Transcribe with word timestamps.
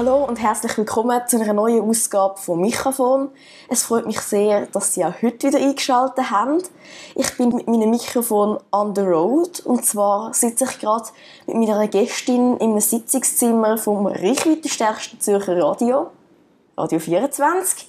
Hallo 0.00 0.24
und 0.24 0.40
herzlich 0.40 0.78
willkommen 0.78 1.20
zu 1.26 1.38
einer 1.38 1.52
neuen 1.52 1.82
Ausgabe 1.82 2.38
von 2.38 2.58
Mikrofon. 2.58 3.28
Es 3.68 3.82
freut 3.82 4.06
mich 4.06 4.18
sehr, 4.20 4.64
dass 4.64 4.94
Sie 4.94 5.04
auch 5.04 5.20
heute 5.20 5.48
wieder 5.48 5.58
eingeschaltet 5.58 6.30
haben. 6.30 6.62
Ich 7.14 7.36
bin 7.36 7.50
mit 7.50 7.68
meinem 7.68 7.90
Mikrofon 7.90 8.58
on 8.72 8.94
the 8.96 9.02
road 9.02 9.60
und 9.60 9.84
zwar 9.84 10.32
sitze 10.32 10.64
ich 10.64 10.78
gerade 10.78 11.04
mit 11.46 11.56
meiner 11.56 11.86
Gästin 11.86 12.56
im 12.56 12.80
Sitzungszimmer 12.80 13.76
vom 13.76 14.06
reichweitenstärksten 14.06 15.20
Zürcher 15.20 15.62
Radio, 15.62 16.10
Radio 16.78 16.98
24. 16.98 17.86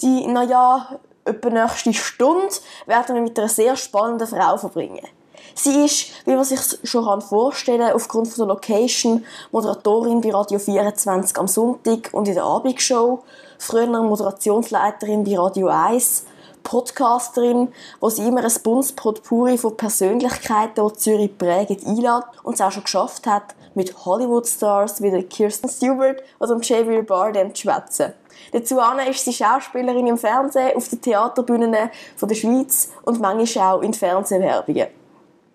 Die, 0.00 0.26
naja, 0.28 0.98
etwa 1.28 1.50
nächste 1.50 1.94
Stunde 1.94 2.54
werden 2.86 3.14
wir 3.14 3.22
mit 3.22 3.38
einer 3.38 3.48
sehr 3.48 3.76
spannenden 3.76 4.26
Frau 4.26 4.56
verbringen. 4.56 5.06
Sie 5.54 5.84
ist, 5.84 6.10
wie 6.24 6.34
man 6.34 6.44
sich 6.44 6.60
schon 6.84 7.20
vorstellen 7.20 7.80
kann, 7.80 7.92
aufgrund 7.92 8.28
von 8.28 8.46
der 8.46 8.54
Location 8.54 9.24
Moderatorin 9.50 10.20
bei 10.20 10.30
Radio 10.30 10.58
24 10.58 11.36
am 11.36 11.48
Sonntag 11.48 12.10
und 12.12 12.28
in 12.28 12.34
der 12.34 12.44
Abendshow, 12.44 13.24
früher 13.58 13.86
Moderationsleiterin 13.86 15.24
bei 15.24 15.36
Radio 15.36 15.68
1, 15.68 16.24
Podcasterin, 16.62 17.72
wo 17.98 18.10
sie 18.10 18.26
immer 18.26 18.44
ein 18.44 18.52
buntes 18.62 18.92
Potpourri 18.92 19.56
von 19.56 19.76
Persönlichkeiten, 19.76 20.86
die 20.86 20.92
Zürich 20.94 21.38
prägen, 21.38 21.78
einlädt 21.86 22.24
und 22.42 22.54
es 22.54 22.60
auch 22.60 22.72
schon 22.72 22.84
geschafft 22.84 23.26
hat, 23.26 23.54
mit 23.74 24.04
Hollywood-Stars 24.04 25.02
wie 25.02 25.22
Kirsten 25.22 25.68
Stewart 25.68 26.22
oder 26.38 26.58
Javier 26.60 27.04
Bardem 27.04 27.54
zu 27.54 27.62
schwätzen. 27.62 28.12
Dazu 28.52 28.78
ist 29.10 29.24
sie 29.24 29.32
Schauspielerin 29.32 30.06
im 30.06 30.18
Fernsehen, 30.18 30.76
auf 30.76 30.88
den 30.88 31.00
Theaterbühnen 31.00 31.72
der 31.72 32.34
Schweiz 32.34 32.90
und 33.04 33.20
manchmal 33.20 33.76
auch 33.76 33.82
in 33.82 33.94
Fernsehwerbungen. 33.94 34.88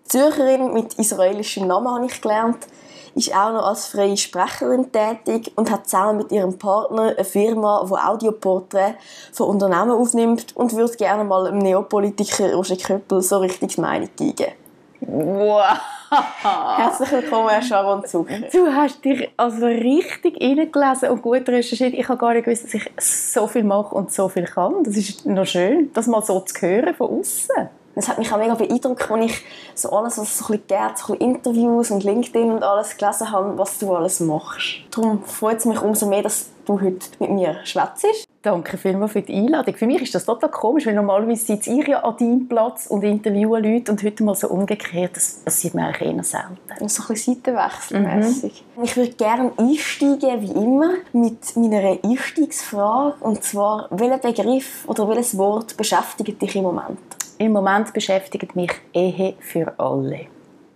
Zürcherin 0.04 0.72
mit 0.72 0.94
israelischem 0.94 1.66
Namen 1.66 1.88
habe 1.88 2.06
ich 2.06 2.20
gelernt, 2.20 2.66
ist 3.14 3.34
auch 3.34 3.52
noch 3.52 3.66
als 3.66 3.86
freie 3.86 4.16
Sprecherin 4.16 4.90
tätig 4.92 5.52
und 5.56 5.70
hat 5.70 5.88
zusammen 5.88 6.18
mit 6.18 6.32
ihrem 6.32 6.58
Partner 6.58 7.14
eine 7.16 7.24
Firma, 7.24 7.84
die 7.88 7.94
Audioporträts 7.94 8.98
von 9.32 9.48
Unternehmen 9.48 9.92
aufnimmt 9.92 10.56
und 10.56 10.74
würde 10.74 10.96
gerne 10.96 11.24
mal 11.24 11.46
einem 11.46 11.58
Neopolitiker 11.58 12.52
Roger 12.54 12.76
Köppel 12.76 13.22
so 13.22 13.38
richtig 13.38 13.78
Meinung 13.78 14.10
geben. 14.16 14.52
Wow! 15.00 15.78
Herzlich 16.42 17.10
willkommen, 17.12 17.62
Sharon 17.62 18.04
Zucker. 18.06 18.38
Du 18.52 18.66
hast 18.72 19.04
dich 19.04 19.28
also 19.36 19.66
richtig 19.66 20.40
reingelesen 20.40 21.10
und 21.10 21.22
gut 21.22 21.48
recherchiert. 21.48 21.94
Ich 21.94 22.08
habe 22.08 22.18
gar 22.18 22.34
nicht 22.34 22.44
gewusst, 22.44 22.64
dass 22.64 22.74
ich 22.74 22.90
so 22.98 23.46
viel 23.46 23.64
mache 23.64 23.94
und 23.94 24.12
so 24.12 24.28
viel 24.28 24.44
kann. 24.44 24.84
Das 24.84 24.96
ist 24.96 25.26
noch 25.26 25.46
schön, 25.46 25.90
das 25.92 26.06
mal 26.06 26.22
so 26.22 26.40
zu 26.40 26.60
hören 26.60 26.94
von 26.94 27.18
außen. 27.18 27.68
Das 27.94 28.08
hat 28.08 28.18
mich 28.18 28.32
auch 28.32 28.38
mega 28.38 28.54
beeindruckt, 28.54 29.08
als 29.08 29.24
ich 29.24 29.44
so 29.74 29.90
alles, 29.90 30.18
was 30.18 30.28
es 30.28 30.38
so 30.38 30.52
ein 30.52 30.60
bisschen 30.60 30.86
gibt, 30.86 30.98
so 30.98 31.12
ein 31.12 31.18
bisschen 31.18 31.34
Interviews 31.34 31.90
und 31.90 32.02
LinkedIn 32.02 32.50
und 32.50 32.62
alles 32.62 32.96
gelesen 32.96 33.30
habe, 33.30 33.56
was 33.56 33.78
du 33.78 33.94
alles 33.94 34.20
machst. 34.20 34.80
Darum 34.90 35.22
freut 35.22 35.58
es 35.58 35.64
mich 35.64 35.80
umso 35.80 36.06
mehr, 36.06 36.22
dass 36.22 36.50
du 36.64 36.80
heute 36.80 37.06
mit 37.20 37.30
mir 37.30 37.56
schwätzt. 37.64 38.26
Danke 38.44 38.76
vielmals 38.76 39.12
für 39.12 39.22
die 39.22 39.32
Einladung. 39.32 39.74
Für 39.74 39.86
mich 39.86 40.02
ist 40.02 40.14
das 40.14 40.26
total 40.26 40.50
komisch, 40.50 40.84
weil 40.84 40.92
normalerweise 40.92 41.46
sitze 41.46 41.72
ich 41.72 41.88
ja 41.88 42.00
an 42.00 42.14
deinem 42.18 42.46
Platz 42.46 42.86
und 42.86 43.02
interviewe 43.02 43.58
Leute 43.58 43.90
und 43.90 44.02
heute 44.02 44.22
mal 44.22 44.34
so 44.34 44.48
umgekehrt. 44.48 45.16
Das 45.16 45.40
passiert 45.42 45.72
mir 45.72 45.86
eigentlich 45.86 46.14
eher 46.14 46.22
selten. 46.22 46.88
So 46.88 47.04
ein 47.04 47.08
bisschen 47.08 47.36
seitenwechselmässig. 47.36 48.62
Mhm. 48.76 48.84
Ich 48.84 48.96
würde 48.98 49.12
gerne 49.12 49.50
einsteigen, 49.56 50.42
wie 50.42 50.52
immer, 50.62 50.90
mit 51.14 51.56
meiner 51.56 51.98
Einstiegsfrage. 52.04 53.14
Und 53.20 53.42
zwar, 53.42 53.88
welcher 53.90 54.18
Begriff 54.18 54.84
oder 54.88 55.08
welches 55.08 55.38
Wort 55.38 55.78
beschäftigt 55.78 56.42
dich 56.42 56.54
im 56.54 56.64
Moment? 56.64 56.98
Im 57.38 57.52
Moment 57.52 57.94
beschäftigt 57.94 58.54
mich 58.54 58.72
Ehe 58.92 59.36
für 59.40 59.72
alle. 59.78 60.26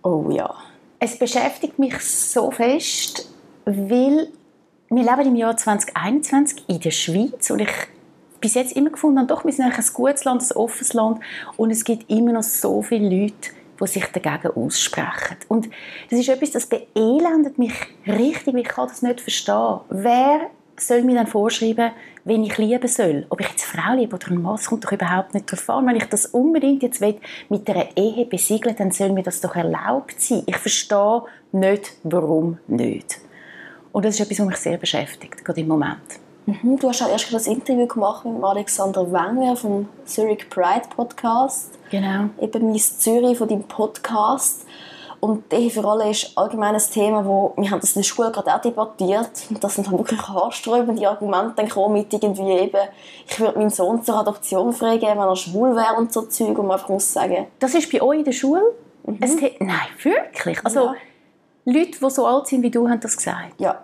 Oh 0.01 0.25
ja. 0.31 0.51
Es 0.99 1.19
beschäftigt 1.19 1.77
mich 1.77 1.99
so 1.99 2.49
fest, 2.49 3.31
weil 3.65 4.29
wir 4.89 5.03
leben 5.03 5.27
im 5.27 5.35
Jahr 5.35 5.55
2021 5.55 6.63
in 6.67 6.79
der 6.79 6.91
Schweiz 6.91 7.49
und 7.51 7.59
ich 7.59 7.71
bis 8.41 8.55
jetzt 8.55 8.75
immer 8.75 8.89
gefunden 8.89 9.27
doch, 9.27 9.45
wir 9.45 9.51
sind 9.51 9.65
eigentlich 9.65 9.87
ein 9.87 9.93
gutes 9.93 10.23
Land, 10.23 10.41
ein 10.41 10.57
offenes 10.57 10.93
Land 10.93 11.19
und 11.57 11.71
es 11.71 11.83
gibt 11.83 12.09
immer 12.09 12.31
noch 12.31 12.43
so 12.43 12.81
viele 12.81 13.09
Leute, 13.09 13.51
die 13.79 13.87
sich 13.87 14.05
dagegen 14.05 14.55
aussprechen. 14.55 15.37
Und 15.47 15.69
das 16.09 16.19
ist 16.19 16.29
etwas, 16.29 16.51
das 16.51 16.65
beelendet 16.65 17.57
mich 17.57 17.73
richtig, 18.07 18.55
ich 18.55 18.67
kann 18.67 18.87
das 18.87 19.01
nicht 19.01 19.21
verstehen. 19.21 19.79
Wer 19.89 20.49
soll 20.77 21.03
mir 21.03 21.15
dann 21.15 21.27
vorschreiben, 21.27 21.91
wen 22.23 22.43
ich 22.43 22.57
lieben 22.57 22.87
soll. 22.87 23.25
Ob 23.29 23.41
ich 23.41 23.49
jetzt 23.49 23.65
Frau 23.65 23.93
liebe 23.95 24.15
oder 24.15 24.27
einen 24.27 24.41
Mann, 24.41 24.57
kommt 24.57 24.85
doch 24.85 24.91
überhaupt 24.93 25.33
nicht 25.33 25.51
darauf 25.51 25.69
an. 25.69 25.87
Wenn 25.87 25.97
ich 25.97 26.05
das 26.05 26.27
unbedingt 26.27 26.83
jetzt 26.83 27.01
mit 27.01 27.69
einer 27.69 27.97
Ehe 27.97 28.25
besiegeln 28.25 28.75
dann 28.77 28.91
soll 28.91 29.11
mir 29.11 29.23
das 29.23 29.41
doch 29.41 29.55
erlaubt 29.55 30.21
sein. 30.21 30.43
Ich 30.45 30.57
verstehe 30.57 31.23
nicht, 31.51 31.91
warum 32.03 32.59
nicht. 32.67 33.19
Und 33.91 34.05
das 34.05 34.15
ist 34.15 34.21
etwas, 34.21 34.39
was 34.39 34.45
mich 34.45 34.57
sehr 34.57 34.77
beschäftigt, 34.77 35.43
gerade 35.43 35.61
im 35.61 35.67
Moment. 35.67 35.97
Mhm, 36.45 36.79
du 36.79 36.89
hast 36.89 37.01
ja 37.01 37.07
erst 37.07 37.31
das 37.31 37.47
Interview 37.47 37.87
gemacht 37.87 38.25
mit 38.25 38.43
Alexander 38.43 39.11
Wenger 39.11 39.55
vom 39.55 39.87
Zurich 40.05 40.49
Pride 40.49 40.87
Podcast. 40.95 41.71
Genau. 41.91 42.29
Eben 42.39 42.71
Miss 42.71 42.99
Zürich 42.99 43.37
von 43.37 43.47
deinem 43.47 43.63
Podcast. 43.63 44.65
Und 45.19 45.51
Ehe 45.53 45.69
für 45.69 45.85
alle 45.85 46.09
ist 46.09 46.31
allgemein 46.37 46.75
ein 46.75 46.81
Thema, 46.81 47.25
wo 47.25 47.53
wir 47.57 47.69
haben 47.69 47.81
das 47.81 47.95
in 47.95 48.01
der 48.01 48.07
Schule 48.07 48.31
gerade 48.31 48.55
auch 48.55 48.61
debattiert. 48.61 49.29
Und 49.49 49.61
das 49.63 49.75
sind 49.75 49.87
dann 49.87 49.97
wirklich 49.97 50.21
haarsträubende 50.21 51.07
Argumente 51.07 51.55
dann 51.57 51.67
gekommen 51.67 51.95
mit 51.95 52.13
irgendwie 52.13 52.51
eben, 52.51 52.87
ich 53.27 53.39
würde 53.39 53.57
meinen 53.57 53.69
Sohn 53.69 54.03
zur 54.03 54.15
Adoption 54.17 54.71
fragen, 54.71 55.01
wenn 55.01 55.17
er 55.17 55.35
schwul 55.35 55.75
wäre 55.75 55.95
und 55.97 56.13
so 56.13 56.21
Zeug. 56.21 56.57
Und 56.57 56.67
man 56.67 56.71
einfach 56.71 56.89
muss 56.89 57.11
sagen... 57.11 57.47
Das 57.59 57.75
ist 57.75 57.91
bei 57.91 58.01
euch 58.01 58.19
in 58.19 58.25
der 58.25 58.31
Schule? 58.31 58.61
Mhm. 59.05 59.17
Nein, 59.59 59.87
wirklich? 60.01 60.65
Also 60.65 60.79
ja. 60.79 60.95
Leute, 61.71 61.99
die 61.99 62.09
so 62.09 62.25
alt 62.25 62.47
sind 62.47 62.63
wie 62.63 62.71
du, 62.71 62.87
haben 62.89 62.99
das 62.99 63.17
gesagt? 63.17 63.59
Ja. 63.59 63.81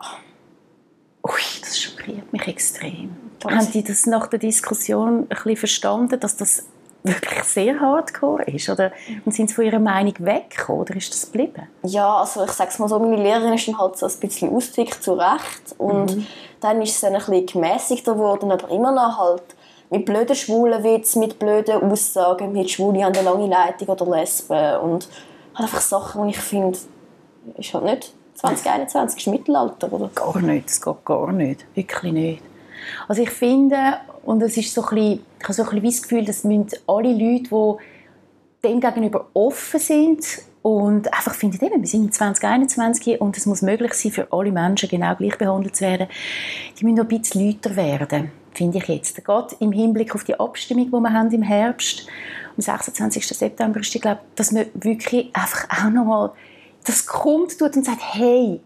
Ui, 1.23 1.41
das 1.61 1.79
schockiert 1.79 2.31
mich 2.31 2.47
extrem. 2.47 3.15
Haben 3.43 3.71
die 3.71 3.83
das 3.83 4.05
nach 4.05 4.27
der 4.27 4.39
Diskussion 4.39 5.19
ein 5.19 5.27
bisschen 5.27 5.57
verstanden, 5.57 6.19
dass 6.19 6.35
das 6.35 6.65
wirklich 7.03 7.43
sehr 7.43 7.79
hardcore 7.79 8.43
ist? 8.43 8.69
Oder, 8.69 8.91
und 9.23 9.33
sind 9.33 9.49
sie 9.49 9.55
von 9.55 9.65
ihrer 9.65 9.79
Meinung 9.79 10.13
weg 10.19 10.67
oder 10.67 10.95
ist 10.95 11.13
das 11.13 11.31
geblieben? 11.31 11.67
Ja, 11.83 12.17
also 12.17 12.43
ich 12.43 12.51
sage 12.51 12.71
es 12.71 12.79
mal 12.79 12.89
so, 12.89 12.99
meine 12.99 13.21
Lehrerin 13.21 13.53
ist 13.53 13.67
dann 13.67 13.77
halt 13.77 13.97
so 13.97 14.07
ein 14.07 14.19
bisschen 14.19 14.53
ausgedickt, 14.53 15.03
zu 15.03 15.13
Recht. 15.13 15.75
Und 15.77 16.15
mhm. 16.15 16.27
dann 16.61 16.81
ist 16.81 16.95
es 16.95 17.01
dann 17.01 17.13
ein 17.13 17.19
bisschen 17.19 17.45
gemäßigter 17.45 18.13
geworden, 18.13 18.51
aber 18.51 18.69
immer 18.69 18.91
noch 18.91 19.17
halt 19.19 19.43
mit 19.89 20.05
blöden 20.05 20.35
schwulen 20.35 20.83
Witz, 20.83 21.15
mit 21.15 21.37
blöden 21.39 21.81
Aussagen, 21.83 22.51
mit 22.51 22.71
Schwule 22.71 23.03
haben 23.03 23.15
eine 23.15 23.23
lange 23.23 23.47
Leitung 23.47 23.87
oder 23.87 24.05
Lesben 24.17 24.77
und 24.79 25.07
halt 25.53 25.65
einfach 25.65 25.81
Sachen, 25.81 26.23
die 26.23 26.31
ich 26.31 26.39
finde, 26.39 26.77
ist 27.57 27.73
halt 27.73 27.85
nicht 27.85 28.13
2021, 28.35 29.19
ist 29.19 29.31
Mittelalter, 29.31 29.91
oder? 29.91 30.09
Gar 30.13 30.41
nicht, 30.41 30.67
das 30.67 30.81
geht 30.81 31.05
gar 31.05 31.31
nicht, 31.31 31.65
wirklich 31.75 32.13
nicht. 32.13 32.43
Also 33.07 33.21
ich 33.21 33.29
finde, 33.29 33.77
und 34.23 34.41
es 34.41 34.57
ist 34.57 34.73
so 34.73 34.83
ein 34.83 34.89
bisschen, 34.95 35.25
ich 35.39 35.43
habe 35.43 35.53
so 35.53 35.63
ein 35.63 35.69
bisschen 35.69 35.85
das 35.85 36.01
Gefühl, 36.01 36.25
dass 36.25 36.43
müssen 36.43 36.67
alle 36.87 37.11
Leute, 37.11 37.49
die 37.49 38.67
dem 38.67 38.79
gegenüber 38.81 39.27
offen 39.33 39.79
sind 39.79 40.25
und 40.61 41.13
einfach 41.13 41.35
finden, 41.35 41.63
eben, 41.63 41.81
wir 41.81 41.87
sind 41.87 42.13
2021 42.13 43.21
und 43.21 43.37
es 43.37 43.45
muss 43.45 43.61
möglich 43.61 43.93
sein, 43.93 44.11
für 44.11 44.27
alle 44.31 44.51
Menschen 44.51 44.89
genau 44.89 45.15
gleich 45.15 45.37
behandelt 45.37 45.75
zu 45.75 45.85
werden, 45.85 46.07
die 46.77 46.85
müssen 46.85 46.95
noch 46.95 47.05
ein 47.05 47.19
bisschen 47.19 47.47
lauter 47.47 47.75
werden, 47.75 48.31
finde 48.53 48.79
ich 48.79 48.87
jetzt. 48.87 49.23
Gerade 49.23 49.55
im 49.59 49.71
Hinblick 49.71 50.15
auf 50.15 50.23
die 50.23 50.39
Abstimmung, 50.39 50.87
die 50.87 50.91
wir 50.91 51.13
haben 51.13 51.31
im 51.31 51.43
Herbst, 51.43 52.07
am 52.57 52.61
26. 52.61 53.27
September 53.27 53.79
ist, 53.79 53.93
ich 53.93 54.01
glaube, 54.01 54.21
dass 54.35 54.51
man 54.51 54.65
wirklich 54.73 55.29
einfach 55.35 55.67
auch 55.69 55.91
nochmal 55.91 56.31
das 56.85 57.05
kommt 57.05 57.57
tut 57.57 57.75
und 57.75 57.85
sagt, 57.85 58.01
hey, 58.01 58.61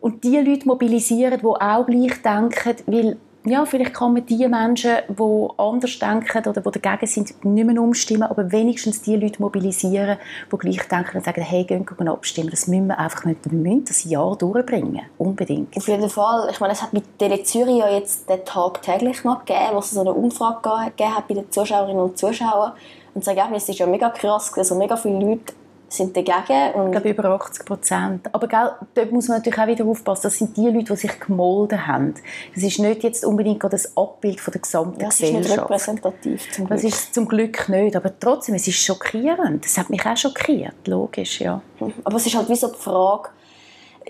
und 0.00 0.22
die 0.24 0.38
Leute 0.38 0.66
mobilisieren, 0.66 1.40
die 1.40 1.46
auch 1.46 1.86
gleich 1.86 2.22
denken, 2.22 2.76
weil 2.86 3.16
ja, 3.46 3.66
vielleicht 3.66 3.92
kann 3.92 4.14
man 4.14 4.24
die 4.24 4.48
Menschen, 4.48 4.96
die 5.06 5.48
anders 5.58 5.98
denken 5.98 6.48
oder 6.48 6.60
die 6.62 6.80
dagegen 6.80 7.06
sind, 7.06 7.44
nicht 7.44 7.66
mehr 7.66 7.82
umstimmen, 7.82 8.22
aber 8.22 8.50
wenigstens 8.50 9.02
die 9.02 9.16
Leute 9.16 9.40
mobilisieren, 9.42 10.16
die 10.50 10.56
gleich 10.56 10.88
denken 10.88 11.18
und 11.18 11.24
sagen, 11.24 11.42
hey, 11.42 11.64
gehen 11.64 11.86
wir 11.86 12.12
abstimmen. 12.12 12.50
Das 12.50 12.66
müssen 12.68 12.86
wir 12.86 12.98
einfach 12.98 13.24
wir 13.26 13.36
müssen 13.50 13.84
das 13.84 14.04
Jahr 14.04 14.34
durchbringen. 14.36 15.02
Unbedingt. 15.18 15.76
Auf 15.76 15.86
jeden 15.88 16.08
Fall. 16.08 16.48
Ich 16.50 16.60
meine, 16.60 16.72
es 16.72 16.82
hat 16.82 16.94
mit 16.94 17.18
Tele 17.18 17.42
Zürich 17.42 17.76
ja 17.76 17.90
jetzt 17.90 18.28
den 18.30 18.44
Tag 18.46 18.80
täglich 18.80 19.24
noch 19.24 19.44
gegeben, 19.44 19.74
wo 19.74 19.78
es 19.78 19.90
so 19.90 20.00
eine 20.00 20.14
Umfrage 20.14 20.90
gegeben 20.90 21.14
hat 21.14 21.28
bei 21.28 21.34
den 21.34 21.50
Zuschauerinnen 21.50 22.02
und 22.02 22.16
Zuschauern. 22.16 22.72
Und 23.12 23.26
das 23.26 23.34
Ergebnis 23.34 23.68
ist 23.68 23.78
ja 23.78 23.86
mega 23.86 24.08
krass. 24.08 24.52
Also 24.56 24.74
mega 24.74 24.96
viele 24.96 25.20
Leute 25.20 25.52
sind 25.96 26.16
dagegen. 26.16 26.74
Und 26.74 26.86
ich 26.86 26.92
glaube 26.92 27.08
über 27.10 27.24
80 27.24 27.64
Prozent. 27.64 28.28
Aber 28.32 28.46
gell, 28.46 28.70
dort 28.94 29.12
muss 29.12 29.28
man 29.28 29.38
natürlich 29.38 29.58
auch 29.58 29.66
wieder 29.66 29.84
aufpassen, 29.84 30.22
das 30.24 30.38
sind 30.38 30.56
die 30.56 30.68
Leute, 30.68 30.92
die 30.92 30.96
sich 30.96 31.20
gemolden 31.20 31.86
haben. 31.86 32.14
Das 32.54 32.62
ist 32.62 32.78
nicht 32.78 33.02
jetzt 33.02 33.24
unbedingt 33.24 33.62
das 33.64 33.96
Abbild 33.96 34.40
von 34.40 34.52
der 34.52 34.60
gesamten 34.60 35.00
ja, 35.00 35.06
das 35.06 35.18
Gesellschaft. 35.18 35.44
Das 35.44 35.50
ist 35.50 35.56
nicht 35.56 35.64
repräsentativ, 35.64 36.52
zum 36.52 36.66
Glück. 36.66 36.76
Das 36.76 36.84
ist 36.84 37.14
zum 37.14 37.28
Glück 37.28 37.68
nicht, 37.68 37.96
aber 37.96 38.18
trotzdem, 38.18 38.54
es 38.54 38.66
ist 38.66 38.76
schockierend. 38.76 39.64
Das 39.64 39.78
hat 39.78 39.90
mich 39.90 40.04
auch 40.04 40.16
schockiert, 40.16 40.86
logisch, 40.86 41.40
ja. 41.40 41.60
Aber 42.04 42.16
es 42.16 42.26
ist 42.26 42.36
halt 42.36 42.48
wie 42.48 42.56
so 42.56 42.68
die 42.68 42.78
Frage, 42.78 43.30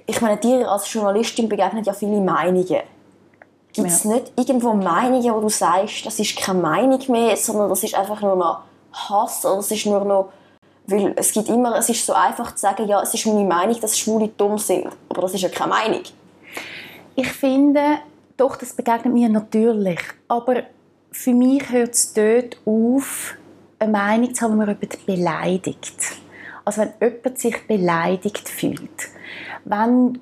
ich 0.07 0.21
meine, 0.21 0.37
dir 0.37 0.71
als 0.71 0.93
Journalistin 0.93 1.49
begegnen 1.49 1.85
ja 1.85 1.93
viele 1.93 2.21
Meinungen. 2.21 2.83
Gibt 3.73 3.89
es 3.89 4.05
ja. 4.05 4.13
nicht 4.13 4.33
irgendwo 4.37 4.73
Meinungen, 4.75 5.35
wo 5.35 5.41
du 5.41 5.49
sagst, 5.49 6.07
das 6.07 6.19
ist 6.21 6.37
keine 6.37 6.61
Meinung 6.61 7.01
mehr, 7.09 7.37
sondern 7.37 7.69
das 7.69 7.83
ist 7.83 7.95
einfach 7.95 8.21
nur 8.21 8.37
noch 8.37 8.61
Hass 8.93 9.45
oder 9.45 9.57
das 9.57 9.71
ist 9.71 9.87
nur 9.87 10.05
noch 10.05 10.33
Weil 10.87 11.15
es 11.17 11.33
gibt 11.33 11.49
immer, 11.49 11.77
es 11.79 11.89
ist 11.89 12.05
so 12.05 12.13
einfach 12.13 12.55
zu 12.55 12.61
sagen, 12.61 12.87
ja, 12.87 13.01
es 13.01 13.15
ist 13.15 13.27
meine 13.27 13.45
Meinung, 13.45 13.81
dass 13.81 13.99
Schwule 13.99 14.29
dumm 14.29 14.59
sind. 14.59 14.89
Aber 15.09 15.23
das 15.23 15.35
ist 15.35 15.41
ja 15.41 15.49
keine 15.49 15.71
Meinung. 15.71 16.03
Ich 17.17 17.29
finde, 17.29 17.99
doch, 18.37 18.57
das 18.57 18.73
begegnet 18.73 19.15
mir 19.15 19.29
natürlich. 19.29 20.01
Aber 20.29 20.65
für 21.11 21.33
mich 21.33 21.71
hört 21.71 21.95
es 21.95 22.13
dort 22.13 22.59
auf, 22.67 23.35
eine 23.79 23.93
Meinung 23.93 24.35
zu 24.35 24.45
haben, 24.45 24.53
wenn 24.53 24.67
man 24.67 24.69
jemanden 24.81 25.07
beleidigt. 25.07 25.97
Also 26.65 26.83
wenn 26.83 26.93
jemand 27.01 27.39
sich 27.39 27.67
beleidigt 27.67 28.49
fühlt. 28.49 29.09
Wenn 29.65 30.19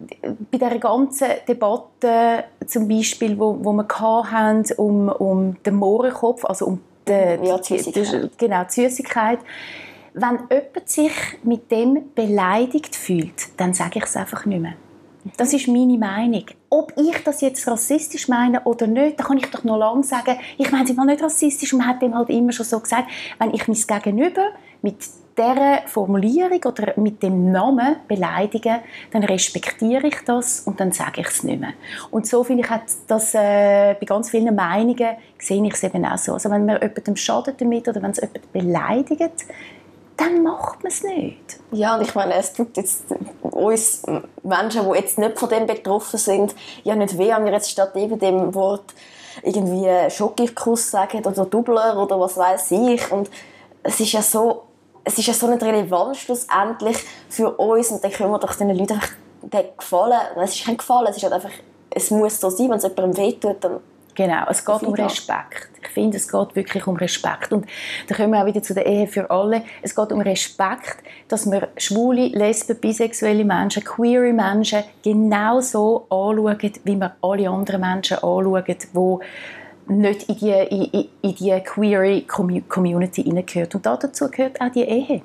bei 0.50 0.58
der 0.58 0.79
ganzen 0.79 1.29
Debatte 1.49 2.44
zum 2.67 2.87
Beispiel, 2.88 3.38
wo, 3.38 3.56
wo 3.61 3.73
wir 3.73 3.87
hatten, 3.88 4.65
um, 4.76 5.08
um 5.08 5.62
den 5.62 5.75
Mohrenkopf, 5.75 6.44
also 6.44 6.67
um 6.67 6.81
die, 7.06 7.12
Ja, 7.12 7.58
die 7.58 7.79
Süssigkeit. 7.79 8.23
die, 8.25 8.31
genau, 8.38 8.65
die 8.65 8.73
Süssigkeit, 8.73 9.38
wenn 10.14 10.38
jemand 10.50 10.88
sich 10.88 11.12
mit 11.43 11.70
dem 11.70 12.12
beleidigt 12.14 12.94
fühlt, 12.94 13.59
dann 13.59 13.75
sage 13.75 13.99
ich 13.99 14.05
es 14.05 14.17
einfach 14.17 14.44
nicht 14.44 14.61
mehr. 14.61 14.75
Das 15.37 15.53
ist 15.53 15.69
meine 15.69 15.99
Meinung. 15.99 16.44
Ob 16.69 16.93
ich 16.97 17.23
das 17.23 17.41
jetzt 17.43 17.67
rassistisch 17.69 18.29
meine 18.29 18.62
oder 18.64 18.88
nicht, 18.88 19.20
da 19.20 19.25
kann 19.25 19.38
ich 19.38 19.47
doch 19.47 19.62
noch 19.62 19.76
lange 19.76 20.03
sagen, 20.03 20.37
ich 20.59 20.73
meine 20.73 20.85
es 20.85 20.97
mal 20.97 21.05
nicht 21.05 21.23
rassistisch 21.23 21.73
man 21.75 21.87
hat 21.87 22.03
dem 22.03 22.14
halt 22.14 22.29
immer 22.29 22.53
schon 22.53 22.67
so 22.67 22.81
gesagt, 22.81 23.09
wenn 23.38 23.55
ich 23.55 23.69
mein 23.69 23.76
Gegenüber 23.76 24.49
mit 24.82 24.97
dieser 25.38 25.82
Formulierung 25.87 26.61
oder 26.65 26.93
mit 26.97 27.23
dem 27.23 27.53
Namen 27.53 27.97
beleidige, 28.08 28.81
dann 29.12 29.23
respektiere 29.25 30.08
ich 30.08 30.17
das 30.26 30.61
und 30.61 30.81
dann 30.81 30.93
sage 30.93 31.23
ich 31.23 31.29
es 31.29 31.43
nicht 31.43 31.61
mehr. 31.61 31.73
Und 32.11 32.26
so 32.26 32.44
finde 32.44 32.65
ich, 32.65 32.70
hat 32.70 32.82
das 33.06 33.35
äh, 33.35 33.94
bei 33.94 34.06
ganz 34.06 34.31
vielen 34.31 34.55
Meinungen 34.55 35.17
sehe 35.38 35.65
ich 35.65 35.75
es 35.75 35.82
eben 35.85 36.05
auch 36.05 36.19
so. 36.19 36.35
Also 36.35 36.50
wenn 36.50 36.67
man 36.67 36.81
jemandem 36.81 37.17
schadet 37.17 37.61
damit 37.61 37.88
oder 37.88 38.03
wenn 38.03 38.11
es 38.11 38.20
jemand 38.20 38.53
beleidigt, 38.53 39.47
dann 40.17 40.43
macht 40.43 40.82
man 40.82 40.93
es 40.93 41.03
nicht. 41.03 41.61
Ja, 41.73 41.97
und 41.97 42.03
ich 42.03 42.14
meine, 42.14 42.35
es 42.35 42.53
tut 42.53 42.76
jetzt 42.76 43.05
uns 43.43 44.03
Menschen, 44.43 44.91
die 44.91 44.99
jetzt 44.99 45.19
nicht 45.19 45.38
von 45.38 45.49
dem 45.49 45.67
betroffen 45.67 46.19
sind, 46.19 46.55
ja 46.85 46.94
nicht 46.94 47.17
weh, 47.19 47.31
wenn 47.31 47.44
wir 47.44 47.53
jetzt 47.53 47.70
statt 47.70 47.97
eben 47.97 48.19
dem 48.19 48.55
Wort 48.55 48.94
irgendwie 49.43 49.88
Schokokuss 50.11 50.91
sagen 50.91 51.25
oder 51.25 51.47
Doubler 51.47 51.99
oder 51.99 52.20
was 52.20 52.37
weiß 52.37 52.70
ich. 52.73 53.11
Und 53.11 53.31
es 53.82 53.99
ist 54.00 54.12
ja 54.12 54.23
so, 54.23 54.64
es 55.05 55.19
ist 55.19 55.26
ja 55.26 55.35
so 55.35 55.49
nicht 55.49 55.62
relevant 55.62 56.17
schlussendlich 56.17 56.99
für 57.29 57.50
uns 57.53 57.91
und 57.91 58.05
dann 58.05 58.12
können 58.12 58.31
wir 58.31 58.38
doch 58.38 58.55
den 58.55 58.70
Leuten 58.70 58.94
einfach 58.94 59.11
den 59.43 59.65
gefallen. 59.76 60.20
Es 60.37 60.55
ist 60.55 60.65
kein 60.65 60.76
Gefallen, 60.76 61.08
es 61.08 61.17
ist 61.17 61.23
halt 61.23 61.32
einfach, 61.32 61.50
es 61.91 62.11
muss 62.11 62.41
so 62.41 62.50
sein, 62.50 62.70
wenn 62.70 62.79
es 62.79 62.85
jemandem 62.85 63.17
wehtut, 63.17 63.56
dann 63.61 63.81
Genau, 64.14 64.44
es 64.50 64.64
geht 64.64 64.82
um. 64.82 64.94
Respekt. 64.94 65.69
Ich 65.82 65.88
finde, 65.88 66.17
es 66.19 66.31
geht 66.31 66.55
wirklich 66.55 66.87
um 66.87 66.97
Respekt. 66.97 67.53
Und 67.53 67.67
da 68.09 68.14
kommen 68.14 68.32
wir 68.32 68.43
auch 68.43 68.47
wieder 68.47 68.62
zu 68.62 68.75
der 68.75 68.85
Ehe 68.87 69.06
für 69.06 69.31
alle. 69.31 69.62
Es 69.81 69.94
geht 69.94 70.12
um 70.12 70.20
Respekt, 70.20 70.99
dass 71.29 71.50
wir 71.50 71.69
schwule, 71.79 72.26
lesben, 72.29 72.76
bisexuelle 72.79 73.44
Menschen, 73.44 73.82
queere 73.85 74.32
Menschen 74.32 74.85
genauso 75.03 76.06
anschauen, 76.11 76.59
wie 76.85 76.97
wir 76.97 77.17
alle 77.23 77.49
anderen 77.49 77.81
Menschen 77.81 78.19
anschauen, 78.19 78.64
die 79.88 79.93
nicht 79.94 80.29
in 80.29 80.37
die, 80.37 80.50
in, 80.50 81.08
in- 81.23 81.35
die 81.35 81.61
queere 81.65 82.19
Commu- 82.26 82.62
Community 82.69 83.23
hineingehört. 83.25 83.75
Und 83.75 83.85
dazu 83.87 84.29
gehört 84.31 84.61
auch 84.61 84.70
die 84.70 84.82
Ehe, 84.85 85.23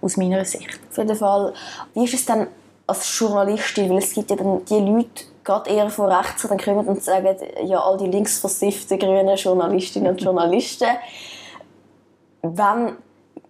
aus 0.00 0.16
meiner 0.16 0.44
Sicht. 0.44 0.78
Auf 0.90 0.98
jeden 0.98 1.16
Fall. 1.16 1.52
Wie 1.94 2.04
ist 2.04 2.14
es 2.14 2.24
dann 2.24 2.46
als 2.86 3.18
Journalistin? 3.18 3.90
Weil 3.90 3.98
es 3.98 4.12
gibt 4.14 4.30
ja 4.30 4.36
dann 4.36 4.64
die 4.64 4.74
Leute, 4.80 5.24
gerade 5.46 5.70
eher 5.70 5.88
von 5.88 6.12
rechts, 6.12 6.46
dann 6.46 6.58
kommen 6.58 6.86
und 6.86 7.02
sagen, 7.02 7.36
ja, 7.64 7.80
all 7.80 7.96
die 7.96 8.08
linksversifften 8.08 8.98
grünen 8.98 9.36
Journalistinnen 9.36 10.10
und 10.10 10.20
Journalisten. 10.20 10.88
Wann 12.42 12.96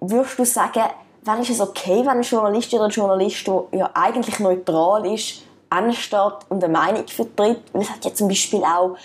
würdest 0.00 0.38
du 0.38 0.44
sagen, 0.44 0.82
wann 1.24 1.40
ist 1.40 1.50
es 1.50 1.60
okay, 1.60 2.00
wenn 2.00 2.10
eine 2.10 2.20
Journalistin 2.20 2.78
oder 2.78 2.88
ein 2.88 2.92
Journalist, 2.92 3.46
der 3.46 3.64
ja 3.72 3.90
eigentlich 3.94 4.38
neutral 4.38 5.12
ist, 5.12 5.42
ansteht 5.70 6.34
und 6.50 6.62
eine 6.62 6.72
Meinung 6.72 7.06
vertritt? 7.08 7.62
Weil 7.72 7.82
es 7.82 7.90
hat 7.90 8.04
ja 8.04 8.14
zum 8.14 8.28
Beispiel 8.28 8.62
auch 8.62 8.96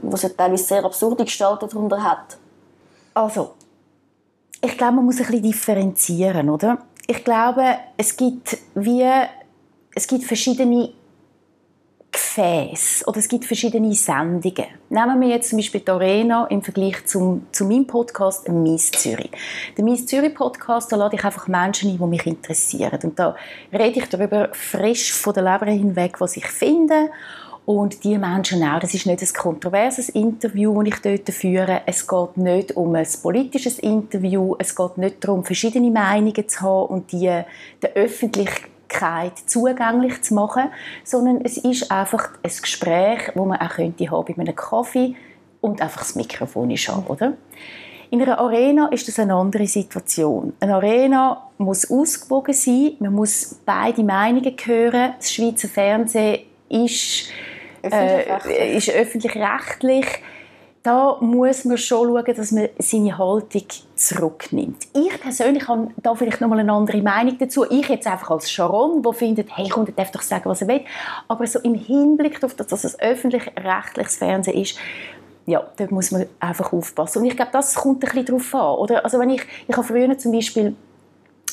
was 0.02 0.22
ja 0.22 0.28
teilweise 0.30 0.64
sehr 0.64 0.84
absurde 0.84 1.24
Gestalten 1.24 1.68
darunter 1.68 2.02
hat. 2.02 2.38
Also, 3.14 3.52
ich 4.60 4.76
glaube, 4.76 4.94
man 4.94 5.04
muss 5.04 5.18
ein 5.18 5.26
bisschen 5.26 5.42
differenzieren, 5.42 6.48
oder? 6.48 6.78
Ich 7.06 7.22
glaube, 7.22 7.76
es 7.96 8.16
gibt 8.16 8.56
wie 8.74 9.04
es 9.94 10.06
gibt 10.06 10.24
verschiedene 10.24 10.92
Gefäße 12.14 13.06
oder 13.06 13.18
es 13.18 13.26
gibt 13.26 13.44
verschiedene 13.44 13.92
Sendungen. 13.92 14.66
Nehmen 14.88 15.20
wir 15.20 15.28
jetzt 15.28 15.50
zum 15.50 15.58
Beispiel 15.58 15.80
die 15.80 15.90
Arena 15.90 16.46
im 16.46 16.62
Vergleich 16.62 17.04
zum, 17.06 17.46
zu 17.50 17.64
meinem 17.64 17.88
Podcast, 17.88 18.48
Mies 18.48 18.92
Zürich. 18.92 19.32
Der 19.76 19.84
Mies 19.84 20.06
Zürich 20.06 20.32
Podcast, 20.32 20.92
da 20.92 20.96
lade 20.96 21.16
ich 21.16 21.24
einfach 21.24 21.48
Menschen 21.48 21.90
ein, 21.90 21.98
die 21.98 22.04
mich 22.04 22.24
interessieren. 22.24 23.00
Und 23.02 23.18
da 23.18 23.34
rede 23.72 23.98
ich 23.98 24.08
darüber 24.08 24.48
frisch 24.52 25.12
von 25.12 25.34
der 25.34 25.42
Leber 25.42 25.66
hinweg, 25.66 26.20
was 26.20 26.36
ich 26.36 26.46
finde. 26.46 27.10
Und 27.66 28.04
die 28.04 28.18
Menschen 28.18 28.62
auch. 28.62 28.78
Das 28.78 28.94
ist 28.94 29.06
nicht 29.06 29.22
ein 29.22 29.32
kontroverses 29.32 30.10
Interview, 30.10 30.82
das 30.82 30.94
ich 30.94 31.00
dort 31.00 31.30
führe. 31.30 31.80
Es 31.86 32.06
geht 32.06 32.36
nicht 32.36 32.76
um 32.76 32.94
ein 32.94 33.08
politisches 33.22 33.78
Interview. 33.80 34.54
Es 34.58 34.76
geht 34.76 34.98
nicht 34.98 35.24
darum, 35.24 35.44
verschiedene 35.44 35.90
Meinungen 35.90 36.48
zu 36.48 36.60
haben 36.60 36.94
und 36.94 37.10
die 37.10 37.42
der 37.82 37.92
Öffentlichkeit 37.94 38.73
zugänglich 39.46 40.22
zu 40.22 40.34
machen, 40.34 40.70
sondern 41.04 41.40
es 41.44 41.56
ist 41.56 41.90
einfach 41.90 42.30
ein 42.42 42.52
Gespräch, 42.60 43.32
wo 43.34 43.44
man 43.44 43.58
auch 43.60 43.70
könnte 43.70 44.10
haben 44.10 44.34
bei 44.34 44.40
einem 44.40 44.56
Kaffee 44.56 45.14
und 45.60 45.80
einfach 45.80 46.00
das 46.00 46.14
Mikrofon 46.14 46.70
ist 46.70 46.88
an, 46.90 47.04
oder? 47.06 47.34
In 48.10 48.22
einer 48.22 48.38
Arena 48.38 48.88
ist 48.88 49.08
das 49.08 49.18
eine 49.18 49.34
andere 49.34 49.66
Situation. 49.66 50.52
Eine 50.60 50.76
Arena 50.76 51.50
muss 51.58 51.90
ausgewogen 51.90 52.54
sein, 52.54 52.92
man 53.00 53.12
muss 53.12 53.60
beide 53.64 54.04
Meinungen 54.04 54.54
hören. 54.64 55.14
Das 55.18 55.32
Schweizer 55.32 55.68
Fernsehen 55.68 56.40
ist, 56.68 57.30
äh, 57.82 57.88
Öffentlich-rechtlich. 57.88 58.76
ist 58.76 58.90
öffentlich-rechtlich. 58.90 60.06
Da 60.82 61.16
muss 61.20 61.64
man 61.64 61.78
schon 61.78 62.08
schauen, 62.08 62.36
dass 62.36 62.52
man 62.52 62.68
seine 62.78 63.16
Haltung 63.16 63.64
zurücknimmt. 64.06 64.86
Ich 64.94 65.20
persönlich 65.20 65.68
habe 65.68 65.88
da 66.02 66.14
vielleicht 66.14 66.40
noch 66.40 66.48
mal 66.48 66.58
eine 66.58 66.72
andere 66.72 67.02
Meinung 67.02 67.38
dazu. 67.38 67.64
Ich 67.70 67.88
jetzt 67.88 68.06
einfach 68.06 68.30
als 68.30 68.50
Sharon, 68.50 69.04
wo 69.04 69.12
findet, 69.12 69.56
hey, 69.56 69.68
Kunde 69.68 69.92
darf 69.92 70.10
doch 70.10 70.22
sagen, 70.22 70.48
was 70.48 70.62
er 70.62 70.68
will. 70.68 70.82
Aber 71.28 71.46
so 71.46 71.58
im 71.60 71.74
Hinblick 71.74 72.40
darauf, 72.40 72.54
dass 72.54 72.68
das 72.68 72.84
ein 72.84 73.00
öffentlich-rechtliches 73.00 74.16
Fernsehen 74.16 74.60
ist, 74.60 74.78
ja, 75.46 75.62
da 75.76 75.86
muss 75.90 76.10
man 76.10 76.26
einfach 76.40 76.72
aufpassen. 76.72 77.20
Und 77.20 77.26
ich 77.26 77.36
glaube, 77.36 77.52
das 77.52 77.74
kommt 77.74 78.02
ein 78.02 78.08
bisschen 78.08 78.26
darauf 78.26 78.54
an. 78.54 78.78
Oder? 78.78 79.04
Also 79.04 79.18
wenn 79.18 79.30
ich, 79.30 79.42
ich 79.68 79.76
habe 79.76 79.86
früher 79.86 80.16
zum 80.16 80.32
Beispiel 80.32 80.74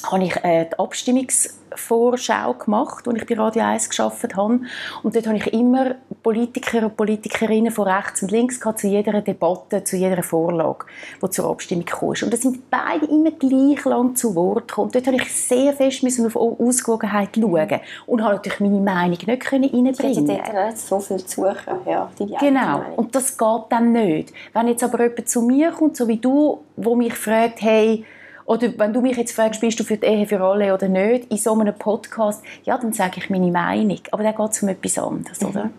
habe 0.03 0.23
ich 0.23 0.35
äh, 0.43 0.65
die 0.65 0.79
Abstimmungsvorschau 0.79 2.53
gemacht, 2.53 3.07
als 3.07 3.17
ich 3.17 3.25
bei 3.25 3.35
Radio 3.35 3.63
1 3.63 3.89
gearbeitet 3.89 4.35
habe. 4.35 4.61
Und 5.03 5.15
dort 5.15 5.27
habe 5.27 5.37
ich 5.37 5.53
immer 5.53 5.95
Politiker 6.23 6.83
und 6.83 6.97
Politikerinnen 6.97 7.71
von 7.71 7.87
rechts 7.87 8.21
und 8.21 8.31
links 8.31 8.59
gehabt, 8.59 8.79
zu 8.79 8.87
jeder 8.87 9.21
Debatte, 9.21 9.83
zu 9.83 9.97
jeder 9.97 10.23
Vorlage, 10.23 10.85
die 11.21 11.29
zur 11.29 11.49
Abstimmung 11.49 11.85
kam. 11.85 12.09
Und 12.09 12.31
da 12.31 12.37
sind 12.37 12.69
beide 12.69 13.05
immer 13.05 13.31
gleich 13.31 13.83
lang 13.85 14.15
zu 14.15 14.35
Wort 14.35 14.67
gekommen. 14.67 14.87
Und 14.87 14.95
dort 14.95 15.07
habe 15.07 15.17
ich 15.17 15.31
sehr 15.33 15.73
fest 15.73 16.03
müssen 16.03 16.25
auf 16.25 16.35
Ausgewogenheit 16.35 17.29
schauen 17.35 17.79
und 18.07 18.23
habe 18.23 18.35
natürlich 18.35 18.59
meine 18.59 18.79
Meinung 18.79 19.17
nicht 19.25 19.39
können 19.41 19.63
Ich 19.63 19.71
hätte 19.73 20.03
reinbringen 20.03 20.25
nicht 20.67 20.77
so 20.77 20.99
viel 20.99 21.25
zu 21.25 21.41
suchen. 21.41 21.77
Ja, 21.85 22.09
Genau, 22.39 22.83
und 22.95 23.15
das 23.15 23.37
geht 23.37 23.63
dann 23.69 23.91
nicht. 23.91 24.33
Wenn 24.53 24.67
jetzt 24.67 24.83
aber 24.83 25.03
jemand 25.03 25.29
zu 25.29 25.41
mir 25.41 25.71
kommt, 25.71 25.97
so 25.97 26.07
wie 26.07 26.17
du, 26.17 26.59
wo 26.75 26.95
mich 26.95 27.13
fragt, 27.13 27.61
hey, 27.61 28.05
oder 28.45 28.67
wenn 28.77 28.93
du 28.93 29.01
mich 29.01 29.17
jetzt 29.17 29.33
fragst, 29.33 29.61
bist 29.61 29.79
du 29.79 29.83
für 29.83 29.97
die 29.97 30.05
Ehe 30.05 30.27
für 30.27 30.41
alle 30.41 30.73
oder 30.73 30.87
nicht, 30.87 31.31
in 31.31 31.37
so 31.37 31.53
einem 31.53 31.73
Podcast, 31.75 32.43
ja, 32.63 32.77
dann 32.77 32.93
sage 32.93 33.13
ich 33.17 33.29
meine 33.29 33.51
Meinung. 33.51 33.99
Aber 34.11 34.23
dann 34.23 34.35
geht 34.35 34.51
es 34.51 34.63
um 34.63 34.69
etwas 34.69 34.97
anderes, 34.97 35.43
oder? 35.43 35.69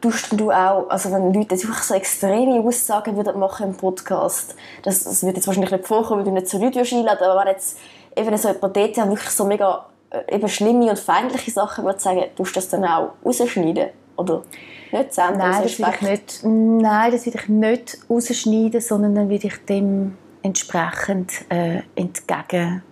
Tust 0.00 0.38
du 0.38 0.52
auch, 0.52 0.88
also 0.90 1.10
wenn 1.10 1.32
Leute 1.32 1.54
jetzt 1.54 1.66
wirklich 1.66 1.84
so 1.84 1.94
extreme 1.94 2.60
Aussagen 2.60 3.16
würden 3.16 3.38
machen 3.38 3.68
im 3.68 3.74
Podcast, 3.74 4.54
das, 4.82 5.04
das 5.04 5.24
wird 5.24 5.36
jetzt 5.36 5.46
wahrscheinlich 5.46 5.72
nicht 5.72 5.86
vorkommen, 5.86 6.20
weil 6.20 6.26
du 6.26 6.32
nicht 6.32 6.48
zu 6.48 6.58
Leuten 6.58 6.78
einladen 6.78 7.24
aber 7.24 7.40
wenn 7.40 7.52
jetzt 7.52 7.78
eben 8.14 8.36
so 8.36 8.48
jemand 8.48 8.76
dort 8.76 8.96
ja 8.96 9.08
wirklich 9.08 9.30
so 9.30 9.44
mega 9.44 9.86
äh, 10.10 10.36
eben 10.36 10.48
schlimme 10.48 10.90
und 10.90 10.98
feindliche 10.98 11.50
Sachen 11.50 11.84
würde 11.84 12.00
sagen, 12.00 12.24
tust 12.36 12.54
du 12.54 12.60
das 12.60 12.68
dann 12.68 12.84
auch 12.84 13.12
rausschneiden? 13.24 13.88
Oder 14.16 14.42
nicht 14.92 15.14
senden? 15.14 15.38
Nein, 15.38 15.62
das 15.62 15.78
will 15.78 15.86
ich 15.94 16.00
nicht, 16.02 16.40
nein, 16.44 17.12
das 17.12 17.26
will 17.26 17.34
ich 17.34 17.48
nicht 17.48 17.98
rausschneiden, 18.08 18.80
sondern 18.80 19.14
dann 19.14 19.28
will 19.28 19.44
ich 19.44 19.64
dem 19.66 20.16
entsprechend 20.48 21.44
äh, 21.50 21.82
entgegen 21.94 22.82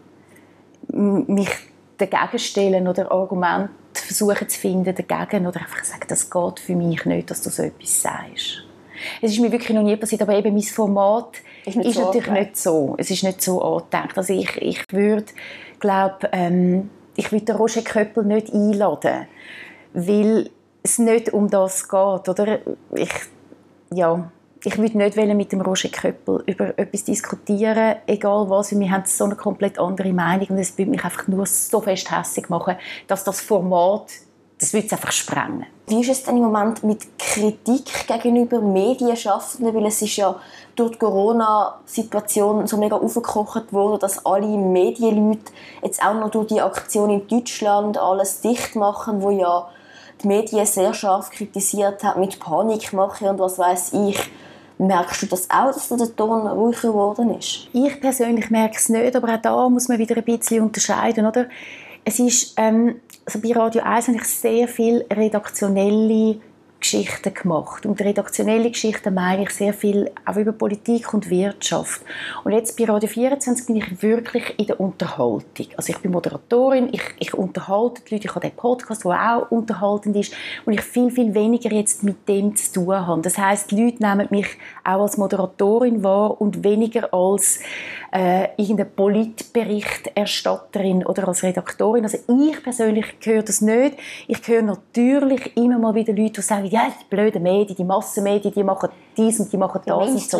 mich 0.89 1.51
dagegen 1.99 2.39
stellen 2.39 2.87
oder 2.87 3.11
Argumente 3.11 3.71
versuchen 3.93 4.49
zu 4.49 4.59
finden 4.61 4.95
dagegen 4.95 5.47
oder 5.47 5.61
einfach 5.61 5.85
sagen, 5.85 6.05
das 6.09 6.31
geht 6.31 6.61
für 6.61 6.77
mich 6.77 7.05
nicht, 7.07 7.31
dass 7.31 7.43
du 7.43 7.51
so 7.51 7.63
etwas 7.63 8.03
sagst. 8.03 8.63
Es 9.21 9.33
ist 9.33 9.41
mir 9.41 9.51
wirklich 9.53 9.75
noch 9.75 9.83
nie 9.83 9.97
passiert, 9.97 10.23
aber 10.23 10.35
eben 10.35 10.55
mein 10.55 10.63
Format 10.63 11.37
ist, 11.65 11.77
ist 11.77 11.95
so 11.95 12.07
natürlich 12.07 12.29
angedacht. 12.29 12.47
nicht 12.49 12.57
so. 12.57 12.95
Es 12.99 13.11
ist 13.11 13.25
nicht 13.25 13.43
so 13.43 13.63
angedacht. 13.63 14.17
Also 14.17 14.33
ich, 14.33 14.57
ich 14.57 14.85
würde, 14.91 15.27
glaube, 15.81 16.29
ähm, 16.33 16.91
ich 17.17 17.33
würde 17.33 17.45
den 17.45 17.57
Roger 17.57 17.83
Köppel 17.83 18.25
nicht 18.25 18.53
einladen, 18.53 19.27
weil 19.93 20.51
es 20.83 20.99
nicht 20.99 21.33
um 21.33 21.51
das 21.51 21.89
geht, 21.89 22.29
oder? 22.29 22.59
Ich, 22.95 23.13
ja, 23.93 24.31
ich 24.67 24.77
würde 24.79 24.99
nicht 24.99 25.17
mit 25.17 25.53
dem 25.53 25.61
Roger 25.61 25.89
Köppel 25.89 26.43
über 26.45 26.77
etwas 26.77 27.05
diskutieren, 27.05 27.97
egal 28.09 28.51
was, 28.51 28.77
wir 28.77 28.91
haben 28.91 29.05
so 29.07 29.23
eine 29.23 29.37
komplett 29.37 29.79
andere 29.79 30.13
Meinung 30.13 30.49
und 30.49 30.59
es 30.59 30.77
würde 30.77 30.91
mich 30.91 31.05
einfach 31.05 31.29
nur 31.29 31.47
so 31.47 31.81
fest 31.81 32.11
hässlich 32.11 32.49
machen, 32.49 32.75
dass 33.07 33.23
das 33.23 33.41
Format 33.41 34.11
das 34.59 34.73
würde 34.73 34.87
es 34.87 34.93
einfach 34.95 35.13
sprengen. 35.13 35.67
Wie 35.87 36.01
ist 36.01 36.09
es 36.09 36.23
denn 36.25 36.39
im 36.39 36.45
Moment 36.45 36.83
mit 36.83 37.19
Kritik 37.19 38.07
gegenüber 38.09 38.59
Medienschaffenden? 38.63 39.75
Weil 39.75 39.87
es 39.87 40.01
ist 40.01 40.17
ja 40.17 40.35
durch 40.75 40.93
die 40.93 40.99
Corona-Situation 40.99 42.67
so 42.67 42.79
mega 42.79 42.97
aufgekocht 42.97 43.71
worden, 43.75 44.01
dass 44.01 44.25
alle 44.25 44.47
Medienleute 44.47 45.53
jetzt 45.83 46.03
auch 46.03 46.15
noch 46.15 46.31
durch 46.31 46.47
die 46.47 46.63
Aktion 46.63 47.11
in 47.11 47.29
Deutschland 47.29 47.99
alles 47.99 48.41
dicht 48.41 48.77
machen, 48.77 49.21
wo 49.21 49.31
ja 49.31 49.69
die 50.23 50.27
Medien 50.27 50.65
sehr 50.65 50.95
scharf 50.95 51.31
kritisiert 51.31 52.03
hat 52.03 52.17
mit 52.17 52.41
Panikmache 52.41 53.29
und 53.29 53.39
was 53.39 53.59
weiß 53.59 53.93
ich. 53.93 54.19
Merkst 54.79 55.23
du 55.23 55.27
das 55.27 55.49
auch, 55.49 55.73
dass 55.73 55.89
der 55.89 56.15
Ton 56.17 56.47
ruhiger 56.47 56.89
geworden 56.89 57.39
ist? 57.39 57.69
Ich 57.73 58.01
persönlich 58.01 58.51
merke 58.51 58.77
es 58.77 58.89
nicht, 58.89 59.17
aber 59.17 59.35
auch 59.35 59.41
da 59.41 59.69
muss 59.69 59.89
man 59.89 59.99
wieder 59.99 60.17
ein 60.17 60.25
bisschen 60.25 60.63
unterscheiden, 60.63 61.27
oder? 61.27 61.47
Es 62.05 62.19
ist 62.19 62.55
ähm, 62.57 63.01
also 63.25 63.41
bei 63.41 63.53
Radio 63.53 63.83
1 63.83 64.09
habe 64.09 64.19
ich 64.19 64.25
sehr 64.25 64.69
viel 64.69 65.05
redaktionelle 65.13 66.39
Geschichten 66.81 67.35
gemacht. 67.35 67.87
Und 67.87 68.01
redaktionelle 68.01 68.71
Geschichten 68.71 69.15
meine 69.15 69.45
ich 69.45 69.51
sehr 69.51 69.73
viel 69.73 70.11
auch 70.25 70.37
über 70.37 70.53
Politik 70.53 71.13
und 71.15 71.31
Wirtschaft. 71.31 72.03
Und 72.45 72.53
jetzt 72.53 72.77
bei 72.77 72.85
Radio 72.85 73.09
24 73.09 73.67
bin 73.67 73.77
ich 73.77 74.03
wirklich 74.03 74.59
in 74.59 74.67
der 74.67 74.79
Unterhaltung. 74.81 75.67
Also 75.77 75.93
ich 75.93 75.99
bin 75.99 76.11
Moderatorin, 76.13 76.89
ich, 76.93 77.03
ich 77.19 77.35
unterhalte 77.35 78.03
die 78.03 78.15
Leute, 78.15 78.29
ich 78.29 78.35
habe 78.35 78.49
den 78.49 78.57
Podcast, 78.57 79.05
der 79.05 79.37
auch 79.37 79.51
unterhaltend 79.51 80.17
ist 80.17 80.33
und 80.65 80.73
ich 80.75 80.83
viel, 80.83 81.11
viel 81.11 81.35
weniger 81.35 81.73
jetzt 81.73 82.03
mit 82.03 82.29
dem 82.29 82.55
zu 82.57 82.73
tun 82.73 83.07
habe. 83.07 83.23
Das 83.23 83.39
heißt, 83.39 83.71
die 83.71 83.83
Leute 83.83 84.03
nehmen 84.03 84.29
mich 84.31 84.49
auch 84.85 85.03
als 85.03 85.17
Moderatorin 85.17 86.05
wahr 86.05 86.41
und 86.41 86.63
weniger 86.63 87.13
als 87.13 87.61
äh, 88.13 88.49
irgendeine 88.57 88.91
Politberichterstatterin 88.91 91.05
oder 91.05 91.27
als 91.29 91.43
Redaktorin. 91.43 92.05
Also 92.05 92.19
ich 92.29 92.63
persönlich 92.63 93.07
höre 93.23 93.43
das 93.43 93.61
nicht. 93.61 93.99
Ich 94.29 94.47
höre 94.47 94.63
natürlich 94.63 95.57
immer 95.57 95.79
mal 95.79 95.95
wieder 95.95 96.13
Leute, 96.13 96.41
die 96.41 96.43
sagen, 96.43 96.66
ja, 96.69 96.89
die 96.89 97.05
blöden 97.09 97.43
Medien, 97.43 97.77
die 97.77 97.85
Massenmedien, 97.85 98.53
die 98.53 98.63
machen 98.63 98.91
dies 99.17 99.41
und 99.41 99.53
die 99.53 99.57
machen 99.57 99.81
die 99.85 99.89
das. 99.89 100.09
Und 100.09 100.21
so. 100.21 100.39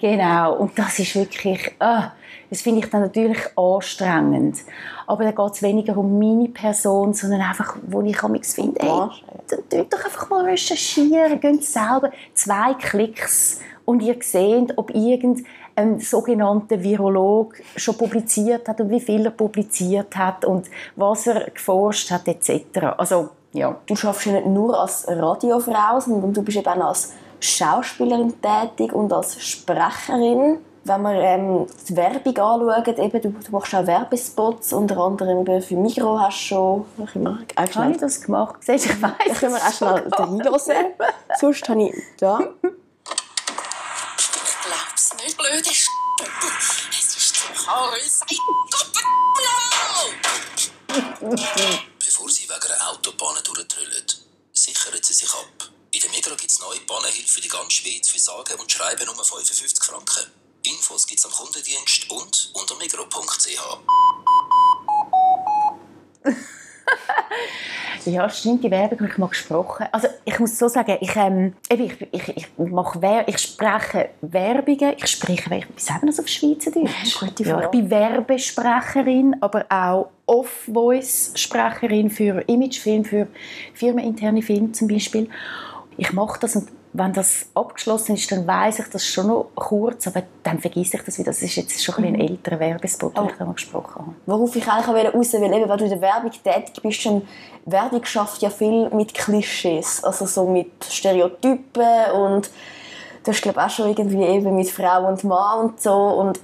Genau, 0.00 0.56
und 0.56 0.78
das 0.78 0.98
ist 0.98 1.14
wirklich, 1.14 1.66
äh, 1.78 2.02
das 2.50 2.62
finde 2.62 2.80
ich 2.80 2.90
dann 2.90 3.02
natürlich 3.02 3.38
anstrengend. 3.56 4.58
Aber 5.06 5.24
da 5.24 5.30
geht 5.30 5.54
es 5.54 5.62
weniger 5.62 5.96
um 5.96 6.18
meine 6.18 6.48
Person, 6.48 7.14
sondern 7.14 7.40
einfach, 7.40 7.76
wo 7.86 8.02
ich 8.02 8.22
mich 8.28 8.46
finde, 8.46 8.80
ey, 8.80 8.88
dann 9.68 9.88
doch 9.88 10.04
einfach 10.04 10.30
mal 10.30 10.44
recherchieren, 10.44 11.40
geht 11.40 11.64
selber 11.64 12.10
zwei 12.34 12.74
Klicks 12.74 13.60
und 13.84 14.02
ihr 14.02 14.16
seht, 14.20 14.76
ob 14.76 14.94
irgendein 14.94 15.98
sogenannter 15.98 16.82
Virolog 16.82 17.54
schon 17.76 17.96
publiziert 17.96 18.68
hat 18.68 18.80
und 18.80 18.90
wie 18.90 19.00
viel 19.00 19.24
er 19.24 19.32
publiziert 19.32 20.16
hat 20.16 20.44
und 20.44 20.68
was 20.96 21.26
er 21.26 21.50
geforscht 21.50 22.10
hat 22.10 22.28
etc. 22.28 22.98
Also 22.98 23.30
ja. 23.52 23.76
Du 23.86 23.96
schaffst 23.96 24.26
ja 24.26 24.32
nicht 24.32 24.46
nur 24.46 24.78
als 24.78 25.06
Radiofrau, 25.08 26.00
sondern 26.00 26.32
du 26.32 26.42
bist 26.42 26.58
eben 26.58 26.82
auch 26.82 26.88
als 26.88 27.12
Schauspielerin 27.40 28.34
tätig 28.40 28.92
und 28.92 29.12
als 29.12 29.42
Sprecherin. 29.42 30.58
Wenn 30.84 31.02
wir 31.02 31.12
ähm, 31.12 31.66
die 31.88 31.96
Werbung 31.96 32.36
anschauen, 32.36 32.96
eben, 32.98 33.22
du, 33.22 33.30
du 33.30 33.52
machst 33.52 33.72
auch 33.74 33.86
Werbespots, 33.86 34.72
unter 34.72 34.98
anderem 34.98 35.62
für 35.62 35.76
Migros 35.76 36.20
hast 36.20 36.50
du 36.50 36.84
schon... 36.96 37.46
Ich 37.48 37.58
auch 37.58 37.76
habe 37.76 37.92
ich 37.92 37.98
das 37.98 38.20
gemacht? 38.20 38.56
Siehst, 38.60 38.86
ich 38.86 39.00
weiss 39.00 39.12
Da 39.28 39.34
können 39.34 39.54
wir 39.54 39.60
auch 39.60 39.72
schnell 39.72 40.08
reinhören. 40.10 40.92
Sonst 41.38 41.68
habe 41.68 41.82
ich 41.84 41.94
da... 42.18 42.40
Ich 44.18 44.56
glaub's 44.64 45.14
nicht, 45.22 45.36
blöde 45.36 45.70
Sch... 45.70 45.88
Es 46.90 47.16
ist 47.16 47.36
zum 47.36 47.54
Hals. 47.66 48.20
Bevor 52.22 52.34
Sie 52.34 52.48
wegen 52.48 52.72
einer 52.72 52.90
Autobahn 52.90 53.42
durchtrüllen, 53.42 54.06
sichern 54.52 54.94
Sie 55.02 55.12
sich 55.12 55.28
ab. 55.28 55.70
In 55.90 56.00
der 56.00 56.10
Migros 56.10 56.38
gibt 56.38 56.52
es 56.52 56.60
neue 56.60 56.78
Bahnhilfe 56.82 57.26
für 57.26 57.40
die 57.40 57.48
ganze 57.48 57.72
Schweiz 57.72 58.10
für 58.10 58.18
Sagen 58.20 58.60
und 58.60 58.70
Schreiben 58.70 59.08
um 59.08 59.16
55 59.16 59.82
Franken. 59.82 60.30
Infos 60.62 61.04
gibt 61.08 61.18
es 61.18 61.26
am 61.26 61.32
Kundendienst 61.32 62.08
und 62.10 62.50
unter 62.52 62.76
migros.ch. 62.76 63.78
Ja, 68.04 68.28
stimmt, 68.28 68.64
die 68.64 68.70
Werbung 68.70 69.00
habe 69.00 69.10
ich 69.10 69.18
mal 69.18 69.28
gesprochen. 69.28 69.86
Also 69.92 70.08
ich 70.24 70.38
muss 70.40 70.58
so 70.58 70.66
sagen, 70.68 70.96
ich, 71.00 71.14
ähm, 71.14 71.54
ich, 71.68 72.00
ich, 72.10 72.36
ich, 72.36 72.48
mache 72.56 73.00
Wer 73.00 73.28
ich 73.28 73.38
spreche 73.38 74.10
Werbungen, 74.20 74.94
ich 74.96 75.06
spreche, 75.06 75.54
ich, 75.54 75.66
wie 75.68 75.80
sagen 75.80 76.06
das 76.06 76.18
auf 76.18 76.26
Schweizerdeutsch? 76.26 77.18
Gute 77.18 77.44
ja, 77.44 77.60
ich 77.60 77.68
bin 77.68 77.88
Werbesprecherin, 77.90 79.36
aber 79.40 79.66
auch 79.68 80.08
Off-Voice-Sprecherin 80.26 82.10
für 82.10 82.40
Imagefilm, 82.48 83.04
für 83.04 83.28
firmeninterne 83.74 84.42
Filme 84.42 84.72
zum 84.72 84.88
Beispiel. 84.88 85.28
Ich 85.96 86.12
mache 86.12 86.40
das 86.40 86.56
und 86.56 86.68
wenn 86.94 87.12
das 87.12 87.46
abgeschlossen 87.54 88.16
ist, 88.16 88.30
dann 88.30 88.46
weiß 88.46 88.80
ich 88.80 88.86
das 88.88 89.06
schon 89.06 89.28
noch 89.28 89.46
kurz, 89.54 90.06
aber 90.06 90.22
dann 90.42 90.58
vergesse 90.58 90.98
ich 90.98 91.02
das 91.02 91.18
wieder. 91.18 91.30
Das 91.30 91.40
ist 91.40 91.56
jetzt 91.56 91.82
schon 91.82 91.94
ein, 91.96 92.04
ein 92.04 92.12
mhm. 92.14 92.20
älterer 92.20 92.60
Werbespot, 92.60 93.16
den 93.16 93.24
oh. 93.24 93.28
ich 93.30 93.36
da 93.38 93.44
mal 93.46 93.54
gesprochen 93.54 93.94
habe. 93.94 94.14
Worauf 94.26 94.54
ich 94.54 94.68
eigentlich 94.68 95.14
raus 95.14 95.32
will, 95.32 95.54
eben, 95.54 95.68
weil 95.68 95.78
du 95.78 95.84
in 95.84 95.90
der 95.90 96.00
Werbung 96.00 96.30
tätig 96.30 96.82
bist, 96.82 97.06
dann 97.06 97.22
Werbung 97.64 98.04
schafft 98.04 98.42
ja 98.42 98.50
viel 98.50 98.90
mit 98.90 99.14
Klischees, 99.14 100.04
also 100.04 100.26
so 100.26 100.46
mit 100.46 100.70
Stereotypen 100.84 102.10
und 102.14 102.50
du 103.24 103.30
hast 103.30 103.40
glaube 103.40 103.64
auch 103.64 103.70
schon 103.70 103.88
irgendwie 103.88 104.22
eben 104.22 104.54
mit 104.54 104.68
Frau 104.68 105.08
und 105.08 105.24
Mann 105.24 105.60
und 105.60 105.80
so 105.80 105.92
und 105.92 106.40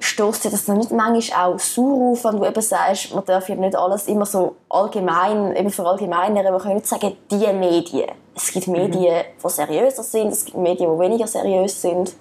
stößt 0.00 0.44
dir 0.44 0.50
das 0.50 0.64
dann 0.64 0.78
nicht 0.78 0.92
manchmal 0.92 1.54
auch 1.54 1.58
sauer 1.58 2.12
auf, 2.12 2.24
wenn 2.24 2.38
du 2.38 2.46
eben 2.46 2.62
sagst, 2.62 3.14
man 3.14 3.24
darf 3.24 3.48
ja 3.48 3.54
nicht 3.54 3.76
alles 3.76 4.06
immer 4.06 4.26
so 4.26 4.56
allgemein, 4.68 5.56
eben 5.56 5.70
verallgemeinern, 5.70 6.52
man 6.52 6.60
kann 6.60 6.74
nicht 6.74 6.86
sagen, 6.86 7.16
die 7.30 7.52
Medien. 7.52 8.10
Es 8.34 8.52
gibt 8.52 8.68
Medien, 8.68 9.14
mhm. 9.14 9.42
die 9.42 9.48
seriöser 9.48 10.02
sind, 10.02 10.28
es 10.28 10.44
gibt 10.44 10.58
Medien, 10.58 10.92
die 10.92 10.98
weniger 10.98 11.26
seriös 11.26 11.82
sind. 11.82 12.14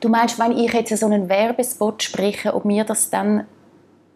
Du 0.00 0.08
meinst, 0.08 0.38
wenn 0.38 0.52
ich 0.52 0.72
jetzt 0.72 0.96
so 0.96 1.06
einen 1.06 1.28
Werbespot 1.28 2.02
spreche, 2.02 2.54
ob 2.54 2.64
mir 2.64 2.84
das 2.84 3.10
dann 3.10 3.46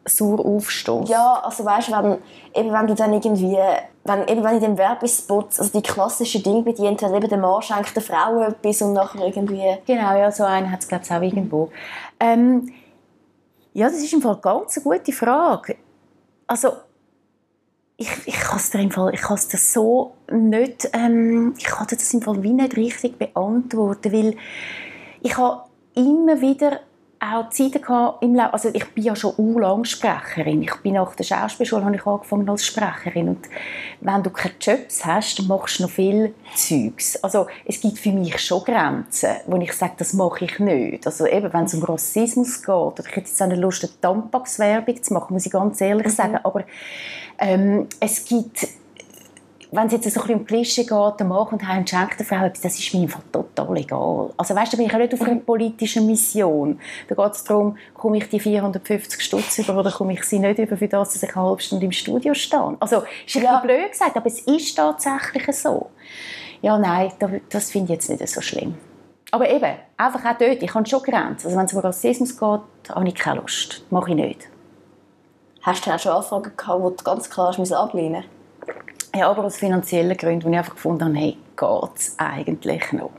sauer 0.06 0.44
aufstößt? 0.44 1.08
Ja, 1.08 1.42
also 1.42 1.64
weißt, 1.64 1.90
wenn, 1.90 2.18
eben 2.54 2.72
wenn 2.72 2.86
du 2.86 2.94
dann 2.94 3.12
irgendwie, 3.12 3.58
wenn, 4.04 4.28
eben 4.28 4.44
wenn 4.44 4.56
in 4.56 4.60
dem 4.60 4.78
Werbespot 4.78 5.58
also 5.58 5.70
die 5.78 5.82
klassischen 5.82 6.42
Dinge 6.42 6.62
bedient 6.62 7.02
hat, 7.02 7.12
eben 7.12 7.28
der 7.28 7.38
Mann 7.38 7.62
schenkt 7.62 7.94
der 7.96 8.02
Frau 8.02 8.42
etwas 8.42 8.82
und 8.82 8.92
nachher 8.92 9.24
irgendwie... 9.26 9.78
Genau, 9.86 10.16
ja, 10.16 10.30
so 10.30 10.44
einen 10.44 10.70
hat 10.70 10.80
es 10.80 10.88
glaube 10.88 11.04
ich 11.04 11.10
auch 11.10 11.22
irgendwo. 11.22 11.70
Ähm, 12.20 12.72
ja, 13.72 13.88
das 13.88 13.98
ist 13.98 14.12
im 14.12 14.22
Fall 14.22 14.36
ganz 14.36 14.76
eine 14.76 14.84
gute 14.84 15.12
Frage. 15.12 15.76
Also 16.46 16.72
ich, 17.96 18.10
ich 18.26 18.34
kann 18.34 18.58
es 18.58 18.70
dir 18.70 18.80
im 18.80 18.90
Fall, 18.90 19.14
ich 19.14 19.20
kann 19.20 19.36
dir 19.36 19.56
so 19.56 20.14
nicht, 20.30 20.90
ähm, 20.92 21.54
ich 21.56 21.64
kann 21.64 21.86
das 21.88 22.12
im 22.12 22.22
Fall 22.22 22.42
wie 22.42 22.52
nicht 22.52 22.76
richtig 22.76 23.18
beantworten, 23.18 24.12
weil 24.12 24.36
ich 25.22 25.36
habe 25.36 25.62
immer 25.94 26.40
wieder 26.40 26.80
auch 27.32 27.50
Zeiten 27.50 27.82
im 28.20 28.34
Leben, 28.34 28.50
also 28.50 28.70
ich 28.72 28.86
bin 28.90 29.04
ja 29.04 29.16
schon 29.16 29.34
u 29.38 29.58
lang 29.58 29.84
Sprecherin. 29.84 30.62
Ich 30.62 30.74
bin 30.76 30.94
nach 30.94 31.14
der 31.14 31.24
Schauspielschule 31.24 31.84
habe 31.84 31.96
ich 31.96 32.06
angefangen 32.06 32.48
als 32.48 32.66
Sprecherin 32.66 33.28
und 33.28 33.48
wenn 34.00 34.22
du 34.22 34.30
keine 34.30 34.54
Jobs 34.60 35.04
hast, 35.04 35.38
dann 35.38 35.46
machst 35.46 35.78
du 35.78 35.84
noch 35.84 35.90
viel 35.90 36.34
Zeugs. 36.54 37.16
Also 37.22 37.46
es 37.64 37.80
gibt 37.80 37.98
für 37.98 38.12
mich 38.12 38.38
schon 38.38 38.64
Grenzen, 38.64 39.30
wo 39.46 39.56
ich 39.56 39.72
sage, 39.72 39.94
das 39.98 40.12
mache 40.12 40.44
ich 40.44 40.58
nicht. 40.58 41.06
Also 41.06 41.26
eben, 41.26 41.52
wenn 41.52 41.64
es 41.64 41.74
um 41.74 41.82
Rassismus 41.82 42.60
geht, 42.60 42.68
oder 42.68 43.04
ich 43.06 43.16
hätte 43.16 43.28
jetzt 43.28 43.40
auch 43.40 43.46
eine 43.46 43.56
Lust, 43.56 43.84
eine 43.84 44.00
Tampax-Werbung 44.00 45.02
zu 45.02 45.14
machen, 45.14 45.34
muss 45.34 45.46
ich 45.46 45.52
ganz 45.52 45.80
ehrlich 45.80 46.06
mhm. 46.06 46.10
sagen, 46.10 46.38
aber 46.42 46.64
ähm, 47.38 47.88
es 48.00 48.24
gibt 48.24 48.66
wenn 49.74 49.86
es 49.88 49.92
jetzt 49.92 50.10
so 50.10 50.20
ein 50.20 50.26
bisschen 50.26 50.40
um 50.40 50.46
Klischee 50.46 50.82
geht, 50.82 51.20
der 51.20 51.26
Mann 51.26 51.46
kommt 51.46 51.66
heim 51.66 51.78
und 51.78 51.90
schenkt 51.90 52.18
der 52.18 52.26
Frau 52.26 52.44
etwas, 52.44 52.60
das 52.60 52.78
ist 52.78 52.94
mir 52.94 53.08
total 53.32 53.76
egal. 53.76 54.30
Also 54.36 54.54
weißt 54.54 54.72
du, 54.72 54.76
da 54.76 54.82
bin 54.82 54.90
ich 54.90 54.96
nicht 54.96 55.14
auf 55.14 55.28
einer 55.28 55.40
politischen 55.40 56.06
Mission. 56.06 56.78
Da 57.08 57.14
geht 57.14 57.34
es 57.34 57.44
darum, 57.44 57.76
komme 57.94 58.18
ich 58.18 58.28
die 58.28 58.38
450 58.38 59.20
Stutz 59.20 59.58
über 59.58 59.76
oder 59.76 59.90
komme 59.90 60.12
ich 60.12 60.22
sie 60.24 60.38
nicht 60.38 60.58
über, 60.58 60.76
für 60.76 60.88
das, 60.88 61.14
dass 61.14 61.22
ich 61.22 61.36
eine 61.36 61.46
halbe 61.46 61.60
Stunde 61.60 61.86
im 61.86 61.92
Studio 61.92 62.34
stehe. 62.34 62.76
Also, 62.78 63.02
ist 63.26 63.34
ja 63.34 63.58
blöd 63.60 63.90
gesagt, 63.90 64.16
aber 64.16 64.26
es 64.26 64.40
ist 64.40 64.76
tatsächlich 64.76 65.56
so. 65.56 65.90
Ja, 66.62 66.78
nein, 66.78 67.12
das 67.50 67.70
finde 67.70 67.92
ich 67.92 67.98
jetzt 67.98 68.10
nicht 68.10 68.28
so 68.28 68.40
schlimm. 68.40 68.76
Aber 69.32 69.50
eben, 69.50 69.74
einfach 69.96 70.24
auch 70.24 70.38
dort, 70.38 70.62
ich 70.62 70.74
habe 70.74 70.86
schon 70.86 71.02
Grenzen. 71.02 71.46
Also 71.46 71.58
wenn 71.58 71.66
es 71.66 71.72
um 71.72 71.80
Rassismus 71.80 72.38
geht, 72.38 72.94
habe 72.94 73.08
ich 73.08 73.14
keine 73.16 73.40
Lust. 73.40 73.82
Das 73.82 73.90
mache 73.90 74.10
ich 74.10 74.16
nicht. 74.16 74.48
Hast 75.62 75.84
du 75.84 75.90
auch 75.90 75.98
schon 75.98 76.12
Anfragen 76.12 76.52
gehabt, 76.56 76.80
wo 76.80 76.90
du 76.90 77.02
ganz 77.02 77.28
klar 77.28 77.48
ablehnen 77.48 78.22
musst? 78.22 78.93
Ja, 79.14 79.30
aber 79.30 79.44
aus 79.44 79.56
finanziellen 79.56 80.16
Gründen, 80.16 80.44
wo 80.44 80.50
ich 80.50 80.58
einfach 80.58 80.74
gefunden 80.74 81.04
habe, 81.04 81.16
hey, 81.16 81.36
geht 81.56 81.96
es 81.96 82.16
eigentlich 82.18 82.92
noch? 82.92 83.10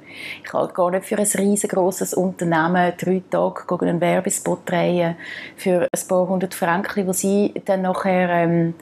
Ich 0.43 0.49
kann 0.49 0.73
gar 0.73 0.91
nicht 0.91 1.05
für 1.05 1.17
ein 1.17 1.25
riesengroßes 1.25 2.13
Unternehmen 2.15 2.93
drei 2.97 3.21
Tage 3.29 3.61
gegen 3.65 3.89
einen 3.89 4.01
Werbespot 4.01 4.69
drehen 4.69 5.15
für 5.55 5.83
ein 5.83 6.07
paar 6.07 6.27
hundert 6.27 6.53
Franken, 6.53 7.07
wo 7.07 7.13
sie 7.13 7.53
dann 7.63 7.83
nachher 7.83 8.29
ähm, 8.29 8.73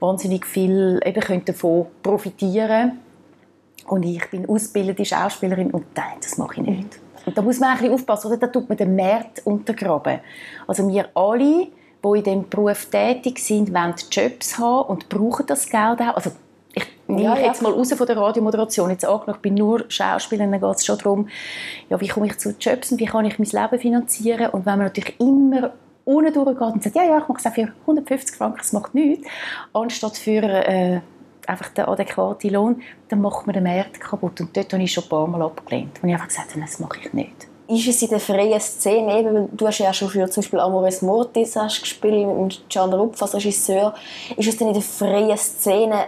wahnsinnig 0.00 0.46
viel 0.46 1.00
eben 1.04 1.20
können 1.20 1.44
davon 1.44 1.86
profitieren 2.02 2.98
Und 3.86 4.04
ich 4.04 4.30
bin 4.30 4.48
ausgebildete 4.48 5.04
Schauspielerin 5.04 5.70
und 5.70 5.84
nein, 5.94 6.16
das 6.22 6.38
mache 6.38 6.60
ich 6.60 6.66
nicht. 6.66 6.98
Und 7.26 7.36
da 7.36 7.42
muss 7.42 7.60
man 7.60 7.70
ein 7.70 7.78
bisschen 7.78 7.92
aufpassen, 7.92 8.28
oder? 8.28 8.38
da 8.38 8.46
tut 8.46 8.68
man 8.70 8.78
den 8.78 8.96
Markt 8.96 9.46
untergraben. 9.46 10.20
Also 10.66 10.88
wir 10.88 11.08
alle, 11.14 11.68
die 12.04 12.18
in 12.18 12.22
diesem 12.22 12.48
Beruf 12.48 12.86
tätig 12.86 13.38
sind, 13.38 13.72
wollen 13.72 13.94
Jobs 14.10 14.58
haben 14.58 14.88
und 14.88 15.08
brauchen 15.10 15.46
das 15.46 15.68
Geld 15.68 16.00
auch. 16.00 16.16
Also 16.16 16.32
ich 17.06 17.14
nehme 17.14 17.22
ja, 17.22 17.36
ja. 17.36 17.46
jetzt 17.46 17.62
mal 17.62 17.72
raus 17.72 17.92
von 17.92 18.06
der 18.06 18.16
Radiomoderation. 18.16 18.90
Jetzt 18.90 19.04
angenommen, 19.04 19.36
ich 19.36 19.42
bin 19.42 19.54
nur 19.54 19.84
Schauspielerin, 19.88 20.52
dann 20.52 20.60
geht 20.60 20.76
es 20.76 20.86
schon 20.86 20.98
darum, 20.98 21.28
ja, 21.90 22.00
wie 22.00 22.08
komme 22.08 22.26
ich 22.26 22.38
zu 22.38 22.54
Jobs 22.58 22.92
und 22.92 23.00
wie 23.00 23.04
kann 23.04 23.24
ich 23.26 23.38
mein 23.38 23.48
Leben 23.48 23.80
finanzieren. 23.80 24.50
Und 24.50 24.64
wenn 24.64 24.78
man 24.78 24.86
natürlich 24.86 25.20
immer 25.20 25.72
unten 26.04 26.32
durchgeht 26.32 26.60
und 26.60 26.82
sagt, 26.82 26.96
ja, 26.96 27.04
ja, 27.04 27.18
ich 27.18 27.28
mache 27.28 27.38
es 27.38 27.46
auch 27.46 27.54
für 27.54 27.72
150 27.82 28.36
Franken, 28.36 28.58
das 28.58 28.72
macht 28.72 28.94
nichts, 28.94 29.26
anstatt 29.72 30.16
für 30.16 30.42
äh, 30.42 31.00
einfach 31.46 31.68
den 31.70 31.84
adäquaten 31.84 32.50
Lohn, 32.50 32.82
dann 33.08 33.20
macht 33.20 33.46
man 33.46 33.54
den 33.54 33.64
Markt 33.64 34.00
kaputt. 34.00 34.40
Und 34.40 34.56
dort 34.56 34.72
habe 34.72 34.82
ich 34.82 34.92
schon 34.92 35.04
ein 35.04 35.10
paar 35.10 35.26
Mal 35.26 35.42
abgelehnt. 35.42 36.02
Und 36.02 36.08
ich 36.08 36.14
einfach 36.14 36.28
gesagt, 36.28 36.56
das 36.58 36.78
mache 36.78 37.00
ich 37.04 37.12
nicht. 37.12 37.48
Ist 37.66 37.88
es 37.88 38.02
in 38.02 38.08
der 38.08 38.20
freien 38.20 38.60
Szene, 38.60 39.18
eben, 39.18 39.48
du 39.56 39.66
hast 39.66 39.78
ja 39.78 39.92
schon 39.92 40.10
für 40.10 40.28
zum 40.28 40.42
Beispiel 40.42 40.60
Amores 40.60 41.00
Mortis 41.00 41.56
hast 41.56 41.80
gespielt 41.80 42.26
mit 42.26 42.62
Can 42.68 42.92
Rupf 42.92 43.22
als 43.22 43.34
Regisseur, 43.34 43.94
ist 44.36 44.48
es 44.48 44.56
denn 44.58 44.68
in 44.68 44.74
der 44.74 44.82
freien 44.82 45.36
Szene 45.38 46.04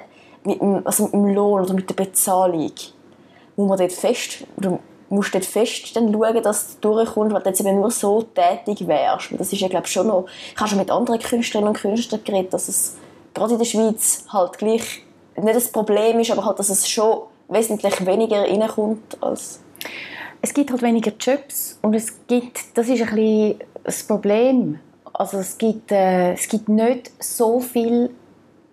mit 0.46 0.60
dem, 0.60 0.86
also 0.86 1.04
mit 1.04 1.12
dem 1.12 1.26
Lohn 1.26 1.62
oder 1.62 1.74
mit 1.74 1.88
der 1.88 1.94
Bezahlung, 1.94 2.72
muss 3.56 3.68
man 3.68 3.78
dort 3.78 3.92
fest, 3.92 4.44
du 4.56 4.78
musst 5.08 5.34
dort 5.34 5.44
fest 5.44 5.94
dann 5.94 6.12
schauen, 6.12 6.42
dass 6.42 6.78
du 6.80 6.94
durchkommst, 6.94 7.34
weil 7.34 7.42
du 7.42 7.48
jetzt 7.48 7.60
eben 7.60 7.76
nur 7.76 7.90
so 7.90 8.22
tätig 8.22 8.86
wärst. 8.86 9.28
Das 9.38 9.52
ist 9.52 9.60
ja, 9.60 9.68
glaube 9.68 9.86
schon 9.86 10.08
noch, 10.08 10.26
ich 10.52 10.58
habe 10.58 10.68
schon 10.68 10.78
mit 10.78 10.90
anderen 10.90 11.20
Künstlerinnen 11.20 11.68
und 11.68 11.80
Künstlern 11.80 12.22
geredet, 12.24 12.52
dass 12.52 12.68
es 12.68 12.96
gerade 13.34 13.52
in 13.52 13.58
der 13.58 13.66
Schweiz 13.66 14.24
halt 14.32 14.58
gleich 14.58 15.02
nicht 15.36 15.56
das 15.56 15.70
Problem 15.70 16.18
ist, 16.20 16.30
aber 16.30 16.44
halt, 16.44 16.58
dass 16.58 16.70
es 16.70 16.88
schon 16.88 17.22
wesentlich 17.48 18.04
weniger 18.06 18.42
reinkommt 18.42 19.22
als... 19.22 19.60
Es 20.42 20.52
gibt 20.54 20.70
halt 20.70 20.82
weniger 20.82 21.12
Jobs 21.18 21.78
und 21.82 21.94
es 21.94 22.26
gibt, 22.26 22.60
das 22.74 22.88
ist 22.88 23.02
ein 23.02 23.14
bisschen 23.14 23.58
das 23.84 24.02
Problem, 24.04 24.78
also 25.12 25.38
es 25.38 25.56
gibt, 25.56 25.90
äh, 25.92 26.32
es 26.34 26.48
gibt 26.48 26.68
nicht 26.68 27.10
so 27.20 27.60
viel 27.60 28.10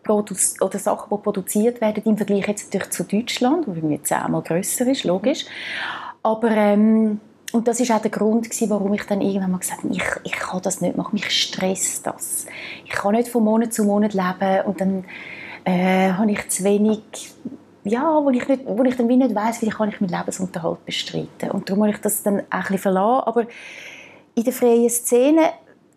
Oder 0.07 0.79
Sachen, 0.79 1.09
die 1.09 1.21
produziert 1.21 1.81
werden, 1.81 2.03
im 2.05 2.17
Vergleich 2.17 2.47
jetzt 2.47 2.65
natürlich 2.65 2.91
zu 2.91 3.03
Deutschland, 3.03 3.67
wo 3.67 3.75
wir 3.75 4.03
zehnmal 4.03 4.41
grösser 4.41 4.87
ist, 4.87 5.03
logisch. 5.03 5.45
Aber 6.21 6.51
ähm, 6.51 7.19
und 7.53 7.67
das 7.67 7.79
ist 7.79 7.91
auch 7.91 8.01
der 8.01 8.09
Grund, 8.09 8.45
gewesen, 8.45 8.69
warum 8.71 8.93
ich 8.95 9.03
dann 9.03 9.21
irgendwann 9.21 9.51
mal 9.51 9.59
gesagt 9.59 9.83
habe, 9.83 9.93
ich, 9.93 10.03
ich 10.23 10.31
kann 10.31 10.61
das 10.63 10.81
nicht 10.81 10.97
machen, 10.97 11.11
mich 11.13 11.29
stresst 11.29 12.05
das. 12.07 12.47
Ich 12.83 12.91
kann 12.91 13.13
nicht 13.13 13.27
von 13.27 13.43
Monat 13.43 13.71
zu 13.71 13.83
Monat 13.83 14.15
leben 14.15 14.65
und 14.65 14.81
dann 14.81 15.05
äh, 15.63 16.11
habe 16.13 16.31
ich 16.31 16.49
zu 16.49 16.63
wenig, 16.63 17.01
ja, 17.83 18.19
wo 18.23 18.31
ich, 18.31 18.47
nicht, 18.47 18.63
wo 18.65 18.83
ich 18.83 18.95
dann 18.95 19.07
wie 19.07 19.17
nicht 19.17 19.35
weiss, 19.35 19.61
wie 19.61 19.69
kann 19.69 19.89
ich 19.89 20.01
meinen 20.01 20.09
Lebensunterhalt 20.09 20.83
bestreiten. 20.83 21.51
Und 21.51 21.69
darum 21.69 21.83
habe 21.83 21.93
ich 21.93 22.01
das 22.01 22.23
dann 22.23 22.39
auch 22.39 22.43
ein 22.53 22.61
bisschen 22.61 22.77
verlassen. 22.79 23.27
Aber 23.27 23.45
in 24.33 24.43
der 24.43 24.53
freien 24.53 24.89
Szene 24.89 25.51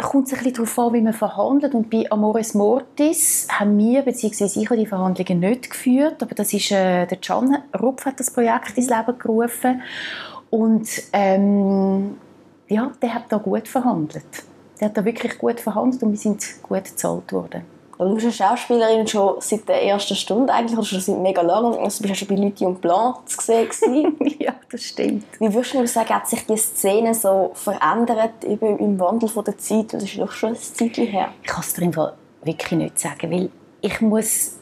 kommt 0.05 0.27
es 0.27 0.33
ein 0.33 0.39
bisschen 0.39 0.55
darauf 0.55 0.79
an, 0.79 0.93
wie 0.95 1.01
man 1.01 1.13
verhandelt. 1.13 1.75
Und 1.75 1.91
bei 1.91 2.05
Amores 2.11 2.55
Mortis 2.55 3.47
haben 3.51 3.79
wir, 3.79 4.03
beziehungsweise 4.03 4.61
ich, 4.61 4.69
die 4.69 4.87
Verhandlungen 4.87 5.41
nicht 5.41 5.71
geführt. 5.71 6.23
Aber 6.23 6.35
das 6.35 6.53
ist, 6.53 6.71
äh, 6.71 7.07
der 7.07 7.19
Can 7.19 7.57
Rupf 7.81 8.05
hat 8.05 8.21
das 8.21 8.31
Projekt 8.31 8.77
ins 8.77 8.89
Leben 8.89 9.19
gerufen. 9.19 9.83
Und 10.51 10.89
ähm, 11.13 12.17
ja, 12.69 12.93
der 13.01 13.15
hat 13.15 13.25
da 13.31 13.39
gut 13.39 13.69
verhandelt. 13.69 14.25
Der 14.81 14.89
hat 14.89 14.97
da 14.97 15.05
wirklich 15.05 15.39
gut 15.39 15.61
verhandelt 15.61 16.03
und 16.03 16.11
wir 16.11 16.19
sind 16.19 16.45
gut 16.63 16.85
bezahlt 16.85 17.33
worden. 17.33 17.76
Du 17.99 18.15
bist 18.15 18.25
eine 18.25 18.33
Schauspielerin 18.33 19.07
schon 19.07 19.37
seit 19.41 19.69
der 19.69 19.83
ersten 19.83 20.15
Stunde 20.15 20.53
eigentlich, 20.53 20.77
oder 20.77 20.87
schon 20.87 21.01
seit 21.01 21.19
mega 21.19 21.41
lang. 21.41 21.75
Also 21.79 22.03
du 22.03 22.09
bist 22.09 22.09
ja 22.09 22.15
schon 22.15 22.29
bei 22.29 22.35
Lüthi 22.35 22.67
und 22.67 22.81
Blanc 22.81 23.27
zu 23.27 23.41
sehen. 23.41 24.17
ja, 24.39 24.55
das 24.71 24.83
stimmt. 24.83 25.25
Wie 25.39 25.53
würdest 25.53 25.75
du 25.75 25.87
sagen, 25.87 26.11
hat 26.11 26.29
sich 26.29 26.45
die 26.47 26.57
Szene 26.57 27.15
so 27.15 27.53
verändert 27.55 28.45
eben 28.45 28.79
im 28.79 28.99
Wandel 28.99 29.29
von 29.29 29.45
der 29.45 29.57
Zeit? 29.57 29.95
Das 29.95 30.03
ist 30.03 30.19
doch 30.19 30.33
schon 30.33 30.51
ein 30.51 30.57
Zeitchen 30.57 31.07
her. 31.07 31.31
Ich 31.43 31.49
kann 31.49 31.61
es 31.61 31.73
dir 31.73 32.13
wirklich 32.43 32.73
nicht 32.73 32.99
sagen, 32.99 33.31
weil 33.31 33.51
ich 33.81 34.01
muss, 34.01 34.57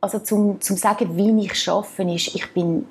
also 0.00 0.18
zum, 0.20 0.60
zum 0.60 0.76
sagen, 0.76 1.16
wie 1.16 1.44
ich 1.44 1.68
arbeite, 1.68 2.14
ist, 2.14 2.34
ich 2.34 2.52
bin 2.52 2.86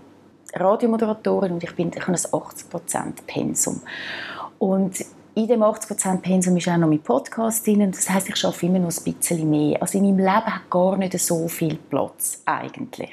Radiomoderatorin 0.53 1.53
und 1.53 1.63
ich, 1.63 1.75
bin, 1.75 1.91
ich 1.95 2.01
habe 2.01 2.11
ein 2.11 2.17
80% 2.17 3.13
Pensum. 3.25 3.81
Und 4.59 5.03
in 5.35 5.47
dem 5.47 5.63
80% 5.63 6.21
Pensum 6.21 6.57
ist 6.57 6.67
auch 6.67 6.77
noch 6.77 6.87
mein 6.87 6.99
Podcast 6.99 7.65
drin. 7.65 7.91
Das 7.91 8.09
heißt, 8.09 8.29
ich 8.29 8.45
arbeite 8.45 8.65
immer 8.67 8.79
noch 8.79 8.91
ein 8.95 9.13
bisschen 9.13 9.49
mehr. 9.49 9.81
Also 9.81 9.97
in 9.97 10.05
meinem 10.05 10.19
Leben 10.19 10.55
hat 10.55 10.69
gar 10.69 10.95
nicht 10.95 11.17
so 11.19 11.47
viel 11.47 11.75
Platz 11.75 12.41
eigentlich. 12.45 13.11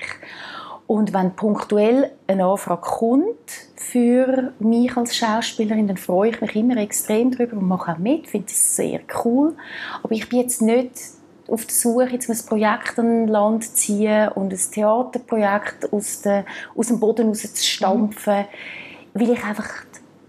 Und 0.87 1.15
wenn 1.15 1.35
punktuell 1.35 2.11
eine 2.27 2.45
Anfrage 2.45 2.83
kommt 2.83 3.51
für 3.77 4.53
mich 4.59 4.97
als 4.97 5.17
Schauspielerin, 5.17 5.87
dann 5.87 5.97
freue 5.97 6.31
ich 6.31 6.41
mich 6.41 6.57
immer 6.57 6.77
extrem 6.77 7.31
darüber 7.31 7.57
und 7.57 7.69
mache 7.69 7.93
auch 7.93 7.99
mit, 7.99 8.27
finde 8.27 8.49
es 8.49 8.77
sehr 8.77 9.01
cool. 9.25 9.55
Aber 10.03 10.13
ich 10.13 10.29
bin 10.29 10.41
jetzt 10.41 10.61
nicht 10.61 10.91
auf 11.49 11.65
der 11.65 11.75
Suche, 11.75 12.09
jetzt 12.11 12.29
ein 12.29 12.47
Projekt 12.47 12.99
an 12.99 13.29
Land 13.29 13.65
zu 13.65 13.75
ziehen 13.75 14.29
und 14.35 14.53
ein 14.53 14.59
Theaterprojekt 14.59 15.93
aus 15.93 16.23
dem 16.23 17.01
Boden 17.01 17.29
raus 17.29 17.55
zu 17.55 17.65
stampfen, 17.65 18.41
mhm. 18.41 19.21
weil 19.21 19.31
ich 19.31 19.45
einfach 19.45 19.69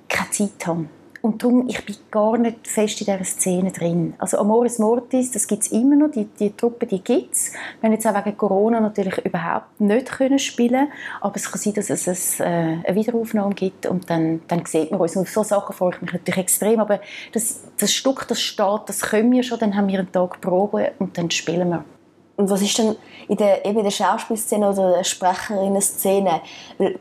keine 0.08 0.30
Zeit 0.30 0.68
habe. 0.68 0.86
Und 1.22 1.44
darum, 1.44 1.68
ich 1.68 1.86
bin 1.86 1.96
gar 2.10 2.38
nicht 2.38 2.68
fest 2.68 3.00
in 3.02 3.06
dieser 3.06 3.24
Szene 3.24 3.72
drin. 3.72 4.16
Also 4.18 4.40
Amoris 4.40 4.80
Mortis, 4.80 5.32
das 5.32 5.48
gibt 5.48 5.64
es 5.64 5.72
immer 5.72 5.96
noch, 5.96 6.12
die, 6.12 6.26
die 6.26 6.56
Truppe, 6.56 6.88
die 6.88 7.04
gibt 7.04 7.34
es. 7.34 7.54
Wir 7.80 7.88
haben 7.88 7.94
jetzt 7.94 8.08
auch 8.08 8.26
wegen 8.26 8.38
Corona 8.38 8.80
natürlich 8.80 9.18
überhaupt 9.24 9.80
nicht 9.80 10.08
können 10.12 10.40
spielen 10.40 10.88
aber 11.22 11.36
es 11.36 11.50
kann 11.50 11.62
sein, 11.62 11.74
dass 11.74 11.90
es 11.90 12.40
äh, 12.40 12.44
eine 12.44 12.96
Wiederaufnahme 12.96 13.54
gibt 13.54 13.86
und 13.86 14.10
dann, 14.10 14.42
dann 14.48 14.66
sieht 14.66 14.92
man 14.92 15.00
uns. 15.00 15.16
Und 15.16 15.24
auf 15.24 15.30
solche 15.30 15.50
Sachen 15.50 15.76
freue 15.76 15.94
ich 15.94 16.02
mich 16.02 16.14
natürlich 16.14 16.38
extrem, 16.40 16.80
aber 16.80 17.00
das, 17.32 17.64
das 17.78 17.94
Stück, 17.94 18.28
das 18.28 18.42
steht, 18.42 18.82
das 18.88 19.02
können 19.02 19.32
wir 19.32 19.44
schon, 19.44 19.60
dann 19.60 19.76
haben 19.76 19.88
wir 19.88 20.00
einen 20.00 20.12
Tag 20.12 20.42
Probe 20.42 20.92
und 21.00 21.18
dann 21.18 21.30
spielen 21.30 21.70
wir. 21.70 21.86
Und 22.38 22.50
was 22.50 22.62
ist 22.62 22.78
denn 22.78 22.96
in 23.28 23.38
der, 23.38 23.66
eben 23.66 23.84
der 23.84 23.92
Schauspielszene 23.92 24.70
oder 24.70 24.94
der 24.94 25.04
Sprecherinnen-Szene? 25.04 26.42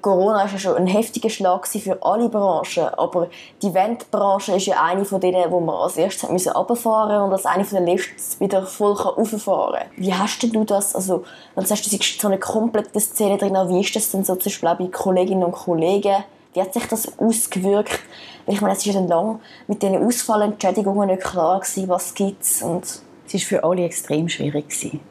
Corona 0.02 0.40
war 0.40 0.46
ja 0.46 0.58
schon 0.58 0.76
ein 0.76 0.86
heftiger 0.86 1.30
Schlag 1.30 1.66
für 1.66 2.02
alle 2.02 2.28
Branchen, 2.28 2.88
aber 2.96 3.28
die 3.62 3.68
Eventbranche 3.68 4.56
ist 4.56 4.66
ja 4.66 4.82
eine 4.82 5.04
von 5.04 5.20
denen, 5.20 5.50
wo 5.50 5.60
man 5.60 5.76
als 5.76 5.96
erstes 5.96 6.28
müssen 6.28 6.52
runterfahren 6.52 7.22
und 7.22 7.32
als 7.32 7.46
eine 7.46 7.64
von 7.64 7.78
den 7.78 7.86
letzten 7.86 8.44
wieder 8.44 8.66
voll 8.66 8.92
rauffahren 8.92 9.80
kann. 9.80 9.90
Wie 9.96 10.12
hast 10.12 10.42
du 10.42 10.64
das, 10.64 10.94
also 10.94 11.24
wenn 11.54 11.64
du 11.64 11.68
sagst, 11.68 11.90
du 11.90 11.96
bist 11.96 12.20
so 12.20 12.28
eine 12.28 12.38
komplette 12.38 13.00
Szene 13.00 13.38
drin, 13.38 13.56
wie 13.68 13.80
ist 13.80 13.96
das 13.96 14.10
denn 14.10 14.24
so 14.24 14.34
zum 14.34 14.50
Beispiel 14.50 14.86
bei 14.86 14.92
Kolleginnen 14.92 15.44
und 15.44 15.52
Kollegen? 15.52 16.24
Wie 16.52 16.60
hat 16.60 16.74
sich 16.74 16.86
das 16.86 17.18
ausgewirkt? 17.18 18.00
Ich 18.46 18.60
meine, 18.60 18.72
es 18.72 18.80
ist 18.80 18.86
ja 18.86 18.92
dann 18.94 19.08
lange 19.08 19.38
mit 19.68 19.82
diesen 19.82 20.04
Ausfallentschädigungen 20.04 21.08
nicht 21.08 21.22
klar 21.22 21.60
gewesen, 21.60 21.88
was 21.88 22.12
es 22.18 22.62
und 22.62 23.02
es 23.32 23.42
war 23.42 23.58
für 23.58 23.64
alle 23.64 23.84
extrem 23.84 24.28
schwierig. 24.28 24.66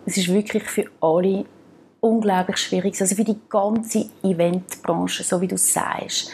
Es 0.05 0.17
ist 0.17 0.33
wirklich 0.33 0.63
für 0.63 0.85
alle 1.01 1.45
unglaublich 2.01 2.57
schwierig. 2.57 2.99
Also 2.99 3.15
für 3.15 3.23
die 3.23 3.37
ganze 3.49 4.05
Eventbranche, 4.23 5.23
so 5.23 5.41
wie 5.41 5.47
du 5.47 5.57
sagst. 5.57 6.31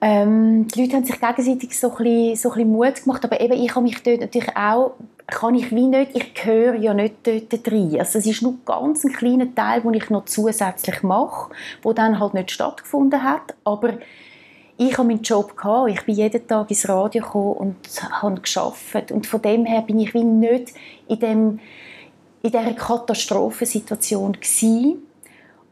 Ähm, 0.00 0.66
die 0.68 0.82
Leute 0.82 0.96
haben 0.96 1.04
sich 1.04 1.20
gegenseitig 1.20 1.78
so 1.78 1.90
ein, 1.90 1.96
bisschen, 2.04 2.36
so 2.36 2.52
ein 2.52 2.68
Mut 2.68 3.02
gemacht, 3.02 3.24
aber 3.24 3.40
eben 3.40 3.52
ich 3.52 3.74
habe 3.74 3.82
mich 3.82 4.02
dort 4.02 4.20
natürlich 4.20 4.56
auch, 4.56 4.94
kann 5.26 5.54
ich 5.54 5.70
wie 5.70 5.86
nicht, 5.86 6.16
ich 6.16 6.34
gehöre 6.34 6.74
ja 6.74 6.94
nicht 6.94 7.14
dort 7.24 7.70
rein. 7.70 7.96
Also 7.98 8.18
es 8.18 8.26
ist 8.26 8.42
nur 8.42 8.54
ganz 8.64 9.04
ein 9.04 9.12
kleiner 9.12 9.54
Teil, 9.54 9.82
den 9.82 9.94
ich 9.94 10.08
noch 10.08 10.24
zusätzlich 10.24 11.02
mache, 11.02 11.52
der 11.84 11.92
dann 11.92 12.18
halt 12.18 12.34
nicht 12.34 12.50
stattgefunden 12.50 13.22
hat, 13.22 13.54
aber 13.64 13.98
ich 14.80 14.96
habe 14.96 15.08
meinen 15.08 15.22
Job 15.22 15.56
gehabt. 15.58 15.90
Ich 15.90 16.06
bin 16.06 16.14
jeden 16.14 16.46
Tag 16.46 16.70
ins 16.70 16.88
Radio 16.88 17.22
gekommen 17.22 17.52
und 17.52 18.12
habe 18.22 18.40
geschafft. 18.40 19.12
Und 19.12 19.26
von 19.26 19.42
dem 19.42 19.66
her 19.66 19.82
bin 19.82 19.98
ich 19.98 20.14
wie 20.14 20.24
nicht 20.24 20.72
in 21.06 21.18
dem 21.18 21.60
in 22.42 22.50
dieser 22.50 22.72
Katastrophensituation 22.72 24.32
gewesen. 24.32 25.02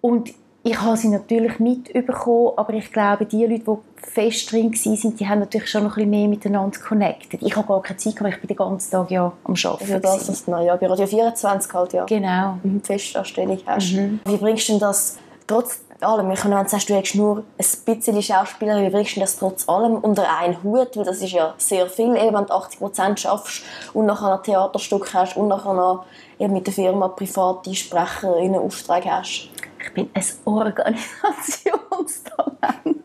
Und 0.03 0.35
ich 0.63 0.79
habe 0.79 0.99
sie 0.99 1.09
natürlich 1.09 1.59
mitbekommen, 1.59 2.53
aber 2.59 2.75
ich 2.75 2.93
glaube, 2.93 3.25
die 3.25 3.47
Leute, 3.47 3.65
die 3.65 4.11
fest 4.11 4.53
drin 4.53 4.75
waren, 4.75 5.17
die 5.17 5.27
haben 5.27 5.39
natürlich 5.39 5.71
schon 5.71 5.85
noch 5.85 5.93
ein 5.93 5.95
bisschen 5.95 6.11
mehr 6.11 6.29
miteinander 6.29 6.79
connected. 6.79 7.43
Ich 7.43 7.57
habe 7.57 7.67
gar 7.67 7.81
keine 7.81 7.97
Zeit 7.97 8.15
gehabt, 8.15 8.35
ich 8.35 8.41
bin 8.43 8.49
den 8.49 8.57
ganzen 8.59 8.91
Tag 8.91 9.11
ja 9.11 9.33
am 9.45 9.55
Arbeiten. 9.55 9.87
Für 9.87 10.01
das, 10.01 10.27
das 10.27 10.45
ja, 10.47 10.77
bei 10.77 10.87
Radio 10.87 11.07
24 11.07 11.73
halt, 11.73 11.93
ja. 11.95 12.05
Genau. 12.05 12.59
Mhm, 12.63 12.83
Festanstellung 12.83 13.59
hast. 13.65 13.93
Mhm. 13.95 14.21
Wie 14.27 14.37
bringst 14.37 14.69
du 14.69 14.73
denn 14.73 14.81
das 14.81 15.17
trotz 15.47 15.81
allem. 16.03 16.29
Wir 16.29 16.37
können, 16.37 16.57
wenn 16.57 16.65
du 16.65 16.71
sagst, 16.71 16.89
du 16.89 16.95
hättest 16.95 17.15
nur 17.15 17.39
ein 17.39 17.45
bisschen 17.57 18.23
Schauspieler, 18.23 18.83
wie 18.83 18.91
bringst 18.91 19.17
du 19.17 19.21
das 19.21 19.37
trotz 19.37 19.69
allem 19.69 19.97
unter 19.97 20.27
einen 20.39 20.63
Hut? 20.63 20.97
Weil 20.97 21.05
das 21.05 21.23
ist 21.23 21.33
ja 21.33 21.55
sehr 21.59 21.89
viel, 21.89 22.17
eben, 22.17 22.35
wenn 22.35 22.47
du 22.47 22.55
80 22.55 22.79
Prozent 22.79 23.21
schaffst 23.21 23.63
und 23.95 24.07
nachher 24.07 24.35
ein 24.35 24.43
Theaterstück 24.43 25.13
hast 25.15 25.37
und 25.37 25.49
nachher 25.49 25.75
noch 25.75 26.05
eben 26.39 26.53
mit 26.53 26.67
der 26.67 26.75
Firma 26.75 27.09
private 27.09 27.75
Sprecherinnen 27.75 28.61
Auftrag 28.61 29.07
hast. 29.07 29.49
Ich 29.81 29.95
bin 29.95 30.11
ein 30.13 30.25
Organisationstalent. 30.45 32.98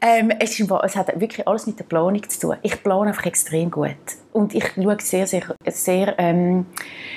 Ähm, 0.00 0.30
es, 0.38 0.58
ist, 0.58 0.70
es, 0.70 0.96
hat 0.96 1.20
wirklich 1.20 1.46
alles 1.48 1.66
mit 1.66 1.78
der 1.78 1.84
Planung 1.84 2.28
zu 2.28 2.40
tun. 2.40 2.56
Ich 2.62 2.82
plane 2.82 3.08
einfach 3.08 3.26
extrem 3.26 3.70
gut. 3.70 3.96
Und 4.32 4.54
ich 4.54 4.64
schaue 4.74 4.96
sehr, 5.00 5.26
sehr, 5.26 5.42
sehr, 5.66 6.14
ähm, 6.18 6.66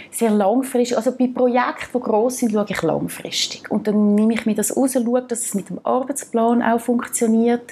sehr 0.09 0.31
langfristig. 0.31 0.97
Also 0.97 1.11
bei 1.11 1.27
Projekten, 1.27 1.91
die 1.93 1.99
gross 1.99 2.37
sind, 2.37 2.53
schaue 2.53 2.65
ich 2.67 2.81
langfristig. 2.81 3.69
Und 3.69 3.87
dann 3.87 4.15
nehme 4.15 4.33
ich 4.33 4.45
mir 4.45 4.55
das 4.55 4.75
raus, 4.75 4.93
schaue, 4.93 5.21
dass 5.21 5.45
es 5.45 5.53
mit 5.53 5.69
dem 5.69 5.79
Arbeitsplan 5.83 6.63
auch 6.63 6.79
funktioniert. 6.79 7.71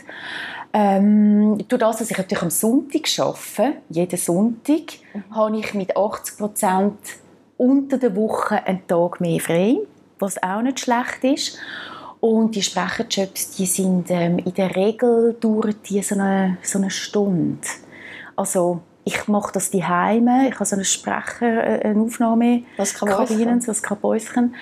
Ähm, 0.71 1.57
durch 1.67 1.79
das, 1.79 1.97
dass 1.97 2.11
ich 2.11 2.17
natürlich 2.17 2.43
am 2.43 2.51
Sonntag 2.51 3.01
arbeite, 3.17 3.77
jeden 3.89 4.17
Sonntag, 4.17 4.83
mhm. 5.13 5.35
habe 5.35 5.57
ich 5.57 5.73
mit 5.73 5.97
80 5.97 6.37
Prozent 6.37 6.97
unter 7.57 7.97
der 7.97 8.15
Woche 8.15 8.63
einen 8.65 8.85
Tag 8.87 9.19
mehr 9.19 9.39
frei, 9.39 9.77
was 10.19 10.41
auch 10.43 10.61
nicht 10.61 10.79
schlecht 10.79 11.23
ist. 11.23 11.57
Und 12.19 12.55
die 12.55 12.61
Sprecherjobs, 12.61 13.51
die 13.51 13.65
sind 13.65 14.11
ähm, 14.11 14.39
in 14.39 14.53
der 14.53 14.75
Regel 14.75 15.37
dauern 15.39 15.75
die 15.87 16.01
so 16.01 16.15
eine, 16.15 16.57
so 16.61 16.77
eine 16.77 16.89
Stunde. 16.89 17.65
Also 18.35 18.81
ich 19.05 19.27
mache 19.27 19.53
das 19.53 19.71
die 19.71 19.83
Heime. 19.83 20.49
Ich 20.49 20.55
habe 20.55 20.65
so 20.65 20.75
einen 20.75 20.85
Sprecher, 20.85 21.63
äh, 21.63 21.87
eine 21.87 22.01
Aufnahme, 22.01 22.63
das 22.77 22.93
Kabinen, 22.93 23.61
so 23.61 23.71
ein 23.71 23.81
Kabäuschen. 23.81 24.55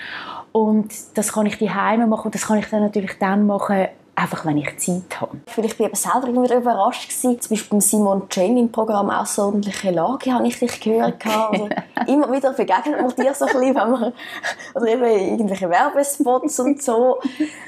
Und 0.51 0.91
das 1.15 1.33
kann 1.33 1.45
ich 1.45 1.57
die 1.57 1.69
Heime 1.69 2.07
machen 2.07 2.27
und 2.27 2.35
das 2.35 2.47
kann 2.47 2.57
ich 2.57 2.67
dann 2.67 2.81
natürlich 2.81 3.17
dann 3.19 3.45
machen, 3.45 3.87
einfach 4.17 4.45
wenn 4.45 4.57
ich 4.57 4.77
Zeit 4.79 5.21
habe. 5.21 5.37
Ich 5.45 5.77
bin 5.77 5.85
eben 5.85 5.95
selber 5.95 6.27
immer 6.27 6.43
wieder 6.43 6.57
überrascht 6.57 7.07
gewesen. 7.07 7.39
Zum 7.39 7.49
Beispiel 7.49 7.69
beim 7.69 7.81
Simon 7.81 8.23
Jane 8.31 8.59
im 8.59 8.71
Programm 8.71 9.11
«Außerordentliche 9.11 9.91
Lage» 9.91 10.33
habe 10.33 10.47
ich 10.47 10.57
dich 10.57 10.79
gehört. 10.81 11.23
Oder 11.25 11.69
immer 12.07 12.31
wieder 12.31 12.51
begegnet 12.53 12.99
man 12.99 13.15
dir 13.15 13.33
so 13.35 13.45
ein 13.45 13.53
bisschen, 13.53 13.75
wenn 13.75 13.91
man, 13.91 14.13
oder 14.73 14.87
eben 14.87 15.03
irgendwelche 15.03 15.69
Werbespots 15.69 16.59
und 16.59 16.81
so. 16.81 17.19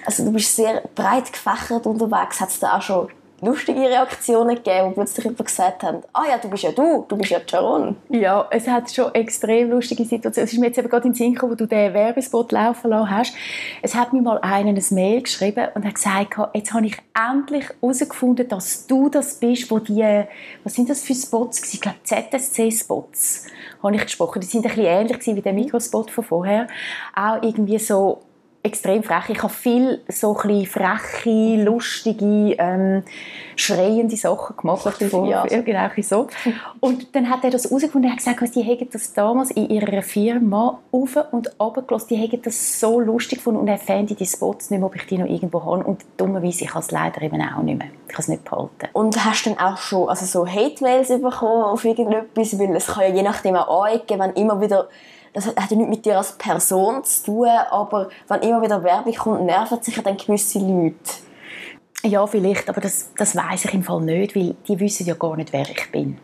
Also 0.05 0.25
du 0.25 0.31
bist 0.31 0.55
sehr 0.55 0.81
breit 0.95 1.31
gefächert 1.31 1.85
unterwegs. 1.85 2.41
Hat 2.41 2.49
es 2.49 2.59
da 2.59 2.77
auch 2.77 2.81
schon 2.81 3.09
lustige 3.41 3.82
Reaktionen 3.82 4.56
gegeben, 4.56 4.88
wo 4.88 4.91
plötzlich 4.91 5.25
jemand 5.25 5.45
gesagt 5.45 5.84
hat, 5.84 6.04
ah 6.13 6.23
ja, 6.30 6.38
du 6.38 6.49
bist 6.49 6.63
ja 6.63 6.71
du, 6.71 7.06
du 7.08 7.17
bist 7.17 7.32
ja 7.32 7.39
Sharon. 7.45 7.95
Ja, 8.10 8.47
es 8.52 8.67
hat 8.67 8.91
schon 8.91 9.13
extrem 9.13 9.69
lustige 9.69 10.06
Situationen. 10.06 10.45
Es 10.45 10.54
ist 10.54 10.60
mir 10.60 10.67
jetzt 10.67 10.78
eben 10.78 10.89
gerade 10.89 11.08
in 11.08 11.13
den 11.13 11.17
Sinn 11.17 11.34
gekommen, 11.34 11.54
wo 11.54 11.56
du 11.56 11.65
den 11.65 11.93
Werbespot 11.93 12.52
laufen 12.52 12.89
lassen 12.89 13.10
hast. 13.10 13.34
Es 13.82 13.95
hat 13.95 14.13
mir 14.13 14.21
mal 14.21 14.39
einen 14.39 14.75
ein 14.75 14.86
Mail 14.91 15.21
geschrieben 15.21 15.67
und 15.75 15.86
hat 15.86 15.95
gesagt, 15.95 16.38
jetzt 16.54 16.73
habe 16.73 16.86
ich 16.86 16.97
endlich 17.13 17.65
herausgefunden, 17.82 18.47
dass 18.47 18.88
du 18.88 19.10
das 19.10 19.36
bist, 19.36 19.69
wo 19.71 19.80
die, 19.80 20.25
was 20.63 20.73
sind 20.73 20.89
das 20.89 21.04
für 21.04 21.15
Spots 21.15 21.73
Ich 21.73 21.82
glaube, 21.82 21.97
ZSC-Spots 22.04 23.47
habe 23.84 23.95
ich 23.95 24.02
gesprochen. 24.02 24.41
Die 24.41 24.47
sind 24.47 24.65
ein 24.65 24.69
bisschen 24.69 24.86
ähnlich 24.86 25.25
wie 25.25 25.41
der 25.41 25.54
Mikrospot 25.54 26.12
von 26.12 26.23
vorher. 26.23 26.67
Auch 27.15 27.41
irgendwie 27.41 27.80
so 27.80 28.21
extrem 28.69 29.03
frech. 29.03 29.29
Ich 29.29 29.43
habe 29.43 29.53
viel 29.53 30.01
so 30.08 30.38
ein 30.38 30.65
freche, 30.65 31.63
lustige, 31.63 32.55
ähm, 32.58 33.03
schreiende 33.55 34.15
Sachen 34.15 34.55
gemacht. 34.55 35.03
Vor, 35.10 35.27
ja. 35.27 35.45
Genau 35.45 35.89
so. 36.01 36.27
Und 36.79 37.15
dann 37.15 37.29
hat 37.29 37.43
er 37.43 37.49
das 37.49 37.65
herausgefunden, 37.65 38.10
er 38.10 38.15
hat 38.15 38.19
gesagt, 38.19 38.55
die 38.55 38.62
hätten 38.62 38.88
das 38.91 39.13
damals 39.13 39.51
in 39.51 39.69
ihrer 39.69 40.01
Firma 40.01 40.79
auf 40.91 41.17
und 41.32 41.51
runter 41.60 41.82
gelassen. 41.82 42.08
Die 42.12 42.15
hätten 42.15 42.41
das 42.41 42.79
so 42.79 42.99
lustig 42.99 43.39
gefunden 43.39 43.60
und 43.60 43.67
er 43.67 43.77
fände 43.77 44.15
die 44.15 44.25
Spots 44.25 44.69
nicht 44.69 44.79
mehr, 44.79 44.88
ob 44.88 44.95
ich 44.95 45.05
die 45.05 45.17
noch 45.17 45.27
irgendwo 45.27 45.63
habe. 45.63 45.84
Und 45.84 46.05
dummerweise, 46.17 46.63
ich 46.63 46.73
habe 46.73 46.79
es 46.84 46.91
leider 46.91 47.21
eben 47.21 47.41
auch 47.41 47.62
nicht 47.62 47.77
mehr. 47.77 47.89
Ich 48.08 48.13
kann 48.13 48.21
es 48.21 48.27
nicht 48.27 48.45
behalten. 48.45 48.88
Und 48.93 49.23
hast 49.25 49.45
du 49.45 49.51
dann 49.51 49.60
auch 49.60 49.77
schon 49.77 50.08
also 50.10 50.25
so 50.25 50.47
Hate-Mails 50.47 51.10
bekommen 51.10 51.63
auf 51.63 51.84
irgendetwas? 51.84 52.58
Weil 52.58 52.75
es 52.75 52.88
kann 52.88 53.03
ja 53.03 53.10
je 53.10 53.23
nachdem 53.23 53.55
auch 53.55 53.86
anecken, 53.86 54.19
wenn 54.19 54.32
immer 54.34 54.62
wieder 54.62 54.88
das 55.33 55.47
hat 55.47 55.71
ja 55.71 55.77
nichts 55.77 55.89
mit 55.89 56.05
dir 56.05 56.17
als 56.17 56.37
Person 56.37 57.03
zu 57.03 57.25
tun, 57.25 57.47
aber 57.69 58.09
wenn 58.27 58.41
immer 58.41 58.61
wieder 58.61 58.83
Werbung 58.83 59.13
kommt, 59.15 59.41
nerven 59.43 59.81
sich 59.81 60.01
dann 60.01 60.17
gewisse 60.17 60.59
Leute. 60.59 60.95
Ja, 62.03 62.25
vielleicht, 62.27 62.69
aber 62.69 62.81
das, 62.81 63.11
das 63.17 63.35
weiß 63.35 63.65
ich 63.65 63.73
im 63.73 63.83
Fall 63.83 64.01
nicht, 64.01 64.35
weil 64.35 64.55
die 64.67 64.79
wissen 64.79 65.05
ja 65.05 65.15
gar 65.15 65.35
nicht, 65.35 65.51
wer 65.51 65.69
ich 65.69 65.91
bin. 65.91 66.17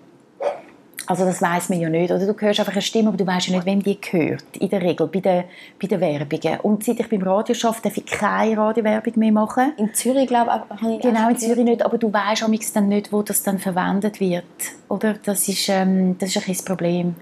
Also 1.07 1.25
das 1.25 1.41
weiß 1.41 1.69
man 1.69 1.79
ja 1.79 1.89
nicht. 1.89 2.11
Oder 2.11 2.25
du 2.25 2.33
hörst 2.39 2.59
einfach 2.59 2.73
eine 2.73 2.81
Stimme, 2.81 3.09
aber 3.09 3.17
du 3.17 3.27
weißt 3.27 3.47
ja 3.47 3.55
nicht, 3.55 3.65
wem 3.65 3.83
die 3.83 3.99
gehört. 3.99 4.43
In 4.57 4.69
der 4.69 4.81
Regel, 4.81 5.07
bei 5.07 5.19
den, 5.19 5.43
bei 5.79 5.87
den 5.87 6.01
Werbungen. 6.01 6.59
Und 6.61 6.83
seit 6.83 6.99
ich 6.99 7.09
beim 7.09 7.21
Radio 7.21 7.55
arbeite, 7.63 7.81
darf 7.83 7.97
ich 7.97 8.05
keine 8.05 8.57
Radiowerbung 8.57 9.13
mehr 9.17 9.31
machen. 9.31 9.73
In 9.77 9.93
Zürich, 9.93 10.27
glaube 10.27 10.63
ich, 10.81 11.01
Genau, 11.01 11.29
in 11.29 11.37
Zürich 11.37 11.63
nicht. 11.63 11.85
Aber 11.85 11.97
du 11.97 12.11
weißt 12.11 12.43
auch 12.43 12.49
dann 12.73 12.87
nicht, 12.87 13.13
wo 13.13 13.21
das 13.21 13.43
dann 13.43 13.59
verwendet 13.59 14.19
wird. 14.19 14.45
Oder? 14.89 15.15
Das 15.23 15.47
ist, 15.47 15.69
ähm, 15.69 16.17
das 16.17 16.35
ist 16.35 16.37
ein 16.37 16.43
das 16.47 16.65
Problem. 16.65 17.15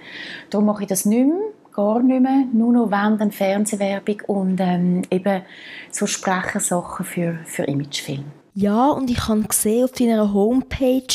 Darum 0.50 0.66
mache 0.68 0.84
ich 0.84 0.90
das 0.90 1.06
nicht 1.06 1.28
mehr 1.28 1.38
gar 1.74 2.02
nicht 2.02 2.22
mehr, 2.22 2.46
nur 2.54 2.74
noch 2.74 2.92
wenn 2.92 3.18
dann 3.18 3.32
Fernsehwerbung 3.32 4.22
und 4.28 4.60
ähm, 4.60 5.02
eben 5.10 5.42
so 5.92 6.06
Sprechersachen 6.06 7.06
für, 7.06 7.40
für 7.46 7.64
Imagefilme. 7.64 8.26
Ja, 8.56 8.90
und 8.90 9.10
ich 9.10 9.28
habe 9.28 9.42
gesehen 9.42 9.84
auf 9.84 9.94
deiner 9.94 10.32
Homepage, 10.32 11.08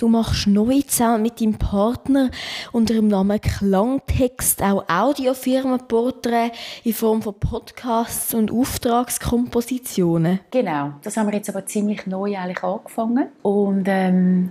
du 0.00 0.08
machst 0.08 0.48
neu 0.48 0.80
zusammen 0.80 1.22
mit 1.22 1.40
deinem 1.40 1.56
Partner 1.56 2.28
unter 2.72 2.94
dem 2.94 3.06
Namen 3.06 3.40
Klangtext 3.40 4.60
auch 4.64 4.88
Audiofirmenporträts 4.88 6.58
in 6.82 6.92
Form 6.92 7.22
von 7.22 7.38
Podcasts 7.38 8.34
und 8.34 8.50
Auftragskompositionen. 8.50 10.40
Genau, 10.50 10.94
das 11.02 11.16
haben 11.16 11.28
wir 11.28 11.36
jetzt 11.36 11.50
aber 11.50 11.66
ziemlich 11.66 12.08
neu 12.08 12.36
eigentlich 12.36 12.64
angefangen 12.64 13.28
und 13.42 13.84
ähm, 13.86 14.50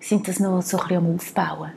sind 0.00 0.26
das 0.26 0.40
noch 0.40 0.60
so 0.62 0.78
ein 0.78 0.88
bisschen 0.88 1.06
am 1.06 1.14
Aufbauen 1.14 1.70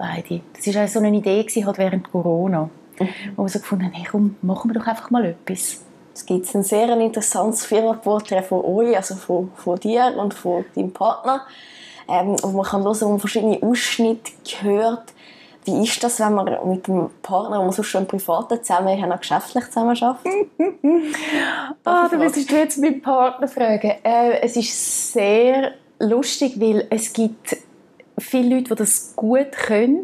beide. 0.00 0.40
Das 0.56 0.74
war 0.74 0.88
so 0.88 0.98
eine 0.98 1.16
Idee 1.16 1.42
gewesen, 1.42 1.66
halt 1.66 1.78
während 1.78 2.10
Corona, 2.10 2.70
mhm. 2.98 3.08
wo 3.36 3.44
wir 3.44 3.48
so 3.48 3.58
gefunden 3.60 3.84
haben, 3.84 3.92
hey, 3.92 4.06
komm, 4.10 4.36
machen 4.42 4.70
wir 4.70 4.80
doch 4.80 4.86
einfach 4.86 5.10
mal 5.10 5.24
etwas. 5.24 5.82
Es 6.14 6.26
gibt 6.26 6.52
ein 6.54 6.62
sehr 6.62 6.88
interessantes 6.98 7.64
Firmenporträt 7.64 8.42
von 8.42 8.64
euch, 8.64 8.96
also 8.96 9.14
von, 9.14 9.52
von 9.54 9.78
dir 9.78 10.14
und 10.16 10.34
von 10.34 10.64
deinem 10.74 10.92
Partner. 10.92 11.46
Ähm, 12.08 12.36
und 12.42 12.54
man 12.54 12.64
kann 12.64 12.82
hören, 12.82 13.00
wo 13.00 13.08
man 13.08 13.20
verschiedene 13.20 13.62
Ausschnitte 13.62 14.32
hört. 14.62 15.12
Wie 15.64 15.84
ist 15.84 16.02
das, 16.02 16.18
wenn 16.18 16.34
man 16.34 16.46
mit 16.68 16.86
dem 16.88 17.10
Partner, 17.22 17.58
wo 17.58 17.64
man 17.64 17.72
sonst 17.72 17.88
schon 17.88 18.06
privat 18.06 18.48
zusammen 18.64 18.98
ist, 18.98 19.04
auch 19.04 19.20
geschäftlich 19.20 19.64
zusammen 19.66 19.96
arbeitet? 20.02 20.48
ah, 21.84 22.08
da 22.08 22.16
müsstest 22.16 22.50
du 22.50 22.56
jetzt 22.56 22.78
meinen 22.78 23.02
Partner 23.02 23.46
fragen. 23.46 23.92
Äh, 24.02 24.40
es 24.40 24.56
ist 24.56 25.12
sehr 25.12 25.72
lustig, 25.98 26.58
weil 26.58 26.86
es 26.90 27.12
gibt 27.12 27.56
viele 28.20 28.56
Leute, 28.56 28.70
die 28.70 28.74
das 28.76 29.14
gut 29.16 29.52
können. 29.52 30.02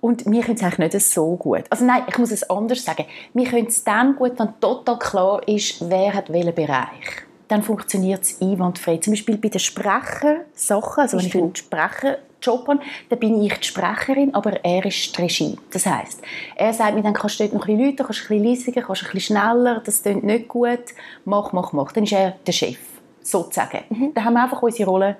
Und 0.00 0.24
wir 0.24 0.42
können 0.42 0.56
es 0.56 0.62
eigentlich 0.62 0.94
nicht 0.94 1.06
so 1.06 1.36
gut. 1.36 1.64
Also 1.68 1.84
nein, 1.84 2.04
ich 2.08 2.16
muss 2.16 2.30
es 2.30 2.48
anders 2.48 2.84
sagen. 2.84 3.04
Wir 3.34 3.46
können 3.46 3.66
es 3.66 3.84
dann 3.84 4.16
gut, 4.16 4.38
wenn 4.38 4.58
total 4.60 4.98
klar 4.98 5.46
ist, 5.46 5.88
wer 5.90 6.14
hat 6.14 6.32
welchen 6.32 6.54
Bereich. 6.54 7.24
Dann 7.48 7.62
funktioniert 7.62 8.22
es 8.22 8.40
einwandfrei. 8.40 8.96
Zum 8.96 9.12
Beispiel 9.12 9.36
bei 9.36 9.48
den 9.48 9.58
Sprechersachen, 9.58 11.02
also 11.02 11.18
wenn 11.18 11.26
ich 11.26 11.34
einen 11.34 11.54
Sprecherjob 11.54 12.68
habe, 12.68 12.80
dann 13.08 13.18
bin 13.18 13.42
ich 13.42 13.52
die 13.58 13.66
Sprecherin, 13.66 14.34
aber 14.34 14.64
er 14.64 14.86
ist 14.86 15.18
die 15.18 15.20
Regie. 15.20 15.58
Das 15.70 15.84
heisst, 15.84 16.22
er 16.56 16.72
sagt 16.72 16.94
mir 16.94 17.02
dann, 17.02 17.12
kannst 17.12 17.38
du 17.38 17.44
dort 17.44 17.54
noch 17.54 17.68
ein 17.68 17.76
bisschen 17.76 17.90
Leute, 17.90 18.04
kannst 18.04 18.20
du 18.20 18.34
ein 18.34 18.42
bisschen 18.42 18.66
leiser, 18.66 18.80
kannst 18.86 19.02
ein 19.02 19.10
bisschen 19.12 19.36
schneller, 19.36 19.82
das 19.84 20.02
klingt 20.02 20.24
nicht 20.24 20.48
gut, 20.48 20.84
mach, 21.24 21.52
mach, 21.52 21.72
mach. 21.72 21.92
Dann 21.92 22.04
ist 22.04 22.12
er 22.12 22.36
der 22.46 22.52
Chef, 22.52 22.78
sozusagen. 23.20 23.80
Mhm. 23.90 24.14
Dann 24.14 24.24
haben 24.24 24.34
wir 24.34 24.44
einfach 24.44 24.62
unsere 24.62 24.88
Rolle 24.88 25.16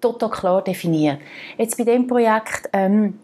total 0.00 0.30
klar 0.30 0.62
definiert. 0.62 1.18
Jetzt 1.56 1.76
bei 1.76 1.84
dem 1.84 2.06
Projekt, 2.06 2.68
ähm, 2.72 3.18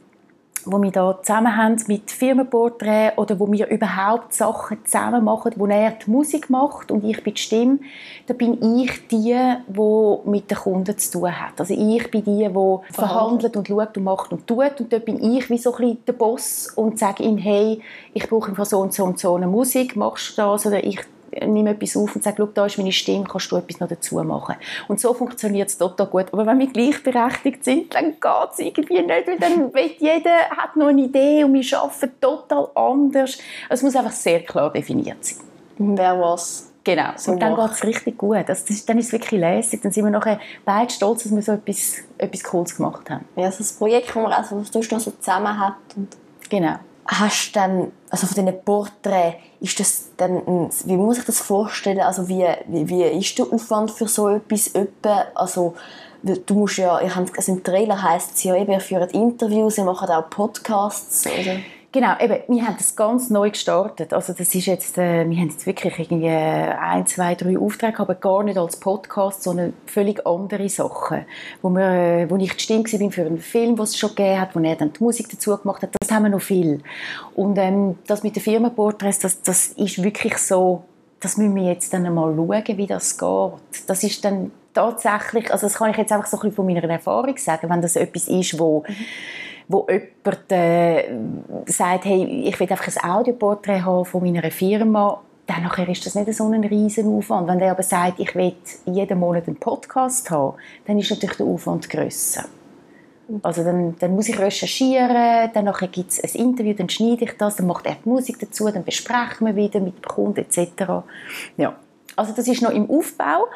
wo 0.67 0.81
wir 0.81 0.91
da 0.91 1.19
zusammen 1.23 1.57
haben 1.57 1.77
mit 1.89 2.11
Firmenporträts 2.11 3.19
oder 3.19 3.39
wo 3.39 3.51
wir 3.51 3.69
überhaupt 3.69 4.33
Sachen 4.33 4.85
zusammen 4.85 5.25
machen, 5.25 5.53
wo 5.57 5.67
er 5.67 5.93
die 5.93 6.11
Musik 6.11 6.51
macht 6.51 6.91
und 6.91 7.05
ich 7.05 7.23
bin 7.23 7.35
die 7.35 7.41
Stimme, 7.41 7.79
da 8.27 8.35
bin 8.35 8.79
ich 8.79 9.07
die, 9.09 9.37
die 9.69 10.31
mit 10.31 10.51
den 10.51 10.59
Kunden 10.59 10.97
zu 10.97 11.19
tun 11.19 11.41
hat. 11.41 11.61
Also 11.61 11.75
ich 11.75 12.11
bin 12.11 12.25
die, 12.25 12.49
die 12.49 12.95
verhandelt 12.95 13.57
und 13.57 13.69
schaut 13.69 13.97
und 13.97 14.05
macht 14.05 14.33
und 14.33 14.47
tut 14.47 14.81
und 14.81 14.93
dort 14.93 15.05
bin 15.05 15.23
ich 15.23 15.51
wie 15.51 15.59
so 15.59 15.75
ein 15.75 15.81
bisschen 15.81 16.05
der 16.07 16.13
Boss 16.15 16.73
und 16.75 16.99
sage 16.99 17.23
ihm, 17.23 17.37
hey, 17.37 17.81
ich 18.13 18.29
brauche 18.29 18.65
so 18.65 18.81
und 18.81 18.95
so 18.95 19.05
und 19.05 19.19
so 19.19 19.35
eine 19.35 19.47
Musik, 19.47 19.97
machst 19.97 20.39
du 20.39 20.43
das? 20.43 20.67
Oder 20.67 20.83
ich 20.83 21.01
nehme 21.47 21.71
etwas 21.71 21.97
auf 21.97 22.15
und 22.15 22.23
sage, 22.23 22.37
schau, 22.39 22.47
da 22.47 22.67
ist 22.67 22.79
meine 22.79 22.93
Stimme, 22.93 23.25
kannst 23.25 23.51
du 23.51 23.57
etwas 23.57 23.81
noch 23.81 23.89
dazu 23.89 24.17
machen. 24.23 24.57
Und 24.89 25.01
so 25.01 25.15
funktioniert 25.15 25.69
es 25.69 25.79
total 25.79 26.07
gut. 26.07 26.27
Aber 26.33 26.47
wenn 26.47 26.59
wir 26.59 26.67
gleichberechtigt 26.67 27.65
sind, 27.65 27.95
dann 27.95 28.13
geht 28.13 28.51
es 28.53 28.59
irgendwie 28.59 29.03
nicht, 29.03 29.27
weil 29.27 29.39
dann 29.39 29.73
jeder 29.99 30.51
hat 30.57 30.77
noch 30.77 30.89
eine 30.89 31.03
Idee 31.03 31.45
und 31.45 31.55
wir 31.55 31.79
arbeiten 31.79 32.13
total 32.21 32.69
anders. 32.75 33.39
Es 33.69 33.83
muss 33.83 33.97
einfach 33.97 34.13
sehr 34.13 34.41
klar 34.41 34.73
definiert 34.73 35.25
sein. 35.25 35.39
Wer 35.79 36.21
was 36.21 36.71
Genau, 36.85 37.13
so 37.17 37.33
und 37.33 37.41
dann 37.41 37.57
geht 37.57 37.71
es 37.71 37.83
richtig 37.83 38.19
gut. 38.19 38.37
Also 38.47 38.63
das, 38.69 38.85
dann 38.85 38.99
ist 38.99 39.07
es 39.07 39.13
wirklich 39.13 39.41
lässig. 39.41 39.81
Dann 39.81 39.91
sind 39.91 40.05
wir 40.05 40.11
nachher 40.11 40.39
beide 40.67 40.93
stolz, 40.93 41.23
dass 41.23 41.35
wir 41.35 41.41
so 41.41 41.53
etwas, 41.53 41.97
etwas 42.19 42.45
Cooles 42.45 42.77
gemacht 42.77 43.09
haben. 43.09 43.25
Ja, 43.37 43.47
also 43.47 43.59
das 43.59 43.73
Projekt, 43.73 44.09
das 44.09 44.15
man 44.17 44.33
also, 44.33 44.61
das 44.61 44.71
so 45.03 45.11
zusammen 45.11 45.59
hat. 45.59 45.77
Und 45.97 46.15
genau. 46.51 46.77
Hast 47.07 47.53
dann, 47.55 47.93
also 48.11 48.27
von 48.27 48.35
diesen 48.35 48.65
Porträts, 48.65 49.37
ist 49.61 49.81
das 49.81 50.09
dann, 50.17 50.71
wie 50.85 50.97
muss 50.97 51.19
ich 51.19 51.25
das 51.25 51.41
vorstellen, 51.41 52.01
also 52.01 52.29
wie, 52.29 52.47
wie, 52.67 52.89
wie 52.89 53.03
ist 53.03 53.39
der 53.39 53.47
Aufwand 53.51 53.91
für 53.91 54.09
so 54.09 54.29
etwas 54.29 54.69
etwa, 54.69 55.25
also 55.35 55.75
du 56.23 56.55
musst 56.55 56.79
ja, 56.79 57.01
ich 57.01 57.15
habe, 57.15 57.31
also 57.37 57.53
im 57.53 57.63
Trailer 57.63 58.03
heisst 58.03 58.37
es 58.37 58.45
ja 58.45 58.57
eben, 58.57 58.73
ihr 58.73 58.81
führt 58.81 59.13
Interviews, 59.13 59.79
ihr 59.79 59.85
macht 59.85 60.09
auch 60.11 60.31
Podcasts, 60.31 61.27
oder? 61.27 61.57
Genau, 61.95 62.19
eben, 62.19 62.39
wir 62.49 62.67
haben 62.67 62.75
das 62.77 62.97
ganz 62.97 63.31
neu 63.31 63.51
gestartet. 63.51 64.13
Also 64.13 64.33
das 64.33 64.53
ist 64.53 64.67
jetzt, 64.67 64.99
äh, 64.99 65.31
wir 65.31 65.37
haben 65.37 65.51
jetzt 65.51 65.65
wirklich 65.65 65.97
irgendwie 65.97 66.29
ein, 66.29 67.07
zwei, 67.07 67.37
drei 67.37 67.57
Aufträge, 67.57 68.01
aber 68.01 68.17
gar 68.17 68.43
nicht 68.43 68.59
als 68.59 68.81
Podcast, 68.81 69.45
sondern 69.45 69.75
völlig 69.87 70.27
andere 70.27 70.69
Sachen. 70.69 71.25
Wo, 71.63 71.71
wir, 71.71 71.89
äh, 71.89 72.29
wo 72.29 72.37
ich 72.37 72.53
die 72.53 72.65
Stimme 72.65 72.83
war 72.83 73.11
für 73.13 73.25
einen 73.25 73.39
Film, 73.39 73.77
den 73.77 73.85
es 73.85 73.97
schon 73.97 74.09
gegeben 74.09 74.41
hat, 74.41 74.57
wo 74.57 74.59
er 74.59 74.75
dann 74.75 74.93
die 74.93 75.05
Musik 75.05 75.29
dazu 75.31 75.57
gemacht 75.57 75.83
hat, 75.83 75.91
das 76.01 76.11
haben 76.11 76.25
wir 76.25 76.31
noch 76.31 76.43
viel. 76.43 76.81
Und 77.37 77.57
ähm, 77.59 77.97
das 78.09 78.25
mit 78.25 78.35
den 78.35 78.43
Firmenporträts, 78.43 79.21
das, 79.21 79.43
das 79.43 79.69
ist 79.69 80.03
wirklich 80.03 80.37
so, 80.39 80.83
das 81.21 81.37
müssen 81.37 81.55
wir 81.55 81.63
jetzt 81.63 81.95
dann 81.95 82.07
einmal 82.07 82.35
schauen, 82.35 82.77
wie 82.77 82.89
das 82.89 83.17
geht. 83.17 83.87
Das 83.87 84.03
ist 84.03 84.25
dann 84.25 84.51
tatsächlich, 84.73 85.53
also 85.53 85.69
das 85.69 85.77
kann 85.77 85.93
ich 85.93 85.97
jetzt 85.97 86.11
einfach 86.11 86.27
so 86.27 86.39
ein 86.39 86.41
bisschen 86.41 86.57
von 86.57 86.67
meiner 86.67 86.83
Erfahrung 86.91 87.37
sagen, 87.37 87.71
wenn 87.71 87.81
das 87.81 87.95
etwas 87.95 88.27
ist, 88.27 88.59
wo 88.59 88.83
mhm 88.89 88.95
wo 89.69 89.87
jemand 89.89 90.53
äh, 90.53 91.17
sagt, 91.67 92.05
hey, 92.05 92.45
ich 92.47 92.59
will 92.59 92.71
einfach 92.71 92.89
ein 93.03 93.11
Audioporträt 93.11 93.83
haben 93.83 94.05
von 94.05 94.23
meiner 94.23 94.51
Firma, 94.51 95.21
dann 95.47 95.63
nachher 95.63 95.89
ist 95.89 96.05
das 96.07 96.15
nicht 96.15 96.33
so 96.33 96.49
ein 96.49 96.65
riesen 96.65 97.17
Aufwand. 97.17 97.49
Wenn 97.49 97.59
der 97.59 97.73
aber 97.73 97.83
sagt, 97.83 98.19
ich 98.21 98.35
will 98.35 98.55
jeden 98.87 99.19
Monat 99.19 99.47
einen 99.47 99.57
Podcast 99.57 100.31
haben, 100.31 100.57
dann 100.87 100.99
ist 100.99 101.11
natürlich 101.11 101.37
der 101.37 101.47
Aufwand 101.47 101.89
grösser. 101.91 102.45
Also 103.43 103.65
dann, 103.65 103.97
dann 103.99 104.15
muss 104.15 104.29
ich 104.29 104.39
recherchieren, 104.39 105.51
dann 105.55 105.73
gibt 105.91 106.11
es 106.11 106.23
ein 106.23 106.41
Interview, 106.41 106.75
dann 106.75 106.91
schneide 106.91 107.25
ich 107.25 107.33
das, 107.39 107.57
dann 107.57 107.67
macht 107.67 107.87
er 107.87 107.97
die 108.05 108.09
Musik 108.09 108.39
dazu, 108.39 108.69
dann 108.71 108.85
besprechen 108.85 109.47
wir 109.47 109.57
wieder 109.57 109.81
mit 109.81 109.97
dem 109.97 110.03
Kunden 110.03 110.41
etc. 110.41 111.05
Ja. 111.57 111.75
Also 112.17 112.33
das 112.35 112.47
ist 112.47 112.63
noch 112.63 112.71
im 112.71 112.89
Aufbau 112.91 113.47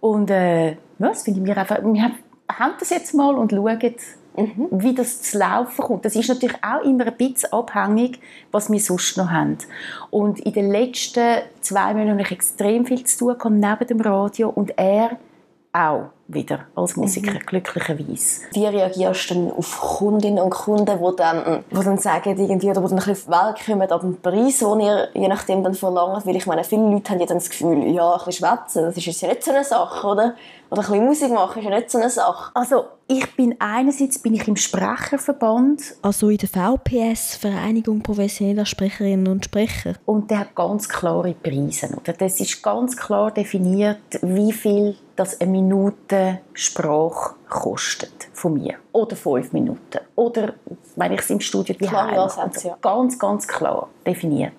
und 0.00 0.30
äh, 0.30 0.70
ja, 0.70 0.76
das 0.98 1.24
finde 1.24 1.40
ich 1.40 1.46
mir 1.46 1.56
einfach, 1.56 1.82
wir 1.82 2.02
haben 2.02 2.74
das 2.78 2.90
jetzt 2.90 3.14
mal 3.14 3.34
und 3.34 3.50
schauen, 3.50 3.94
mhm. 4.36 4.68
wie 4.70 4.94
das 4.94 5.22
zu 5.22 5.38
laufen 5.38 5.82
kommt. 5.84 6.04
Das 6.04 6.16
ist 6.16 6.28
natürlich 6.28 6.56
auch 6.62 6.84
immer 6.84 7.06
ein 7.06 7.16
bisschen 7.16 7.52
abhängig, 7.52 8.20
was 8.50 8.70
wir 8.70 8.80
sonst 8.80 9.16
noch 9.16 9.30
haben. 9.30 9.58
Und 10.10 10.40
in 10.40 10.52
den 10.52 10.70
letzten 10.70 11.42
zwei 11.60 11.94
Monaten 11.94 12.12
habe 12.12 12.22
ich 12.22 12.32
extrem 12.32 12.86
viel 12.86 13.04
zu 13.04 13.34
tun 13.34 13.60
neben 13.60 13.86
dem 13.86 14.00
Radio 14.00 14.50
und 14.50 14.76
er 14.78 15.18
auch 15.72 16.10
wieder 16.28 16.66
als 16.74 16.96
Musiker, 16.96 17.32
mhm. 17.32 17.46
glücklicherweise. 17.46 18.42
Wie 18.52 18.66
reagierst 18.66 19.30
du 19.30 19.34
denn 19.34 19.52
auf 19.52 19.80
Kundinnen 19.80 20.42
und 20.42 20.50
Kunden, 20.50 20.86
die 20.86 21.16
dann, 21.16 21.64
die 21.70 21.84
dann 21.84 21.98
sagen, 21.98 22.36
irgendwie, 22.38 22.70
oder 22.70 22.80
die 22.80 22.88
dann 22.88 22.98
ein 22.98 23.04
bisschen 23.04 23.12
auf 23.12 23.24
die 23.24 23.30
Welt 23.30 23.66
kommen, 23.66 23.90
aber 23.90 24.02
den 24.02 24.20
Preis, 24.20 24.58
den 24.58 24.80
ihr 24.80 25.08
je 25.14 25.28
nachdem 25.28 25.62
dann 25.62 25.74
verlangt, 25.74 26.26
weil 26.26 26.36
ich 26.36 26.46
meine, 26.46 26.64
viele 26.64 26.82
Leute 26.82 27.12
haben 27.12 27.20
ja 27.20 27.26
dann 27.26 27.38
das 27.38 27.50
Gefühl, 27.50 27.86
ja, 27.94 28.12
ein 28.12 28.18
bisschen 28.24 28.46
schwätzen, 28.46 28.82
das 28.84 28.96
ist 28.96 29.20
ja 29.20 29.28
nicht 29.28 29.44
so 29.44 29.50
eine 29.52 29.64
Sache, 29.64 30.06
oder? 30.06 30.34
Oder 30.68 30.80
ein 30.80 30.86
bisschen 30.86 31.06
Musik 31.06 31.32
machen 31.32 31.58
ist 31.60 31.64
ja 31.64 31.76
nicht 31.76 31.90
so 31.90 31.98
eine 31.98 32.10
Sache. 32.10 32.50
Also, 32.54 32.86
ich 33.06 33.36
bin 33.36 33.54
einerseits 33.60 34.18
bin 34.18 34.34
ich 34.34 34.48
im 34.48 34.56
Sprecherverband. 34.56 35.94
Also 36.02 36.28
in 36.28 36.38
der 36.38 36.48
VPS, 36.48 37.36
Vereinigung 37.36 38.02
professioneller 38.02 38.66
Sprecherinnen 38.66 39.28
und 39.28 39.44
Sprecher. 39.44 39.94
Und 40.06 40.28
der 40.30 40.40
hat 40.40 40.56
ganz 40.56 40.88
klare 40.88 41.34
Preise. 41.34 41.88
Oder? 41.96 42.14
Das 42.14 42.40
ist 42.40 42.60
ganz 42.62 42.96
klar 42.96 43.30
definiert, 43.30 44.00
wie 44.22 44.52
viel 44.52 44.96
das 45.14 45.40
eine 45.40 45.50
Minute 45.52 46.15
Sprache 46.52 47.34
kostet 47.48 48.28
von 48.32 48.54
mir. 48.54 48.74
Oder 48.92 49.16
fünf 49.16 49.52
Minuten. 49.52 50.00
Oder 50.14 50.54
wenn 50.96 51.12
ich 51.12 51.20
es 51.20 51.30
im 51.30 51.40
Studio 51.40 51.74
klare 51.74 52.20
Ansätze, 52.20 52.68
ja. 52.68 52.78
Ganz, 52.80 53.18
ganz 53.18 53.46
klar 53.46 53.88
definiert. 54.06 54.52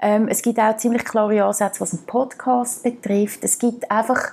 Ähm, 0.00 0.28
es 0.28 0.42
gibt 0.42 0.58
auch 0.58 0.76
ziemlich 0.76 1.04
klare 1.04 1.44
Ansätze, 1.44 1.80
was 1.80 1.92
einen 1.92 2.06
Podcast 2.06 2.82
betrifft. 2.82 3.44
Es 3.44 3.58
gibt 3.58 3.90
einfach 3.90 4.32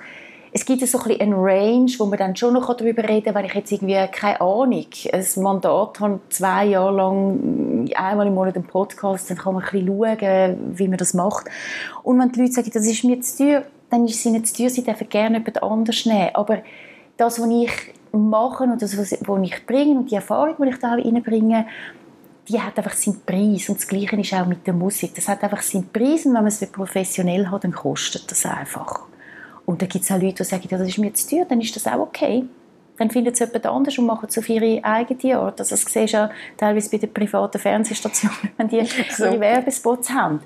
es 0.51 0.65
gibt 0.65 0.85
so 0.87 0.99
ein 0.99 1.21
eine 1.21 1.35
Range, 1.35 1.91
wo 1.99 2.05
man 2.05 2.17
dann 2.17 2.35
schon 2.35 2.53
noch 2.53 2.73
darüber 2.73 3.07
reden 3.07 3.25
kann, 3.25 3.35
wenn 3.35 3.45
ich 3.45 3.53
jetzt 3.53 3.71
irgendwie, 3.71 3.99
keine 4.11 4.41
Ahnung, 4.41 4.85
ein 5.13 5.43
Mandat 5.43 5.99
habe, 5.99 6.19
zwei 6.29 6.65
Jahre 6.65 6.95
lang, 6.95 7.89
einmal 7.95 8.27
im 8.27 8.33
Monat 8.33 8.55
einen 8.55 8.65
Podcast, 8.65 9.29
dann 9.29 9.37
kann 9.37 9.53
man 9.53 9.63
ein 9.63 9.69
bisschen 9.69 9.87
schauen, 9.87 10.77
wie 10.77 10.87
man 10.87 10.97
das 10.97 11.13
macht. 11.13 11.45
Und 12.03 12.19
wenn 12.19 12.31
die 12.31 12.41
Leute 12.41 12.53
sagen, 12.53 12.71
das 12.73 12.85
ist 12.85 13.03
mir 13.03 13.21
zu 13.21 13.37
teuer, 13.37 13.63
dann 13.89 14.05
ist 14.05 14.15
es 14.15 14.25
ihnen 14.25 14.43
zu 14.43 14.55
teuer, 14.55 14.69
sie 14.69 14.83
dürfen 14.83 15.09
gerne 15.09 15.37
jemand 15.37 15.63
anders 15.63 16.05
nehmen. 16.05 16.29
Aber 16.33 16.61
das, 17.17 17.39
was 17.39 17.49
ich 17.49 17.71
mache 18.11 18.63
und 18.63 18.81
das, 18.81 18.97
was 18.97 19.11
ich 19.11 19.65
bringe 19.65 19.99
und 19.99 20.11
die 20.11 20.15
Erfahrung, 20.15 20.55
die 20.61 20.69
ich 20.69 20.79
da 20.79 20.93
reinbringe, 20.93 21.65
die 22.47 22.59
hat 22.59 22.77
einfach 22.77 22.93
seinen 22.93 23.21
Preis. 23.25 23.69
Und 23.69 23.79
das 23.79 23.87
Gleiche 23.87 24.15
ist 24.19 24.33
auch 24.33 24.45
mit 24.45 24.65
der 24.65 24.73
Musik. 24.73 25.13
Das 25.15 25.27
hat 25.27 25.43
einfach 25.43 25.61
seinen 25.61 25.89
Preis 25.89 26.25
und 26.25 26.33
wenn 26.33 26.41
man 26.41 26.47
es 26.47 26.65
professionell 26.71 27.49
hat, 27.49 27.63
dann 27.63 27.71
kostet 27.71 28.29
das 28.29 28.45
einfach. 28.45 29.01
Und 29.65 29.81
dann 29.81 29.89
gibt 29.89 30.03
es 30.03 30.11
auch 30.11 30.19
Leute, 30.19 30.43
die 30.43 30.43
sagen, 30.43 30.67
das 30.69 30.81
ist 30.81 30.97
mir 30.97 31.13
zu 31.13 31.29
teuer, 31.29 31.45
dann 31.45 31.61
ist 31.61 31.75
das 31.75 31.85
auch 31.85 31.99
okay. 31.99 32.45
Dann 32.99 33.09
finden 33.09 33.33
sie 33.33 33.45
jemand 33.45 33.65
anders 33.65 33.97
und 33.97 34.05
machen 34.05 34.27
es 34.29 34.37
auf 34.37 34.47
ihre 34.49 34.83
eigene 34.83 35.37
Art. 35.37 35.59
Also 35.59 35.73
das 35.73 35.81
siehst 35.81 36.13
du 36.13 36.17
ja 36.17 36.29
teilweise 36.57 36.89
bei 36.91 36.97
den 36.97 37.13
privaten 37.13 37.57
Fernsehstationen, 37.57 38.37
wenn 38.57 38.67
die 38.67 38.85
so. 39.09 39.25
ihre 39.25 39.39
Werbespots 39.39 40.09
haben. 40.11 40.41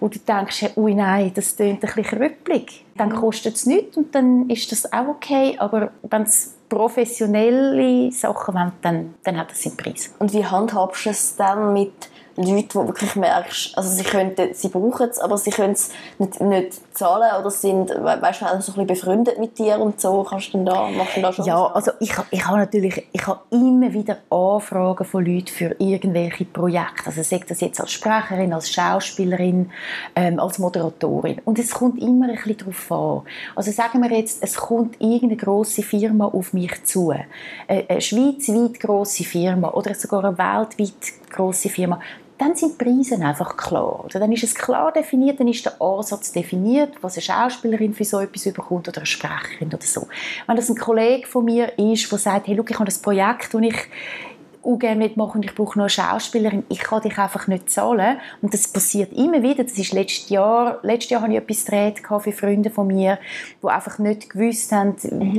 Wo 0.00 0.08
du 0.08 0.18
denkst, 0.18 0.70
ui 0.76 0.94
nein, 0.94 1.32
das 1.34 1.56
klingt 1.56 1.84
ein 1.84 1.94
bisschen 1.94 2.04
krüppelig. 2.04 2.84
Dann 2.96 3.14
kostet 3.14 3.56
es 3.56 3.66
nichts 3.66 3.96
und 3.96 4.14
dann 4.14 4.48
ist 4.48 4.70
das 4.72 4.90
auch 4.92 5.08
okay. 5.08 5.56
Aber 5.58 5.90
wenn 6.02 6.22
es 6.22 6.54
professionelle 6.68 8.10
Sachen 8.12 8.54
wollen, 8.54 8.72
dann, 8.82 9.14
dann 9.24 9.36
hat 9.36 9.50
das 9.50 9.62
seinen 9.62 9.76
Preis. 9.76 10.14
Und 10.18 10.32
wie 10.32 10.44
handhabst 10.44 11.06
du 11.06 11.10
es 11.10 11.36
dann 11.36 11.72
mit 11.72 11.92
Leute, 12.36 12.68
die 12.68 12.74
wirklich 12.74 13.16
merkst, 13.16 13.76
also 13.76 13.88
sie, 13.88 14.04
könnten, 14.04 14.52
sie 14.52 14.68
brauchen 14.68 15.08
es, 15.08 15.18
aber 15.18 15.38
sie 15.38 15.50
können 15.50 15.72
es 15.72 15.90
nicht, 16.18 16.40
nicht 16.40 16.96
zahlen 16.96 17.30
oder 17.40 17.50
sind, 17.50 17.90
weißt 17.90 18.42
du, 18.42 18.46
so 18.46 18.52
ein 18.52 18.58
bisschen 18.58 18.86
befreundet 18.86 19.38
mit 19.38 19.58
dir 19.58 19.78
und 19.78 20.00
so, 20.00 20.22
kannst 20.22 20.52
du 20.52 20.62
da, 20.64 20.88
machst 20.90 21.16
du 21.16 21.22
da 21.22 21.32
schon 21.32 21.44
Ja, 21.46 21.66
also 21.66 21.92
ich, 21.98 22.12
ich 22.30 22.46
habe 22.46 22.58
natürlich, 22.58 23.06
ich 23.10 23.26
habe 23.26 23.40
immer 23.50 23.92
wieder 23.92 24.18
Anfragen 24.28 25.04
von 25.04 25.24
Leuten 25.24 25.48
für 25.48 25.76
irgendwelche 25.78 26.44
Projekte, 26.44 27.06
also 27.06 27.22
sei 27.22 27.40
das 27.46 27.60
jetzt 27.60 27.80
als 27.80 27.92
Sprecherin, 27.92 28.52
als 28.52 28.70
Schauspielerin, 28.70 29.70
ähm, 30.14 30.38
als 30.38 30.58
Moderatorin. 30.58 31.40
Und 31.44 31.58
es 31.58 31.70
kommt 31.70 32.02
immer 32.02 32.28
ein 32.28 32.34
bisschen 32.34 32.58
darauf 32.58 32.92
an. 32.92 33.22
Also 33.54 33.70
sagen 33.72 34.02
wir 34.02 34.16
jetzt, 34.16 34.42
es 34.42 34.56
kommt 34.56 35.00
irgendeine 35.00 35.36
grosse 35.36 35.82
Firma 35.82 36.26
auf 36.26 36.52
mich 36.52 36.84
zu, 36.84 37.10
eine, 37.10 37.26
eine 37.68 38.00
schweizweit 38.00 38.78
grosse 38.80 39.24
Firma 39.24 39.70
oder 39.70 39.94
sogar 39.94 40.24
eine 40.24 40.36
weltweit 40.36 41.30
grosse 41.30 41.68
Firma, 41.68 42.00
dann 42.38 42.54
sind 42.54 42.80
die 42.80 42.84
Preise 42.84 43.16
einfach 43.16 43.56
klar. 43.56 44.04
Oder 44.04 44.20
dann 44.20 44.32
ist 44.32 44.44
es 44.44 44.54
klar 44.54 44.92
definiert, 44.92 45.40
dann 45.40 45.48
ist 45.48 45.64
der 45.64 45.80
Ansatz 45.80 46.32
definiert, 46.32 46.94
was 47.00 47.14
eine 47.14 47.22
Schauspielerin 47.22 47.94
für 47.94 48.04
so 48.04 48.20
etwas 48.20 48.46
überkommt 48.46 48.88
oder 48.88 48.98
eine 48.98 49.06
Sprecherin 49.06 49.68
oder 49.68 49.80
so. 49.80 50.06
Wenn 50.46 50.56
das 50.56 50.68
ein 50.68 50.76
Kollege 50.76 51.26
von 51.26 51.44
mir 51.44 51.78
ist, 51.78 52.10
der 52.10 52.18
sagt, 52.18 52.46
hey, 52.46 52.54
look, 52.54 52.70
ich 52.70 52.76
habe 52.76 52.86
das 52.86 52.98
Projekt, 52.98 53.54
das 53.54 53.62
ich 53.62 53.76
auch 54.66 54.78
gerne 54.78 54.96
mitmachen 54.96 55.38
und 55.38 55.44
ich 55.44 55.54
brauche 55.54 55.78
noch 55.78 55.84
eine 55.84 55.90
Schauspielerin, 55.90 56.64
ich 56.68 56.80
kann 56.80 57.02
dich 57.02 57.16
einfach 57.18 57.46
nicht 57.46 57.70
zahlen. 57.70 58.18
Und 58.42 58.52
das 58.52 58.68
passiert 58.68 59.12
immer 59.12 59.42
wieder. 59.42 59.64
Das 59.64 59.78
ist 59.78 59.92
letztes 59.92 60.28
Jahr, 60.28 60.78
letztes 60.82 61.10
Jahr 61.10 61.22
habe 61.22 61.32
ich 61.32 61.38
etwas 61.38 61.64
gedreht 61.64 62.02
für 62.06 62.32
Freunde 62.32 62.70
von 62.70 62.86
mir, 62.86 63.18
die 63.62 63.68
einfach 63.68 63.98
nicht 63.98 64.30
gewusst 64.30 64.72
haben, 64.72 64.96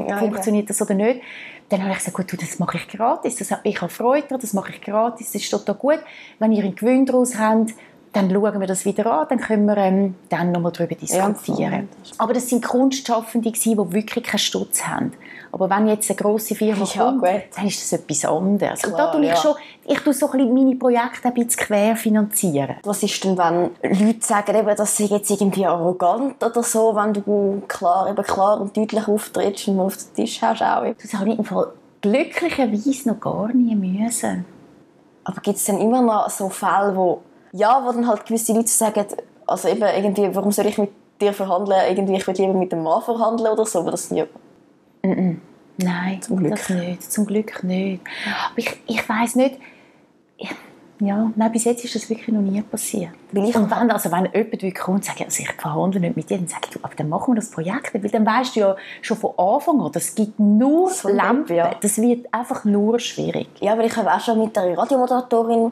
ja, 0.07 0.17
funktioniert 0.17 0.69
das 0.69 0.81
oder 0.81 0.93
nicht 0.93 1.21
dann 1.69 1.81
habe 1.81 1.91
ich 1.91 1.97
gesagt, 1.97 2.15
gut, 2.15 2.41
das 2.41 2.59
mache 2.59 2.77
ich 2.77 2.87
gratis. 2.87 3.35
Das, 3.35 3.53
ich 3.63 3.81
habe 3.81 3.91
Freude 3.91 4.27
daran, 4.27 4.41
das 4.41 4.53
mache 4.53 4.71
ich 4.71 4.81
gratis, 4.81 5.33
das 5.33 5.41
ist 5.41 5.49
total 5.51 5.75
gut. 5.75 5.99
Wenn 6.39 6.53
ihr 6.53 6.63
einen 6.63 6.75
Gewinn 6.75 7.05
daraus 7.05 7.37
habt, 7.37 7.73
dann 8.13 8.31
schauen 8.31 8.59
wir 8.59 8.67
das 8.67 8.85
wieder 8.85 9.05
an, 9.11 9.27
dann 9.29 9.39
können 9.39 9.65
wir 9.65 9.77
ähm, 9.77 10.15
dann 10.29 10.51
nochmal 10.51 10.71
darüber 10.71 10.95
diskutieren. 10.95 11.89
Ja, 12.03 12.11
Aber 12.17 12.33
das 12.33 12.49
sind 12.49 12.65
Kunstschaffende, 12.65 13.51
die 13.51 13.77
wirklich 13.77 14.23
keinen 14.23 14.39
Stutz 14.39 14.83
haben. 14.87 15.11
Aber 15.51 15.69
wenn 15.69 15.87
jetzt 15.87 16.09
eine 16.09 16.17
grosse 16.17 16.55
Firma 16.55 16.85
ja, 16.85 17.03
kommt, 17.03 17.21
gut. 17.21 17.29
dann 17.55 17.67
ist 17.67 17.81
das 17.81 17.99
etwas 17.99 18.25
anderes. 18.25 18.81
Klar, 18.81 18.91
und 18.91 18.97
da 18.99 19.11
tue 19.11 19.21
ich 19.21 19.29
ja. 19.29 19.35
schon, 19.35 19.55
ich 19.85 19.99
tue 19.99 20.13
so 20.13 20.29
ein 20.31 20.53
meine 20.53 20.75
Projekte 20.75 21.27
ein 21.27 21.33
bisschen 21.33 21.65
quer 21.65 21.95
finanzieren. 21.95 22.75
Was 22.83 23.03
ist 23.03 23.23
denn, 23.23 23.37
wenn 23.37 23.71
Leute 23.81 24.25
sagen, 24.25 24.55
eben, 24.55 24.75
dass 24.75 24.97
sie 24.97 25.05
jetzt 25.05 25.29
irgendwie 25.29 25.65
arrogant 25.65 26.43
oder 26.43 26.63
so, 26.63 26.95
wenn 26.95 27.13
du 27.13 27.61
klar, 27.67 28.09
eben 28.09 28.23
klar 28.23 28.61
und 28.61 28.75
deutlich 28.75 29.07
auftrittst 29.07 29.67
und 29.67 29.79
auf 29.79 29.97
den 29.97 30.13
Tisch 30.15 30.41
hast 30.41 30.61
auch. 30.61 30.83
Das 31.01 31.13
habe 31.13 31.29
ich 31.31 31.37
im 31.37 31.45
Fall 31.45 31.67
glücklicherweise 32.01 33.09
noch 33.09 33.19
gar 33.19 33.47
nie 33.53 33.75
müssen. 33.75 34.45
Aber 35.23 35.41
gibt 35.41 35.57
es 35.57 35.65
dann 35.65 35.79
immer 35.79 36.01
noch 36.01 36.29
so 36.29 36.49
Fälle, 36.49 36.95
wo 36.95 37.21
ja, 37.51 37.81
wo 37.83 37.91
dann 37.91 38.07
halt 38.07 38.25
gewisse 38.25 38.53
Leute 38.53 38.67
sagen, 38.67 39.05
also 39.45 39.67
eben 39.67 39.81
irgendwie, 39.81 40.35
warum 40.35 40.51
soll 40.51 40.67
ich 40.67 40.77
mit 40.77 40.91
dir 41.19 41.33
verhandeln? 41.33 41.81
Irgendwie, 41.89 42.15
ich 42.15 42.27
will 42.27 42.35
lieber 42.35 42.53
mit 42.53 42.71
dem 42.71 42.83
Mann 42.83 43.01
verhandeln 43.01 43.51
oder 43.51 43.65
so, 43.65 43.79
aber 43.79 43.91
das. 43.91 44.11
Mm 44.11 44.17
-mm. 44.17 44.27
Nein, 45.03 46.21
Zum 46.21 46.37
Glück. 46.37 46.51
das 46.51 46.69
nicht. 46.69 47.11
Zum 47.11 47.25
Glück 47.25 47.63
nicht. 47.63 48.01
Aber 48.45 48.57
ich, 48.57 48.75
ich 48.87 49.07
weiß 49.07 49.35
nicht, 49.35 49.57
ich, 50.37 50.49
Ja, 50.99 51.31
nein, 51.35 51.51
bis 51.51 51.65
jetzt 51.65 51.83
ist 51.83 51.93
das 51.93 52.09
wirklich 52.09 52.29
noch 52.29 52.41
nie 52.41 52.59
passiert. 52.61 53.11
Weil 53.31 53.49
ich 53.49 53.55
und 53.55 53.69
wenn, 53.69 53.91
also 53.91 54.11
wenn 54.11 54.25
jemand 54.25 54.51
wirklich 54.51 54.75
kommt 54.75 54.97
und 54.97 55.05
sagt, 55.05 55.21
also 55.21 55.43
ich 55.43 55.51
verhandle 55.51 55.99
nicht 55.99 56.15
mit 56.15 56.29
dir, 56.29 56.37
dann 56.37 56.47
sage 56.47 56.61
ich, 56.65 56.69
du, 56.71 56.79
aber 56.81 56.95
dann 56.95 57.09
machen 57.09 57.33
wir 57.33 57.35
das 57.35 57.51
Projekt 57.51 57.93
weil 57.93 58.01
dann 58.09 58.25
weißt 58.25 58.55
du 58.55 58.59
ja 58.59 58.75
schon 59.01 59.17
von 59.17 59.37
Anfang 59.37 59.79
an, 59.81 59.91
das 59.91 60.15
gibt 60.15 60.39
nur 60.39 60.89
So 60.89 61.09
Lampen, 61.09 61.55
ja. 61.55 61.71
das 61.79 62.01
wird 62.01 62.33
einfach 62.33 62.65
nur 62.65 62.99
schwierig. 62.99 63.47
Ja, 63.59 63.73
aber 63.73 63.83
ich 63.83 63.95
habe 63.95 64.11
auch 64.11 64.19
schon 64.19 64.39
mit 64.39 64.57
einer 64.57 64.75
Radiomoderatorin 64.75 65.71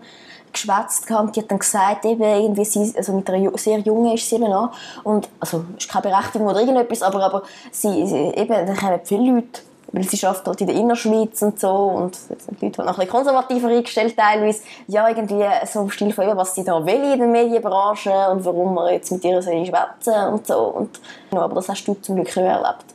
geschwätzt 0.54 1.08
gehabt, 1.08 1.36
die 1.36 1.42
hat 1.42 1.52
dann 1.52 1.60
gesagt, 1.60 2.06
eben 2.06 2.22
irgendwie 2.22 2.66
sie, 2.66 2.94
also 2.96 3.14
mit 3.14 3.30
einer 3.30 3.58
sehr 3.58 3.80
jungen 3.80 4.14
ist 4.14 4.30
sie 4.30 4.36
eben 4.36 4.46
an 4.46 4.70
und 5.04 5.28
also 5.40 5.66
ist 5.78 5.90
keine 5.90 6.04
Berechtigung 6.04 6.48
oder 6.48 6.60
irgendetwas, 6.60 7.02
aber, 7.02 7.24
aber 7.24 7.44
sie, 7.72 8.06
sie 8.06 8.32
eben, 8.36 8.66
da 8.66 8.74
kommen 8.74 9.00
viele 9.04 9.32
Leute, 9.34 9.62
weil 9.91 10.04
sie 10.04 10.26
arbeitet 10.26 10.48
halt 10.48 10.62
in 10.62 10.67
der 10.67 10.76
Innerschweiz 10.76 11.41
und 11.41 11.60
so 11.60 11.69
und 11.69 12.17
die 12.60 12.65
Leute 12.65 12.78
halt 12.80 12.89
noch 12.89 13.00
ein 13.00 13.08
konservativer 13.08 13.69
eingestellt 13.69 14.15
teilweise, 14.17 14.63
ja 14.88 15.08
irgendwie 15.08 15.45
so 15.65 15.82
im 15.82 15.89
Stil 15.89 16.12
von 16.12 16.26
was 16.36 16.56
sie 16.56 16.63
da 16.63 16.86
will 16.86 17.13
in 17.13 17.19
der 17.19 17.28
Medienbranche 17.28 18.30
und 18.32 18.43
warum 18.45 18.74
man 18.74 18.93
jetzt 18.93 19.12
mit 19.12 19.24
ihr 19.24 19.41
so 19.41 19.52
schwätzen 19.52 20.34
und 20.34 20.48
so 20.48 20.60
und 20.60 21.00
ja, 21.32 21.41
aber 21.41 21.56
das 21.56 21.69
hast 21.69 21.86
du 21.86 21.93
zum 21.95 22.15
Glück 22.15 22.28
nicht 22.28 22.38
erlebt. 22.38 22.86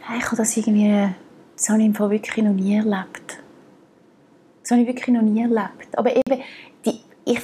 Hey, 0.00 0.18
Ich 0.18 0.26
habe 0.26 0.36
das 0.36 0.56
irgendwie, 0.56 1.08
das 1.56 1.68
habe 1.68 1.80
ich 1.80 1.86
im 1.86 1.94
Fall 1.94 2.10
wirklich 2.10 2.44
noch 2.44 2.52
nie 2.52 2.76
erlebt. 2.76 3.38
Das 4.62 4.70
habe 4.70 4.82
ich 4.82 4.86
wirklich 4.86 5.08
noch 5.08 5.22
nie 5.22 5.42
erlebt. 5.42 5.96
Aber 5.96 6.10
eben, 6.14 6.42
die, 6.84 7.00
ich 7.24 7.40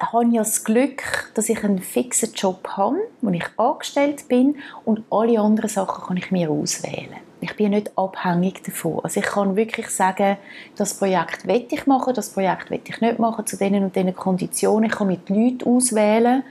habe 0.00 0.26
ja 0.26 0.42
das 0.42 0.64
Glück, 0.64 1.30
dass 1.34 1.48
ich 1.48 1.62
einen 1.62 1.80
fixen 1.80 2.32
Job 2.34 2.66
habe, 2.76 2.96
wo 3.20 3.30
ich 3.30 3.44
angestellt 3.56 4.28
bin 4.28 4.56
und 4.84 5.02
alle 5.10 5.38
anderen 5.40 5.68
Sachen 5.68 6.04
kann 6.04 6.16
ich 6.16 6.30
mir 6.30 6.50
auswählen. 6.50 7.29
Ich 7.40 7.56
bin 7.56 7.70
nicht 7.70 7.96
abhängig 7.96 8.62
davon. 8.64 9.00
Also 9.02 9.20
ich 9.20 9.26
kann 9.26 9.56
wirklich 9.56 9.88
sagen, 9.88 10.36
das 10.76 10.94
Projekt 10.94 11.46
will 11.46 11.66
ich 11.70 11.86
machen, 11.86 12.14
das 12.14 12.30
Projekt 12.30 12.70
will 12.70 12.80
ich 12.84 13.00
nicht 13.00 13.18
machen, 13.18 13.46
zu 13.46 13.56
diesen 13.56 13.82
und 13.82 13.96
diesen 13.96 14.14
Konditionen. 14.14 14.90
Ich 14.90 14.96
kann 14.96 15.06
mit 15.06 15.28
Leuten 15.28 15.64
auswählen 15.64 16.42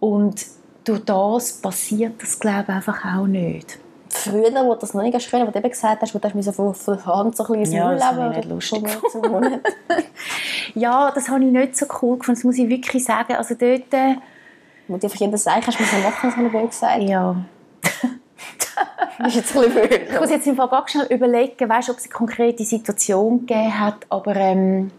und 0.00 0.44
durch 0.84 1.04
das 1.04 1.60
passiert 1.60 2.22
das, 2.22 2.38
glaube 2.38 2.64
ich, 2.68 2.74
einfach 2.74 3.04
auch 3.04 3.26
nicht. 3.26 3.78
Früher, 4.08 4.64
wo 4.64 4.74
das 4.74 4.94
noch 4.94 5.02
nicht 5.02 5.30
können, 5.30 5.46
wo 5.46 5.50
du 5.50 5.58
eben 5.58 5.68
gesagt 5.68 6.00
hast, 6.00 6.14
wo 6.14 6.18
du 6.18 6.32
hast 6.32 6.56
von, 6.56 6.74
von 6.74 7.06
Hand 7.06 7.36
so 7.36 7.44
ein 7.46 7.60
bisschen 7.60 7.76
Ja, 7.76 7.94
das 7.94 8.12
leben 8.12 8.30
nicht 8.30 8.48
lustig. 8.48 8.82
Ja, 10.74 11.10
das 11.10 11.28
habe 11.28 11.44
ich 11.44 11.50
nicht 11.50 11.76
so 11.76 11.86
cool 12.00 12.18
gefunden, 12.18 12.38
das 12.38 12.44
muss 12.44 12.58
ich 12.58 12.68
wirklich 12.68 13.04
sagen. 13.04 13.34
Also 13.34 13.54
dort, 13.54 13.92
äh, 13.92 14.16
Wo 14.88 14.96
du 14.96 15.06
einfach 15.06 15.18
jeden 15.18 15.36
Seich 15.36 15.66
hast 15.66 15.80
müssen 15.80 16.02
machen, 16.02 16.28
das 16.28 16.36
habe 16.36 16.46
ich 16.46 16.52
blöd 16.52 16.70
gesagt. 16.70 17.02
ja. 17.02 17.36
Das 19.18 19.28
ist 19.28 19.36
jetzt 19.36 19.56
ein 19.56 19.72
bisschen 19.72 20.12
Ich 20.12 20.20
muss 20.20 20.30
jetzt 20.30 20.46
im 20.46 20.56
Fall 20.56 20.68
ganz 20.68 20.90
schnell 20.90 21.06
überlegen, 21.06 21.68
weißt, 21.68 21.90
ob 21.90 21.96
es 21.96 22.04
eine 22.04 22.12
konkrete 22.12 22.64
Situation 22.64 23.46
gegeben 23.46 23.80
hat, 23.80 24.06
aber 24.08 24.36
ähm, 24.36 24.90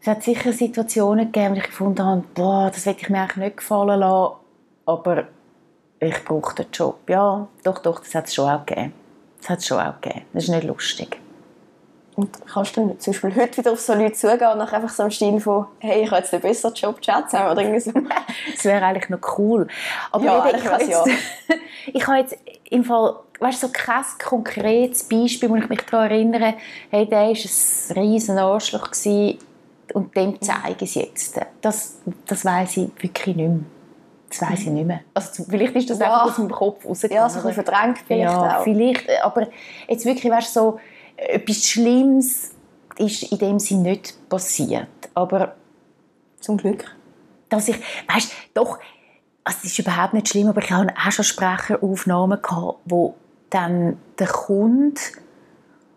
es 0.00 0.06
hat 0.06 0.22
sicher 0.22 0.52
Situationen 0.52 1.30
gegeben, 1.30 1.54
wo 1.54 1.58
ich 1.58 1.66
gefunden 1.66 2.04
habe, 2.04 2.24
boah, 2.34 2.70
das 2.72 2.86
will 2.86 2.96
ich 2.98 3.10
mir 3.10 3.20
eigentlich 3.20 3.36
nicht 3.36 3.56
gefallen 3.58 4.00
lassen, 4.00 4.34
aber 4.86 5.24
ich 6.00 6.24
brauche 6.24 6.54
den 6.54 6.66
Job. 6.72 6.98
Ja, 7.08 7.46
doch, 7.62 7.78
doch, 7.80 8.00
das 8.00 8.14
hat 8.14 8.26
es 8.26 8.34
schon 8.34 8.48
auch 8.48 8.64
gegeben. 8.64 8.94
Das 9.38 9.50
hat 9.50 9.58
es 9.58 9.66
schon 9.66 9.78
auch 9.78 10.00
gegeben. 10.00 10.24
Das 10.32 10.44
ist 10.44 10.48
nicht 10.48 10.64
lustig. 10.64 11.20
Und 12.16 12.36
kannst 12.46 12.76
du 12.76 12.86
dann 12.86 13.00
zum 13.00 13.12
Beispiel 13.12 13.34
heute 13.34 13.58
wieder 13.58 13.72
auf 13.72 13.80
so 13.80 13.94
Leute 13.94 14.12
zugehen 14.14 14.50
und 14.52 14.58
nachher 14.58 14.76
einfach 14.76 14.90
so 14.90 15.04
im 15.04 15.10
Stil 15.10 15.40
von 15.40 15.66
«Hey, 15.78 16.02
ich 16.02 16.10
habe 16.10 16.20
jetzt 16.20 16.32
einen 16.34 16.42
besseren 16.42 16.74
Job, 16.74 17.00
Chat 17.00 17.30
zusammen» 17.30 17.52
oder 17.52 17.62
irgendwie 17.62 17.80
so. 17.80 17.92
Das 18.52 18.64
wäre 18.64 18.84
eigentlich 18.84 19.08
noch 19.08 19.38
cool. 19.38 19.66
Aber 20.10 20.24
Ja, 20.24 20.38
eben, 20.38 20.42
eigentlich 20.42 20.64
ich, 20.64 20.70
habe 20.70 20.84
jetzt, 20.84 21.59
ich 21.92 22.06
habe 22.06 22.18
jetzt 22.18 22.36
im 22.70 22.84
Fall, 22.84 23.16
weißt 23.40 23.62
du, 23.62 23.66
so 23.66 23.72
kein 23.72 24.04
konkretes 24.22 25.04
Beispiel, 25.04 25.48
wo 25.50 25.56
ich 25.56 25.68
mich 25.68 25.80
daran 25.82 26.10
erinnere, 26.10 26.54
hey, 26.90 27.06
der 27.08 27.18
war 27.20 27.28
ein 27.28 27.98
riesen 28.02 28.38
Arschloch 28.38 28.90
gewesen, 28.90 29.38
und 29.92 30.16
dem 30.16 30.40
zeige 30.40 30.84
ich 30.84 30.90
es 30.90 30.94
jetzt. 30.94 31.40
Das, 31.60 31.96
das 32.26 32.44
weiß 32.44 32.76
ich 32.76 32.90
wirklich 33.02 33.34
nicht 33.34 33.48
mehr. 33.48 33.60
Das 34.28 34.42
weiß 34.42 34.60
ich 34.60 34.66
nicht 34.68 34.86
mehr. 34.86 35.00
Also, 35.14 35.44
vielleicht 35.48 35.74
ist 35.74 35.90
das 35.90 35.98
Ja. 35.98 36.06
einfach 36.06 36.26
aus 36.30 36.38
meinem 36.38 36.52
Kopf 36.52 36.86
rausgekommen. 36.86 37.22
Ja, 37.22 37.28
so 37.28 37.40
ein 37.40 37.46
bisschen 37.46 37.64
verdrängt 37.64 37.98
vielleicht 38.06 38.22
ja, 38.32 38.58
auch. 38.58 38.62
vielleicht. 38.62 39.10
Aber 39.24 39.48
jetzt 39.88 40.04
wirklich, 40.04 40.30
weißt 40.32 40.54
du, 40.54 40.60
so, 40.60 40.80
etwas 41.16 41.64
Schlimmes 41.66 42.52
ist 42.98 43.24
in 43.32 43.38
dem 43.38 43.58
Sinne 43.58 43.90
nicht 43.90 44.14
passiert. 44.28 44.86
Aber 45.14 45.56
Zum 46.38 46.56
Glück. 46.56 46.84
dass 47.48 47.66
ich, 47.66 47.76
weißt, 48.06 48.32
doch, 48.54 48.78
also 49.50 49.62
es 49.64 49.72
ist 49.72 49.78
überhaupt 49.80 50.14
nicht 50.14 50.28
schlimm, 50.28 50.46
aber 50.46 50.62
ich 50.62 50.70
habe 50.70 50.92
auch 50.96 51.10
schon 51.10 51.24
Sprecheraufnahmen 51.24 52.40
gehabt, 52.40 52.78
wo 52.84 53.16
dann 53.50 53.96
der 54.18 54.28
Kunde, 54.28 55.00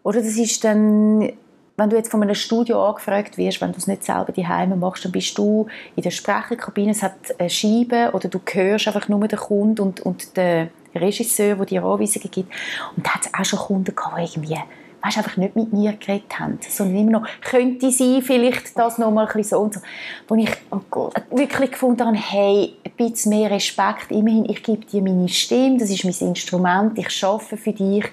oder 0.02 0.22
das 0.22 0.38
ist 0.38 0.64
dann, 0.64 1.32
wenn 1.78 1.90
du 1.90 1.96
jetzt 1.96 2.10
von 2.10 2.24
einem 2.24 2.34
Studio 2.34 2.84
angefragt 2.84 3.38
wirst, 3.38 3.62
wenn 3.62 3.72
du 3.72 3.78
es 3.78 3.86
nicht 3.86 4.04
selber 4.04 4.32
daheim 4.32 4.80
machst, 4.80 5.06
dann 5.06 5.12
bist 5.12 5.38
du 5.38 5.68
in 5.96 6.02
der 6.02 6.10
Sprecherkabine, 6.10 6.92
es 6.92 7.04
hat 7.04 7.14
eine 7.38 7.50
Scheibe 7.50 8.10
oder 8.14 8.28
du 8.28 8.40
hörst 8.44 8.88
einfach 8.88 9.08
nur 9.08 9.28
den 9.28 9.38
Kunden 9.38 9.82
und, 9.82 10.00
und 10.00 10.36
den 10.36 10.70
Regisseur, 10.96 11.56
der 11.56 11.66
dir 11.68 11.84
Anweisungen 11.84 12.32
gibt. 12.32 12.52
Und 12.98 13.06
da 13.06 13.14
hat 13.14 13.28
es 13.28 13.34
auch 13.36 13.46
schon 13.46 13.60
Kunden 13.60 13.96
gehabt, 13.96 14.18
irgendwie 14.18 14.58
weißt, 15.04 15.18
einfach 15.18 15.38
nicht 15.38 15.56
mit 15.56 15.74
mir 15.74 15.94
geredet 15.94 16.40
haben, 16.40 16.60
sondern 16.68 16.98
immer 16.98 17.12
noch, 17.20 17.28
könnte 17.42 17.92
sein, 17.92 18.22
vielleicht 18.22 18.78
das 18.78 18.98
noch 18.98 19.12
mal 19.12 19.28
so 19.44 19.60
und 19.60 19.74
so. 19.74 19.82
Wo 20.28 20.36
ich 20.36 20.50
Oh 20.72 21.10
wirklich 21.32 21.72
gefunden 21.72 22.06
habe, 22.06 22.18
hey, 22.18 22.76
ein 22.86 22.92
bisschen 22.92 23.30
mehr 23.32 23.52
Respekt, 23.52 24.12
immerhin, 24.12 24.50
ich 24.50 24.64
gebe 24.64 24.86
dir 24.86 25.02
meine 25.02 25.28
Stimme, 25.28 25.78
das 25.78 25.90
ist 25.90 26.04
mein 26.04 26.30
Instrument, 26.30 26.98
ich 26.98 27.24
arbeite 27.24 27.58
für 27.58 27.74
dich. 27.74 28.06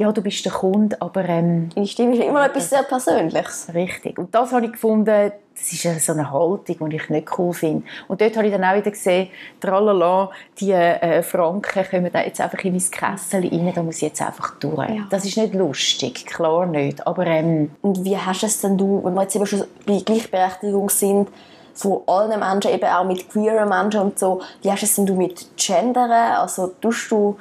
Ja, 0.00 0.10
du 0.12 0.22
bist 0.22 0.42
der 0.46 0.52
Kunde, 0.52 0.96
aber 0.98 1.28
ähm, 1.28 1.68
Deine 1.74 1.86
Stimme 1.86 2.16
ist 2.16 2.24
immer 2.24 2.46
etwas 2.46 2.70
sehr 2.70 2.84
Persönliches. 2.84 3.68
richtig. 3.74 4.18
Und 4.18 4.34
das 4.34 4.50
habe 4.50 4.64
ich 4.64 4.72
gefunden, 4.72 5.30
das 5.54 5.72
ist 5.72 6.06
so 6.06 6.12
eine 6.12 6.30
Haltung, 6.30 6.88
die 6.88 6.96
ich 6.96 7.10
nicht 7.10 7.38
cool 7.38 7.52
finde. 7.52 7.86
Und 8.08 8.18
dort 8.18 8.34
habe 8.34 8.46
ich 8.46 8.52
dann 8.54 8.64
auch 8.64 8.74
wieder 8.74 8.90
gesehen, 8.90 9.28
tralala, 9.60 10.30
die 10.58 10.72
äh, 10.72 11.22
Franken 11.22 11.84
kommen 11.84 12.08
da 12.10 12.22
jetzt 12.22 12.40
einfach 12.40 12.64
in 12.64 12.72
mein 12.72 12.90
Kessel 12.90 13.46
rein, 13.46 13.72
da 13.74 13.82
muss 13.82 13.96
ich 13.96 14.02
jetzt 14.02 14.22
einfach 14.22 14.58
durch. 14.58 14.88
Ja. 14.88 15.06
Das 15.10 15.26
ist 15.26 15.36
nicht 15.36 15.52
lustig, 15.52 16.24
klar 16.24 16.64
nicht, 16.64 17.06
aber 17.06 17.26
ähm, 17.26 17.70
Und 17.82 18.02
wie 18.02 18.16
hast 18.16 18.42
es 18.42 18.58
denn 18.62 18.78
du, 18.78 19.04
wenn 19.04 19.12
wir 19.12 19.24
jetzt 19.24 19.36
eben 19.36 19.44
schon 19.44 19.64
bei 19.84 20.00
Gleichberechtigung 20.02 20.88
sind, 20.88 21.28
von 21.74 22.00
allen 22.06 22.40
Menschen, 22.40 22.72
eben 22.72 22.86
auch 22.86 23.04
mit 23.04 23.28
queeren 23.28 23.68
Menschen 23.68 24.00
und 24.00 24.18
so, 24.18 24.40
wie 24.62 24.72
hast 24.72 24.82
es 24.82 24.96
denn 24.96 25.04
du 25.04 25.14
mit 25.14 25.46
Gendern? 25.58 26.10
Also 26.10 26.68
tust 26.80 27.10
du, 27.10 27.36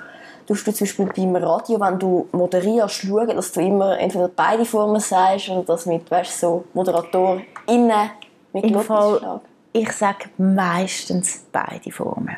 tust 0.49 0.65
du 0.65 0.73
zum 0.73 0.87
Beispiel 0.87 1.05
beim 1.15 1.35
Radio, 1.35 1.79
wenn 1.79 1.99
du 1.99 2.27
moderierst, 2.31 2.95
schauen, 2.95 3.27
dass 3.27 3.51
du 3.51 3.61
immer 3.61 3.99
entweder 3.99 4.27
beide 4.29 4.65
Formen 4.65 4.99
sagst 4.99 5.49
oder 5.49 5.61
das 5.61 5.85
mit, 5.85 6.09
weißt 6.09 6.41
du, 6.41 6.47
so 6.47 6.63
ModeratorInnen 6.73 8.09
mit 8.53 8.63
Im 8.63 8.79
Fall, 8.79 9.41
ich 9.71 9.91
sage 9.91 10.29
meistens 10.39 11.45
beide 11.51 11.91
Formen. 11.91 12.35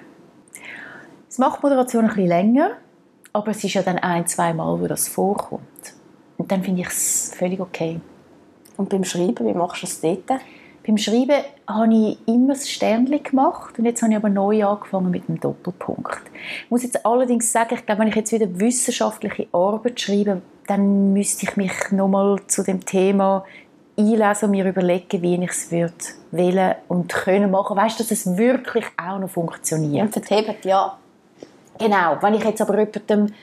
Es 1.30 1.38
macht 1.38 1.64
Moderation 1.64 2.04
ein 2.04 2.10
bisschen 2.10 2.28
länger, 2.28 2.72
aber 3.32 3.52
es 3.52 3.64
ist 3.64 3.76
ja 3.76 3.82
dann 3.82 3.98
ein, 4.00 4.28
zwei 4.28 4.54
Mal, 4.54 4.82
wo 4.82 4.88
das 4.88 5.08
vorkommt. 5.08 5.62
Und 6.38 6.52
dann 6.52 6.64
finde 6.64 6.82
ich 6.82 6.88
es 6.88 7.34
völlig 7.34 7.62
okay. 7.62 8.02
Und 8.76 8.90
beim 8.90 9.06
Schreiben, 9.06 9.48
wie 9.48 9.54
machst 9.54 9.84
du 9.84 9.88
es 9.88 10.02
dort? 10.02 10.42
Beim 10.86 10.98
Schreiben 10.98 11.44
habe 11.68 11.94
ich 11.94 12.18
immer 12.28 12.54
das 12.54 12.70
Sternchen 12.70 13.22
gemacht 13.22 13.78
und 13.78 13.86
jetzt 13.86 14.02
habe 14.02 14.14
ich 14.14 14.18
aber 14.18 14.30
neu 14.30 14.66
angefangen 14.66 15.12
mit 15.12 15.28
dem 15.28 15.40
Doppelpunkt. 15.40 16.22
Ich 16.66 16.72
muss 16.72 16.84
jetzt 16.84 17.06
allerdings 17.06 17.52
sagen, 17.52 17.76
ich 17.76 17.86
glaube, 17.86 18.02
wenn 18.02 18.08
ich 18.08 18.16
jetzt 18.16 18.32
wieder 18.32 18.48
wissenschaftliche 18.60 19.48
Arbeit 19.52 20.02
schreibe, 20.02 20.42
dann 20.66 21.14
müsste 21.14 21.46
ich 21.46 21.56
mich 21.56 21.72
nochmal 21.92 22.40
zu 22.48 22.64
dem 22.64 22.84
Thema 22.84 23.46
einlesen 23.98 24.46
und 24.46 24.52
mir 24.52 24.66
überlegen, 24.66 25.22
wie 25.22 25.36
ich 25.36 25.50
es 25.52 25.72
würde 25.72 25.94
wählen 26.32 26.76
und 26.88 27.14
können 27.14 27.52
machen. 27.52 27.78
Weißt 27.78 28.00
du, 28.00 28.04
dass 28.04 28.12
es 28.12 28.38
wirklich 28.38 28.86
auch 28.98 29.20
noch 29.20 29.30
funktioniert? 29.30 30.16
Und 30.16 30.26
verhebt, 30.26 30.66
ja. 30.66 30.98
Genau, 31.78 32.18
wenn 32.22 32.34
ich 32.34 32.44
jetzt 32.44 32.62
aber 32.62 32.80
jemandem, 32.80 33.34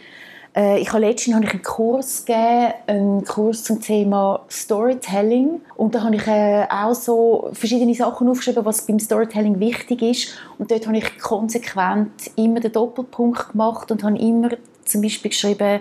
ich 0.59 0.89
habe 0.93 1.01
letztens 1.01 1.37
habe 1.37 1.45
ich 1.45 1.53
einen 1.53 1.63
Kurs 1.63 2.25
gegeben, 2.25 2.73
einen 2.87 3.25
Kurs 3.25 3.63
zum 3.63 3.81
Thema 3.81 4.45
Storytelling 4.51 5.61
und 5.77 5.95
da 5.95 6.03
habe 6.03 6.17
ich 6.17 6.27
äh, 6.27 6.67
auch 6.69 6.95
so 6.95 7.51
verschiedene 7.53 7.95
Sachen 7.95 8.29
aufgeschrieben, 8.29 8.65
was 8.65 8.87
beim 8.87 8.99
Storytelling 8.99 9.61
wichtig 9.61 10.03
ist 10.03 10.35
und 10.59 10.71
dort 10.71 10.87
habe 10.87 10.99
ich 10.99 11.19
konsequent 11.19 12.11
immer 12.37 12.61
den 12.61 12.73
Doppelpunkt 12.73 13.53
gemacht 13.53 13.93
und 13.93 14.03
habe 14.03 14.19
immer 14.19 14.51
zum 14.85 15.03
Beispiel 15.03 15.31
geschrieben, 15.31 15.81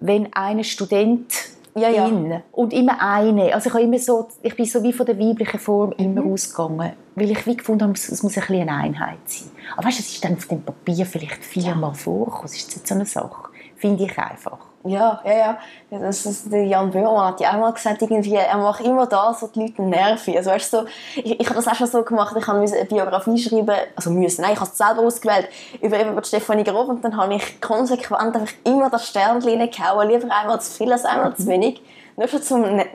wenn 0.00 0.32
eine 0.32 0.64
Student 0.64 1.32
Ja, 1.76 1.88
ja. 1.88 2.10
und 2.52 2.72
immer 2.72 3.00
eine. 3.00 3.54
Also 3.54 3.68
ich, 3.68 3.74
habe 3.74 3.84
immer 3.84 3.98
so, 3.98 4.28
ich 4.42 4.56
bin 4.56 4.66
so 4.66 4.82
wie 4.82 4.92
von 4.92 5.06
der 5.06 5.18
weiblichen 5.18 5.60
Form 5.60 5.92
immer 5.92 6.24
ausgegangen, 6.24 6.92
weil 7.14 7.30
ich 7.30 7.46
wie 7.46 7.56
gefunden 7.56 7.84
habe, 7.84 7.92
es 7.92 8.22
muss 8.22 8.36
ein 8.36 8.40
bisschen 8.40 8.68
eine 8.68 8.72
Einheit 8.72 9.18
sein. 9.26 9.50
Aber 9.76 9.86
weißt, 9.86 9.98
du, 9.98 10.02
es 10.02 10.12
ist 10.12 10.24
dann 10.24 10.34
auf 10.34 10.46
dem 10.46 10.62
Papier 10.62 11.06
vielleicht 11.06 11.44
viermal 11.44 11.94
vorgekommen. 11.94 12.42
Das 12.42 12.56
ist 12.56 12.74
jetzt 12.74 12.88
so 12.88 12.94
eine 12.94 13.06
Sache. 13.06 13.49
Finde 13.80 14.04
ich 14.04 14.18
einfach. 14.18 14.58
Ja, 14.84 15.22
ja, 15.24 15.58
ja. 15.90 15.98
Das 15.98 16.26
ist, 16.26 16.52
der 16.52 16.64
Jan 16.64 16.90
Böhmermann 16.90 17.28
hat 17.28 17.40
ja 17.40 17.50
auch 17.50 17.60
mal 17.60 17.72
gesagt, 17.72 18.02
irgendwie, 18.02 18.34
er 18.34 18.58
macht 18.58 18.82
immer 18.82 19.06
das, 19.06 19.42
was 19.42 19.52
die 19.52 19.60
Leute 19.60 19.80
nerven. 19.80 20.36
Also, 20.36 20.50
weißt 20.50 20.70
so, 20.70 20.84
ich, 21.16 21.40
ich 21.40 21.46
habe 21.46 21.56
das 21.56 21.66
auch 21.66 21.74
schon 21.74 21.86
so 21.86 22.02
gemacht, 22.02 22.36
ich 22.38 22.46
musste 22.46 22.76
eine 22.76 22.84
Biografie 22.84 23.38
schreiben, 23.38 23.74
also 23.96 24.10
müssen, 24.10 24.42
nein, 24.42 24.52
ich 24.52 24.60
habe 24.60 24.70
es 24.70 24.76
selber 24.76 25.00
ausgewählt, 25.00 25.48
über, 25.80 25.98
über 26.06 26.22
Stefanie 26.22 26.64
Grob 26.64 26.88
und 26.88 27.02
dann 27.02 27.16
habe 27.16 27.34
ich 27.34 27.60
konsequent 27.60 28.20
einfach 28.36 28.52
immer 28.64 28.90
das 28.90 29.08
Sternchen 29.08 29.60
reingehauen, 29.60 30.08
lieber 30.08 30.28
einmal 30.34 30.60
zu 30.60 30.72
viel 30.72 30.92
als 30.92 31.06
einmal 31.06 31.34
zu 31.34 31.46
wenig. 31.46 31.82
Nur 32.16 32.28
schon 32.28 32.42
zum, 32.42 32.60
Ne- 32.62 32.86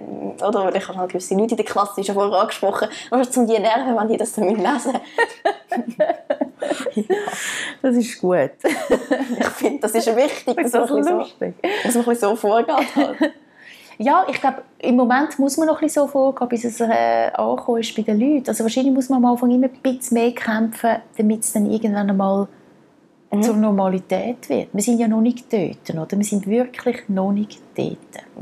oder 0.47 0.75
ich 0.75 0.87
habe 0.87 0.99
halt 0.99 1.09
gewisse 1.09 1.33
Leute 1.33 1.51
in 1.51 1.57
der 1.57 1.65
Klasse, 1.65 1.93
die 1.97 2.03
schon 2.03 2.13
vorher 2.13 2.41
angesprochen, 2.41 2.89
nur 3.09 3.23
schon 3.23 3.33
zum 3.33 3.47
die 3.47 3.57
nerven, 3.57 3.95
wenn 3.95 4.07
die 4.07 4.17
das 4.17 4.33
dann 4.33 4.49
lesen 4.49 4.93
Das 7.81 7.95
ist 7.95 8.19
gut. 8.19 8.51
Ich 9.39 9.45
finde, 9.47 9.79
das 9.81 9.93
ist 9.93 10.15
wichtig, 10.15 10.55
dass 10.55 10.71
Das 10.71 10.89
man, 10.89 11.03
so, 11.03 11.25
dass 11.83 12.05
man 12.05 12.15
so 12.15 12.35
vorgeht. 12.35 12.95
Halt. 12.95 13.17
Ja, 13.97 14.25
ich 14.29 14.41
glaube, 14.41 14.63
im 14.79 14.95
Moment 14.95 15.37
muss 15.39 15.57
man 15.57 15.67
noch 15.67 15.75
ein 15.75 15.85
bisschen 15.85 16.03
so 16.03 16.07
vorgehen, 16.07 16.49
bis 16.49 16.65
es 16.65 16.79
äh, 16.81 17.31
angekommen 17.33 17.79
ist 17.81 17.95
bei 17.95 18.01
den 18.01 18.19
Leuten. 18.19 18.49
Also 18.49 18.63
wahrscheinlich 18.63 18.93
muss 18.93 19.09
man 19.09 19.23
am 19.23 19.31
Anfang 19.31 19.51
immer 19.51 19.67
ein 19.67 19.81
bisschen 19.81 20.15
mehr 20.15 20.31
kämpfen, 20.33 20.97
damit 21.17 21.43
es 21.43 21.53
dann 21.53 21.69
irgendwann 21.71 22.09
einmal 22.09 22.47
zur 23.41 23.55
Normalität 23.55 24.47
wird. 24.49 24.69
Wir 24.71 24.81
sind 24.81 24.99
ja 24.99 25.07
noch 25.07 25.21
nicht 25.21 25.51
dort, 25.51 25.89
oder? 25.89 26.17
Wir 26.17 26.23
sind 26.23 26.47
wirklich 26.47 27.07
noch 27.09 27.31
nicht 27.31 27.59
dort. 27.75 27.97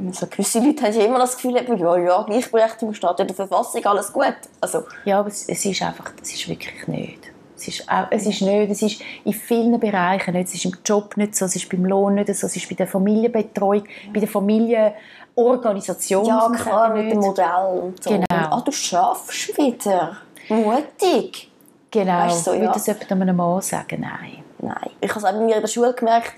Also 0.08 0.28
gewisse 0.28 0.60
Leute 0.60 0.84
haben 0.84 0.94
ja 0.94 1.06
immer 1.06 1.20
das 1.20 1.36
Gefühl, 1.36 1.56
ja, 1.56 1.98
ja, 1.98 2.24
Gleichberechtigung 2.24 2.94
steht 2.94 3.20
in 3.20 3.28
der 3.28 3.36
Verfassung, 3.36 3.84
alles 3.86 4.14
gut. 4.14 4.36
Also, 4.62 4.84
Ja, 5.06 5.20
aber 5.20 5.30
es, 5.30 5.48
es 5.50 5.66
ist 5.66 5.82
einfach, 5.82 6.12
das 6.20 6.32
ist 6.32 6.48
wirklich 6.48 6.88
nicht. 6.88 7.33
Es 7.66 7.80
ist, 7.80 7.90
auch, 7.90 8.08
es 8.10 8.26
ist 8.26 8.42
nicht, 8.42 8.72
es 8.72 8.82
ist 8.82 9.02
in 9.24 9.32
vielen 9.34 9.80
Bereichen 9.80 10.34
nicht. 10.34 10.50
Es 10.50 10.56
ist 10.56 10.66
im 10.66 10.74
Job 10.86 11.16
nicht 11.16 11.34
so, 11.36 11.46
es 11.46 11.56
ist 11.56 11.70
beim 11.70 11.86
Lohn 11.86 12.16
nicht 12.16 12.28
so, 12.36 12.48
es 12.48 12.56
ist 12.58 12.68
bei 12.68 12.76
der 12.76 12.88
Familienbetreuung, 12.88 13.84
bei 14.14 14.20
der 14.20 14.28
Familienorganisation. 14.28 16.26
ja, 16.26 16.52
klar, 16.56 16.94
mit 16.94 17.12
dem. 17.12 17.20
Modell 17.20 17.82
und 17.82 18.04
so. 18.04 18.10
Genau. 18.10 18.26
Ah, 18.30 18.62
du 18.64 18.72
schaffst 18.72 19.58
wieder. 19.58 20.18
Mutig. 20.50 21.50
Genau, 21.90 22.26
Weißt 22.26 22.48
du, 22.48 22.52
so, 22.52 22.58
würde 22.58 22.66
ja. 22.66 22.72
das 22.74 22.88
jemand 22.88 23.12
einem 23.12 23.36
Mann 23.36 23.62
sagen? 23.62 24.02
Nein. 24.02 24.44
Nein. 24.60 24.90
Ich 25.00 25.10
habe 25.10 25.20
es 25.20 25.26
auch 25.26 25.32
bei 25.32 25.40
mir 25.40 25.56
in 25.56 25.62
der 25.62 25.68
Schule 25.68 25.94
gemerkt, 25.94 26.34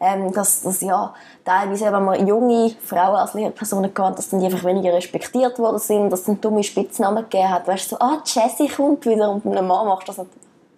ähm, 0.00 0.32
dass, 0.32 0.62
dass 0.62 0.80
ja, 0.80 1.12
teilweise, 1.44 1.92
wenn 1.92 2.04
man 2.04 2.26
junge 2.26 2.70
Frauen 2.84 3.16
als 3.16 3.34
Lehrpersonen 3.34 3.92
gehabt, 3.92 4.18
dass 4.18 4.28
dann 4.30 4.40
die 4.40 4.46
einfach 4.46 4.64
weniger 4.64 4.92
respektiert 4.92 5.58
worden 5.58 5.78
sind, 5.78 6.10
dass 6.10 6.20
es 6.20 6.26
dann 6.26 6.40
dumme 6.40 6.62
Spitznamen 6.62 7.24
gegeben 7.24 7.50
hat. 7.50 7.66
Weißt 7.68 7.90
du, 7.92 7.96
so, 7.96 8.00
ah, 8.00 8.22
Jessie 8.24 8.68
kommt 8.68 9.04
wieder 9.06 9.30
und 9.30 9.44
mit 9.44 9.56
einem 9.56 9.66
Mann 9.66 9.86
macht 9.86 10.08
das, 10.08 10.18
nicht- 10.18 10.30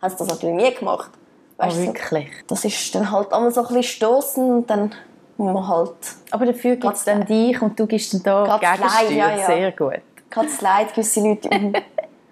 haben 0.04 0.10
sie 0.10 0.16
das 0.18 0.28
natürlich 0.28 0.56
nie 0.56 0.74
gemacht. 0.74 1.10
Weißt 1.56 1.76
Oh, 1.76 1.80
du, 1.80 1.86
so, 1.86 1.92
wirklich. 1.94 2.28
das 2.46 2.64
ist 2.64 2.94
dann 2.94 3.10
halt 3.10 3.32
einmal 3.32 3.50
so 3.52 3.60
ein 3.60 3.66
bisschen 3.68 3.82
stossen 3.82 4.50
und 4.56 4.70
dann 4.70 4.92
muss 5.36 5.52
man 5.54 5.66
halt 5.68 5.94
Aber 6.30 6.46
dafür 6.46 6.76
gibt 6.76 6.94
es 6.94 7.04
dann 7.04 7.24
dich 7.26 7.60
und 7.60 7.78
du 7.78 7.86
gibst 7.86 8.12
dann 8.14 8.22
da 8.22 8.58
Gegensteuer. 8.58 9.10
ja, 9.10 9.36
ja. 9.36 9.46
Sehr 9.46 9.72
gut. 9.72 10.00
das 10.34 10.60
Leid 10.60 10.90
gewisse 10.94 11.20
Leute 11.20 11.48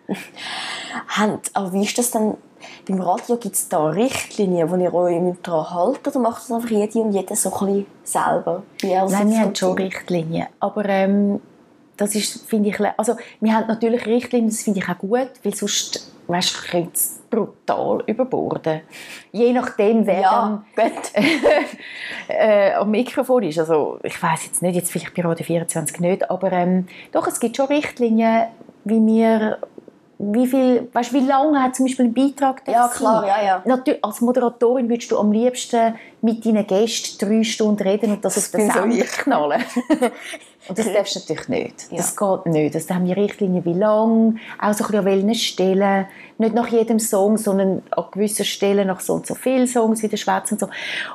haben. 1.08 1.38
Aber 1.54 1.72
wie 1.72 1.84
ist 1.84 1.96
das 1.98 2.10
denn? 2.10 2.34
Beim 2.88 3.00
Radio 3.00 3.36
gibt 3.36 3.54
es 3.56 3.68
da 3.68 3.86
Richtlinien, 3.88 4.70
wo 4.70 4.76
ihr 4.76 4.92
euch 4.94 5.36
daran 5.42 5.70
haltet 5.70 6.08
oder 6.08 6.18
macht 6.20 6.42
das 6.42 6.52
einfach 6.52 6.70
jede 6.70 6.98
und 7.00 7.12
jeder 7.12 7.34
so 7.36 7.52
ein 7.52 7.66
bisschen 7.66 7.86
selber? 8.04 8.62
Er 8.82 9.08
Nein, 9.08 9.30
wir 9.30 9.38
haben 9.40 9.54
schon? 9.54 9.76
Richtlinien. 9.76 10.46
Aber 10.60 10.84
ähm, 10.86 11.40
das 11.96 12.14
ist, 12.14 12.48
finde 12.48 12.70
ich, 12.70 12.80
also 12.96 13.16
wir 13.40 13.54
haben 13.54 13.66
natürlich 13.68 14.06
Richtlinien, 14.06 14.50
das 14.50 14.62
finde 14.62 14.80
ich 14.80 14.88
auch 14.88 14.98
gut, 14.98 15.30
weil 15.42 15.54
sonst, 15.54 16.12
weißt 16.28 16.54
du, 16.54 16.70
könnte 16.70 16.90
es 16.94 17.20
brutal 17.32 18.02
überborden. 18.06 18.82
Je 19.32 19.52
nachdem, 19.52 20.06
wer 20.06 20.20
Ja, 20.20 20.62
dann 20.76 20.92
äh, 22.28 22.72
am 22.74 22.90
Mikrofon 22.90 23.42
ist. 23.44 23.58
Also 23.58 23.98
ich 24.02 24.22
weiß 24.22 24.44
jetzt 24.46 24.62
nicht, 24.62 24.74
jetzt 24.76 24.92
vielleicht 24.92 25.14
bei 25.14 25.22
Radio 25.22 25.44
24 25.44 26.00
nicht, 26.00 26.30
aber 26.30 26.52
ähm, 26.52 26.86
doch, 27.12 27.26
es 27.26 27.40
gibt 27.40 27.56
schon 27.56 27.66
Richtlinien, 27.66 28.48
wie 28.84 29.04
wir 29.06 29.58
wie 30.24 30.46
viel, 30.46 30.88
weißt, 30.92 31.12
wie 31.14 31.26
lange 31.26 31.60
hat 31.60 31.74
zum 31.74 31.86
Beispiel 31.86 32.04
ein 32.04 32.14
Beitrag 32.14 32.62
Ja, 32.68 32.86
sein? 32.86 32.96
klar, 32.96 33.26
ja, 33.26 33.42
ja. 33.44 33.62
Natürlich, 33.64 34.04
als 34.04 34.20
Moderatorin 34.20 34.88
würdest 34.88 35.10
du 35.10 35.18
am 35.18 35.32
liebsten 35.32 35.94
mit 36.20 36.46
deinen 36.46 36.64
Gästen 36.64 37.18
drei 37.26 37.42
Stunden 37.42 37.82
reden 37.82 38.12
und 38.12 38.24
das 38.24 38.38
auf 38.38 38.48
den 38.52 38.58
bin 38.68 38.70
so 38.70 38.80
Sender 38.82 38.96
ich. 39.04 39.10
knallen. 39.10 39.64
und 40.68 40.78
das 40.78 40.92
darfst 40.92 41.16
du 41.16 41.20
natürlich 41.20 41.48
nicht. 41.48 41.90
Ja. 41.90 41.96
Das 41.96 42.16
geht 42.16 42.46
nicht. 42.46 42.74
Also, 42.74 42.88
da 42.88 42.94
haben 42.94 43.06
wir 43.06 43.16
Richtlinien, 43.16 43.64
wie 43.64 43.72
lang, 43.72 44.38
auch 44.60 44.72
so 44.72 44.84
ein 44.84 44.90
bisschen 44.90 44.98
an 44.98 45.04
welchen 45.04 45.34
Stellen. 45.34 46.06
Nicht 46.38 46.54
nach 46.54 46.68
jedem 46.68 47.00
Song, 47.00 47.36
sondern 47.36 47.82
an 47.90 48.04
gewissen 48.12 48.44
Stellen 48.44 48.86
nach 48.86 49.00
so 49.00 49.14
und 49.14 49.26
so 49.26 49.34
vielen 49.34 49.66
Songs 49.66 50.02
wieder 50.02 50.16
schwätzen 50.16 50.54
und 50.54 50.60
so. 50.60 50.68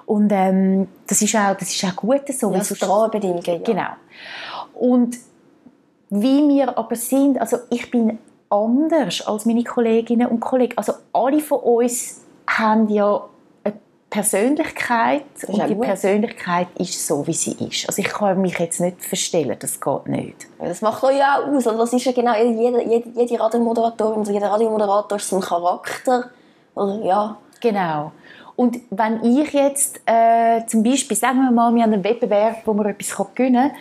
Und 0.05 0.31
ähm, 0.33 0.87
das, 1.07 1.21
ist 1.21 1.35
auch, 1.35 1.55
das 1.55 1.73
ist 1.73 1.83
auch 1.85 1.95
gut 1.95 2.27
so. 2.27 2.51
Ja, 2.51 2.57
das 2.57 2.67
sind 2.67 2.87
Rahmenbedingungen. 2.87 3.43
Ja. 3.45 3.57
Genau. 3.57 3.89
Und 4.73 5.17
wie 6.09 6.47
wir 6.47 6.77
aber 6.77 6.95
sind, 6.95 7.39
also 7.39 7.57
ich 7.69 7.89
bin 7.89 8.19
anders 8.49 9.25
als 9.27 9.45
meine 9.45 9.63
Kolleginnen 9.63 10.27
und 10.27 10.39
Kollegen. 10.39 10.77
Also 10.77 10.93
alle 11.13 11.39
von 11.39 11.59
uns 11.59 12.21
haben 12.47 12.89
ja 12.89 13.27
Persönlichkeit 14.10 15.26
und 15.47 15.68
die 15.68 15.76
gut. 15.76 15.86
Persönlichkeit 15.86 16.68
ist 16.80 17.05
so, 17.05 17.28
wie 17.28 17.34
sie 17.34 17.51
ist. 17.51 17.88
Also 17.89 18.01
ich 18.01 18.08
kann 18.08 18.39
mich 18.41 18.58
jetzt 18.58 18.80
nicht 18.80 19.03
verstellen, 19.03 19.58
das 19.60 19.82
geht 19.82 20.08
nicht. 20.08 20.47
Das 20.60 20.82
macht 20.82 21.03
euch 21.03 21.18
ja 21.18 21.39
auch 21.39 21.47
aus. 21.47 21.68
Oder 21.68 21.80
das 21.80 21.91
ist 21.91 22.05
ja 22.05 22.14
genau, 22.14 22.34
jede, 22.36 22.84
jede, 22.84 23.10
jede 23.10 23.39
Radiomoderatorin 23.39 24.22
oder 24.22 24.32
jeder 24.32 24.49
Radiomoderator 24.49 25.18
ist 25.18 25.28
so 25.28 25.36
ein 25.36 25.41
Charakter. 25.41 26.30
Oder, 26.74 27.03
ja. 27.03 27.38
Genau. 27.60 28.12
Und 28.55 28.80
wenn 28.89 29.24
ich 29.24 29.51
jetzt 29.51 30.01
äh, 30.05 30.66
zum 30.66 30.84
Beispiel, 30.84 31.18
sagen 31.18 31.39
wir 31.41 31.51
mal, 31.51 31.74
wir 31.76 31.84
haben 31.84 31.93
einen 31.93 32.03
Wettbewerb, 32.03 32.62
wo 32.66 32.74
man 32.74 32.88
etwas 32.88 33.16
gewinnen 33.36 33.70
kann 33.70 33.78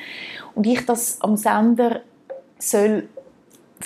und 0.54 0.66
ich 0.66 0.84
das 0.84 1.20
am 1.22 1.36
Sender 1.36 2.00
soll 2.58 3.08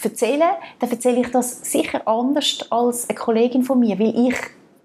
erzählen, 0.03 0.51
dann 0.79 0.91
erzähle 0.91 1.21
ich 1.21 1.31
das 1.31 1.71
sicher 1.71 2.07
anders 2.07 2.67
als 2.71 3.09
eine 3.09 3.19
Kollegin 3.19 3.63
von 3.63 3.79
mir, 3.79 3.99
weil 3.99 4.29
ich 4.29 4.37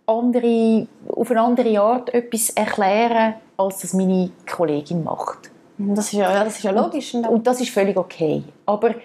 andere, 0.08 0.88
auf 1.08 1.32
eine 1.32 1.42
andere 1.42 1.80
Art 1.80 2.14
etwas 2.14 2.50
erkläre, 2.52 3.36
als 3.58 3.80
das 3.80 3.94
meine 3.94 4.32
Kollegin 4.50 5.04
macht. 5.04 5.52
Das 5.78 6.06
ist 6.06 6.14
ja, 6.14 6.32
ja, 6.32 6.44
das 6.44 6.58
ist 6.58 6.64
ja 6.64 6.72
logisch. 6.72 7.14
Und, 7.14 7.28
Und 7.28 7.48
das 7.48 7.60
ist 7.60 7.70
völlig 7.70 7.98
okay. 7.98 8.44
Aber 8.66 8.96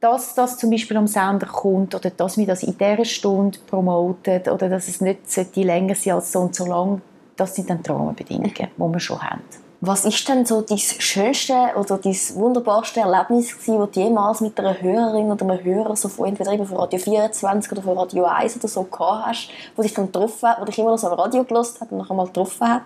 dass 0.00 0.34
das 0.34 0.58
zum 0.58 0.70
Beispiel 0.70 0.96
am 0.96 1.06
Sender 1.06 1.46
kommt 1.46 1.94
oder 1.94 2.10
dass 2.10 2.36
wir 2.36 2.46
das 2.46 2.62
in 2.62 2.76
dieser 2.76 3.04
Stunde 3.04 3.58
promotet 3.66 4.48
oder 4.48 4.68
dass 4.68 4.88
es 4.88 5.00
nicht 5.00 5.56
länger 5.56 5.94
sein 5.94 6.14
als 6.14 6.32
so 6.32 6.40
und 6.40 6.54
so 6.54 6.66
lang, 6.66 7.00
das 7.36 7.54
sind 7.54 7.70
dann 7.70 7.82
die 7.82 7.90
Rahmenbedingungen, 7.90 8.52
die 8.52 8.68
wir 8.78 9.00
schon 9.00 9.22
haben. 9.22 9.42
Was 9.86 10.06
ist 10.06 10.26
denn 10.30 10.46
so 10.46 10.62
dein 10.62 10.78
schönste 10.78 11.52
oder 11.76 11.98
dein 11.98 12.16
wunderbarste 12.36 13.00
Erlebnis 13.00 13.52
gewesen, 13.52 13.80
das 13.80 13.90
du 13.90 14.00
jemals 14.00 14.40
mit 14.40 14.58
einer 14.58 14.80
Hörerin 14.80 15.30
oder 15.30 15.44
einem 15.44 15.62
Hörer 15.62 15.94
so 15.94 16.08
von 16.08 16.28
entweder 16.28 16.54
eben 16.54 16.64
von 16.64 16.78
Radio 16.78 16.98
24 16.98 17.70
oder 17.70 17.82
von 17.82 17.98
Radio 17.98 18.24
1 18.24 18.56
oder 18.56 18.68
so 18.68 18.84
gehabt 18.84 19.26
hast, 19.26 19.50
wo 19.76 19.82
dich 19.82 19.92
dann 19.92 20.06
getroffen 20.06 20.48
hat, 20.48 20.58
wo 20.58 20.64
dich 20.64 20.78
immer 20.78 20.92
noch 20.92 20.96
so 20.96 21.08
am 21.08 21.20
Radio 21.20 21.44
gelost 21.44 21.82
hat 21.82 21.92
und 21.92 21.98
noch 21.98 22.08
einmal 22.08 22.24
getroffen 22.28 22.66
hat? 22.66 22.84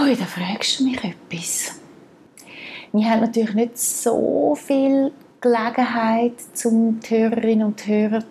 Ui, 0.00 0.16
da 0.16 0.24
fragst 0.24 0.80
du 0.80 0.84
mich 0.84 0.98
etwas. 1.04 1.76
Wir 2.92 3.08
haben 3.08 3.20
natürlich 3.20 3.54
nicht 3.54 3.78
so 3.78 4.56
viel 4.56 5.12
Gelegenheit, 5.40 6.34
um 6.64 6.98
die 6.98 7.18
Hörerinnen 7.18 7.68
und 7.68 7.86
Hörer 7.86 8.24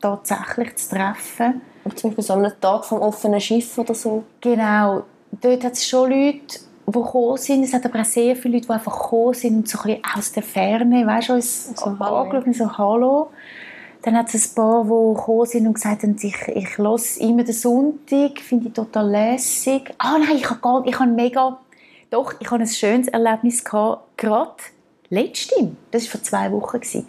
tatsächlich 0.00 0.76
zu 0.76 0.94
treffen. 0.94 1.62
Zum 1.96 2.10
Beispiel 2.10 2.24
so 2.24 2.34
am 2.34 2.46
Tag 2.60 2.84
vom 2.84 3.00
offenen 3.00 3.40
Schiff 3.40 3.76
oder 3.76 3.94
so. 3.96 4.22
Genau, 4.40 5.02
dort 5.32 5.64
hat 5.64 5.72
es 5.72 5.84
schon 5.84 6.12
Leute, 6.12 6.60
die 6.86 6.92
gekommen 6.92 7.36
sind. 7.36 7.64
Es 7.64 7.72
hat 7.72 7.84
aber 7.84 8.00
auch 8.00 8.04
sehr 8.04 8.36
viele 8.36 8.54
Leute, 8.54 8.66
die 8.66 8.72
einfach 8.72 9.02
gekommen 9.02 9.34
sind 9.34 9.56
und 9.56 9.68
so 9.68 9.78
ein 9.80 9.98
aus 10.16 10.32
der 10.32 10.42
Ferne, 10.42 11.06
weißt 11.06 11.30
du, 11.30 11.32
uns 11.34 11.76
So, 11.76 11.90
angeschaut 11.90 12.46
und 12.46 12.56
so 12.56 12.78
«Hallo». 12.78 13.30
Dann 14.02 14.16
hat 14.16 14.32
es 14.32 14.52
ein 14.52 14.54
paar, 14.54 14.84
die 14.84 14.88
gekommen 15.16 15.46
sind 15.46 15.66
und 15.66 15.74
gesagt 15.74 16.02
haben, 16.04 16.16
ich, 16.20 16.36
ich 16.48 16.78
höre 16.78 17.00
immer 17.18 17.42
den 17.42 17.54
Sonntag, 17.54 18.38
finde 18.40 18.68
ich 18.68 18.74
total 18.74 19.10
lässig. 19.10 19.92
Ah 19.98 20.16
nein, 20.18 20.36
ich 20.36 20.48
habe 20.48 20.60
gar 20.60 20.86
ich 20.86 20.98
habe 20.98 21.10
mega... 21.10 21.58
Doch, 22.10 22.34
ich 22.38 22.48
hatte 22.48 22.62
ein 22.62 22.68
schönes 22.68 23.08
Erlebnis 23.08 23.64
gehabt, 23.64 24.16
gerade 24.16 24.54
letztens. 25.10 25.70
Das 25.90 26.04
war 26.04 26.10
vor 26.12 26.22
zwei 26.22 26.52
Wochen. 26.52 26.80
gewesen. 26.80 27.06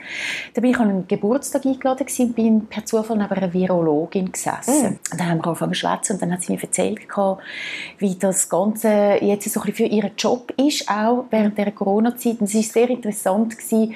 Da 0.54 0.62
bin 0.62 0.72
ich 0.72 0.78
an 0.78 0.90
einem 0.90 1.08
Geburtstag 1.08 1.66
eingeladen 1.66 2.06
und 2.20 2.36
bin 2.36 2.66
per 2.68 2.86
Zufall 2.86 3.18
neben 3.18 3.30
einer 3.32 3.54
Virologin 3.54 4.32
gesessen. 4.32 5.00
Und 5.12 5.20
dann 5.20 5.30
haben 5.30 5.38
wir 5.40 5.48
angefangen 5.48 5.74
zu 5.74 5.80
schwätzen 5.80 6.14
und 6.14 6.22
dann 6.22 6.32
hat 6.34 6.42
sie 6.42 6.54
mir 6.54 6.62
erzählt, 6.62 7.00
wie 8.00 8.16
das 8.16 8.50
Ganze 8.50 9.18
jetzt 9.22 9.50
so 9.52 9.60
ein 9.60 9.66
bisschen 9.66 9.88
für 9.88 9.94
ihren 9.94 10.12
Job 10.18 10.54
ist, 10.58 10.90
auch 10.90 11.26
während 11.30 11.58
der 11.58 11.72
Corona-Zeit. 11.72 12.40
Und 12.40 12.44
es 12.50 12.56
war 12.56 12.64
sehr 12.64 12.90
interessant, 12.90 13.58
gewesen, 13.58 13.96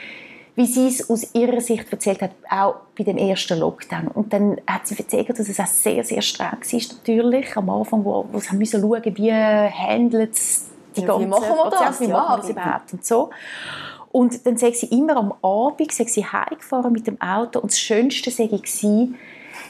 wie 0.55 0.65
sie 0.65 0.87
es 0.87 1.09
aus 1.09 1.33
ihrer 1.33 1.61
Sicht 1.61 1.91
erzählt 1.91 2.21
hat, 2.21 2.31
auch 2.49 2.75
bei 2.97 3.03
dem 3.03 3.17
ersten 3.17 3.57
Lockdown. 3.59 4.07
Und 4.09 4.33
dann 4.33 4.59
hat 4.67 4.85
sie 4.85 4.97
erzählt, 4.97 5.29
dass 5.29 5.39
es 5.47 5.59
auch 5.59 5.65
sehr, 5.67 6.03
sehr 6.03 6.21
streng 6.21 6.51
war, 6.51 6.79
natürlich, 6.97 7.55
am 7.55 7.69
Anfang, 7.69 8.03
wo, 8.03 8.25
wo 8.31 8.39
sie 8.39 8.49
haben 8.49 8.57
müssen 8.57 8.81
schauen, 8.81 9.01
wie 9.17 9.31
handelt 9.31 10.33
es 10.33 10.67
die 10.95 11.01
Ja, 11.01 11.07
ganze 11.07 11.23
wie 11.23 11.27
machen 11.29 11.55
wir 11.55 11.69
das? 11.69 12.01
Wie 12.01 12.05
Ja, 12.05 12.11
machen 12.17 12.31
wir 12.31 12.37
das 12.37 12.49
überhaupt 12.49 12.93
und 12.93 13.05
so. 13.05 13.29
Und 14.11 14.45
dann 14.45 14.57
sei 14.57 14.71
sie 14.71 14.87
immer 14.87 15.15
am 15.17 15.33
Abend 15.41 15.91
sei 15.91 16.03
sie 16.05 16.25
heimgefahren 16.25 16.91
mit 16.91 17.07
dem 17.07 17.19
Auto 17.21 17.59
und 17.59 17.71
das 17.71 17.79
Schönste 17.79 18.29
sei 18.31 18.47
gewesen, 18.47 19.15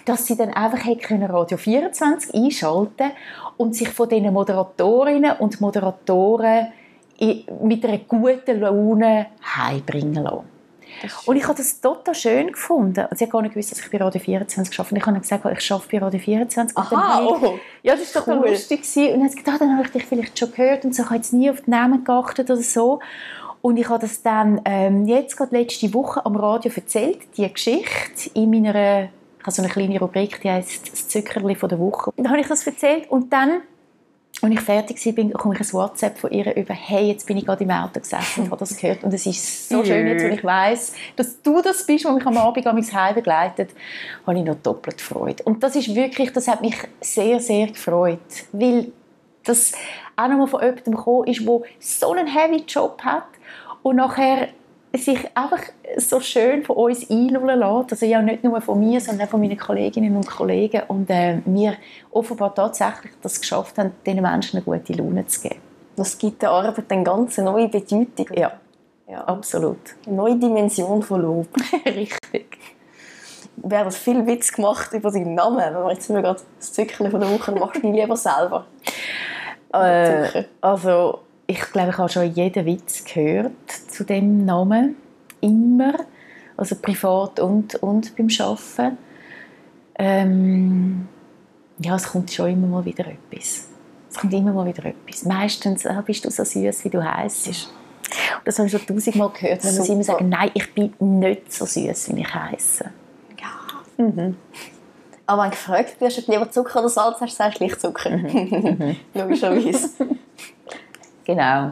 dass 0.06 0.26
sie 0.26 0.36
dann 0.36 0.50
einfach 0.54 0.84
hätte 0.86 1.02
können 1.08 1.30
Radio 1.30 1.58
24 1.58 2.34
einschalten 2.34 3.12
und 3.58 3.76
sich 3.76 3.90
von 3.90 4.10
diesen 4.10 4.34
Moderatorinnen 4.34 5.34
und 5.38 5.62
Moderatoren 5.62 6.68
mit 7.20 7.86
einer 7.86 7.98
guten 8.00 8.60
Laune 8.62 9.28
heimbringen 9.56 10.24
lassen. 10.24 10.46
Und 11.26 11.36
ich 11.38 11.44
habe 11.44 11.56
das 11.56 11.80
total 11.80 12.14
schön 12.16 12.52
gefunden. 12.52 13.06
Und 13.10 13.18
sie 13.18 13.24
hat 13.26 13.32
gar 13.32 13.42
nicht 13.42 13.54
gewusst, 13.54 13.72
dass 13.72 13.80
ich 13.80 13.90
bei 13.92 13.98
Radio 13.98 14.20
24 14.20 14.78
arbeite. 14.80 14.94
Und 14.94 14.98
ich 14.98 15.06
habe 15.06 15.14
dann 15.14 15.22
gesagt, 15.22 15.46
ich 15.62 15.72
arbeite 15.72 15.88
bei 15.92 15.98
Radio 16.06 16.20
24. 16.20 16.78
Und 16.78 16.92
dann 16.92 17.00
Aha, 17.00 17.22
ich- 17.22 17.42
oh. 17.44 17.60
ja, 17.84 17.96
das 17.96 18.14
war 18.16 18.24
total 18.24 18.40
Cool. 18.44 18.50
lustig. 18.50 18.82
gewesen. 18.82 19.06
Und 19.06 19.14
dann 19.20 19.24
hat 19.24 19.32
sie 19.32 19.38
gedacht, 19.38 19.62
dann 19.62 19.72
habe 19.78 19.84
ich 19.86 19.92
dich 19.92 20.06
vielleicht 20.06 20.38
schon 20.38 20.52
gehört 20.52 20.84
und 20.84 20.94
so, 20.96 21.04
ich 21.04 21.10
habe 21.10 21.16
jetzt 21.18 21.32
nie 21.34 21.50
auf 21.50 21.62
die 21.62 21.70
Namen 21.70 22.04
geachtet 22.04 22.50
oder 22.52 22.60
so. 22.62 23.00
Und 23.62 23.78
ich 23.78 23.88
habe 23.90 24.00
das 24.00 24.22
dann 24.24 24.62
ähm, 24.66 25.06
jetzt 25.06 25.38
gerade 25.38 25.56
letzte 25.56 25.94
Woche 25.94 26.26
am 26.26 26.36
Radio 26.36 26.72
erzählt, 26.76 27.20
die 27.38 27.52
Geschichte 27.52 28.32
in 28.34 28.50
meiner, 28.50 29.04
ich 29.04 29.44
habe 29.44 29.52
so 29.52 29.62
eine 29.62 29.72
kleine 29.72 30.00
Rubrik, 30.00 30.42
die 30.42 30.50
heißt 30.50 30.92
«Das 30.92 31.08
Zuckerli 31.08 31.56
von 31.56 31.70
der 31.70 31.80
Woche». 31.80 32.12
Und 32.16 32.24
dann 32.24 32.32
habe 32.32 32.42
ich 32.42 32.48
das 32.48 32.66
erzählt 32.66 33.10
und 33.10 33.32
dann 33.32 33.62
als 34.42 34.52
ich 34.54 34.62
fertig 34.62 35.06
war, 35.06 35.14
bekomme 35.14 35.56
ich 35.56 35.62
ein 35.62 35.74
WhatsApp 35.74 36.18
von 36.18 36.32
ihr 36.32 36.56
über 36.56 36.74
«Hey, 36.74 37.10
jetzt 37.10 37.28
bin 37.28 37.38
ich 37.38 37.46
gerade 37.46 37.64
im 37.64 37.70
Auto 37.70 38.00
gesessen 38.00 38.44
und 38.44 38.52
habe 38.52 38.60
das 38.60 38.76
gehört 38.76 39.04
und 39.04 39.14
es 39.14 39.26
ist 39.26 39.70
so 39.70 39.84
schön, 39.84 40.08
jetzt, 40.08 40.24
wenn 40.24 40.34
ich 40.34 40.44
weiss, 40.44 40.96
dass 41.16 41.42
du 41.44 41.62
das 41.62 41.86
bist, 41.86 42.06
der 42.06 42.14
mich 42.14 42.26
am 42.26 42.38
Abend 42.38 42.66
an 42.66 42.76
mein 42.76 42.94
Heim 42.94 43.14
begleitet, 43.14 43.70
habe 44.26 44.40
ich 44.40 44.44
noch 44.44 44.56
doppelt 44.56 45.00
Freude. 45.00 45.44
Und 45.44 45.62
das 45.62 45.76
ist 45.76 45.94
wirklich, 45.94 46.34
das 46.34 46.48
hat 46.48 46.62
mich 46.62 46.76
sehr, 47.02 47.40
sehr 47.40 47.68
gefreut, 47.68 48.20
weil 48.52 48.92
das 49.44 49.74
auch 50.16 50.28
nochmal 50.28 50.48
von 50.48 50.62
jemandem 50.62 50.96
gekommen 50.96 51.28
ist, 51.28 51.46
der 51.46 51.60
so 51.80 52.12
einen 52.12 52.28
heavy 52.28 52.64
Job 52.68 53.02
hat 53.04 53.26
und 53.84 53.96
nachher 53.96 54.50
sich 54.94 55.20
einfach 55.36 55.62
so 55.98 56.20
schön 56.20 56.64
von 56.64 56.76
uns 56.76 57.10
einlullen 57.10 57.60
lässt. 57.60 57.92
Also 57.92 58.06
ja, 58.06 58.22
nicht 58.22 58.44
nur 58.44 58.60
von 58.62 58.80
mir, 58.80 59.00
sondern 59.00 59.28
auch 59.28 59.32
von 59.32 59.40
meinen 59.40 59.58
Kolleginnen 59.58 60.16
und 60.16 60.28
Kollegen. 60.28 60.84
Und 60.88 61.10
äh, 61.10 61.40
wir 61.46 61.76
offenbar 62.12 62.54
tatsächlich 62.54 63.14
das 63.22 63.40
geschafft 63.40 63.78
haben, 63.78 63.92
diesen 64.06 64.22
Menschen 64.22 64.58
eine 64.58 64.66
gute 64.66 64.94
Laune 64.94 65.26
zu 65.28 65.42
geben. 65.42 65.62
Das 65.96 66.18
gibt 66.18 66.42
der 66.42 66.52
Arbeit 66.52 66.86
eine 66.90 67.04
ganz 67.04 67.38
neue 67.38 67.70
Bedeutung. 67.70 68.28
Ja, 68.36 68.54
ja 69.10 69.24
absolut. 69.26 69.96
Eine 70.06 70.16
neue 70.16 70.36
Dimension 70.36 71.02
von 71.04 71.22
Lob. 71.22 71.48
Richtig. 71.86 72.58
Wir 73.58 73.80
haben 73.80 73.92
viel 73.92 74.26
Witz 74.26 74.52
gemacht 74.52 74.92
über 74.94 75.12
deinen 75.12 75.36
Namen. 75.36 75.58
Wenn 75.58 75.84
wir 75.84 75.92
jetzt 75.92 76.08
gerade 76.08 76.40
das 76.58 76.74
Zückchen 76.74 77.12
von 77.12 77.20
der 77.20 77.30
Woche 77.30 77.52
machst, 77.52 77.84
du 77.84 77.92
lieber 77.92 78.18
selber. 78.18 78.66
Äh, 79.74 80.46
also 80.60 81.20
ich 81.52 81.60
glaube, 81.72 81.90
ich 81.90 81.98
habe 81.98 82.10
schon 82.10 82.34
jeden 82.34 82.66
Witz 82.66 83.04
gehört 83.04 83.72
zu 83.90 84.06
dem 84.06 84.46
Namen. 84.46 84.96
Immer. 85.42 85.96
Also 86.56 86.76
privat 86.76 87.40
und, 87.40 87.76
und 87.76 88.16
beim 88.16 88.28
Arbeiten. 88.40 88.98
Ähm, 89.96 91.08
ja, 91.80 91.96
es 91.96 92.08
kommt 92.08 92.32
schon 92.32 92.52
immer 92.52 92.68
mal 92.68 92.86
wieder 92.86 93.06
etwas. 93.06 93.68
Es 94.10 94.18
kommt 94.18 94.34
immer 94.34 94.54
mal 94.54 94.66
wieder 94.66 94.86
etwas. 94.86 95.26
Meistens 95.26 95.86
ah, 95.86 96.02
bist 96.06 96.24
du 96.24 96.32
so 96.32 96.44
süß, 96.44 96.86
wie 96.86 96.90
du 96.90 97.04
heißt. 97.04 97.68
Das 98.46 98.58
habe 98.58 98.68
ich 98.68 98.72
schon 98.72 98.86
tausendmal 98.86 99.30
gehört, 99.30 99.64
wenn 99.64 99.72
sie 99.72 99.92
immer 99.92 100.04
sagen, 100.04 100.30
nein, 100.30 100.52
ich 100.54 100.74
bin 100.74 100.94
nicht 101.00 101.52
so 101.52 101.66
süß, 101.66 102.16
wie 102.16 102.22
ich 102.22 102.34
heiße. 102.34 102.86
Ja. 103.40 104.06
Mhm. 104.06 104.38
Aber 105.26 105.44
wenn 105.44 105.52
gefragt 105.52 106.00
wirst, 106.00 106.20
ob 106.20 106.26
du 106.26 106.32
lieber 106.32 106.50
Zucker 106.50 106.80
oder 106.80 106.90
Salz 106.90 107.20
hast, 107.20 107.36
sagst 107.36 107.60
du 107.60 107.66
Lichtzucker. 107.66 108.10
Mhm. 108.10 108.96
Logischerweise. 109.14 109.90
Genau. 111.32 111.72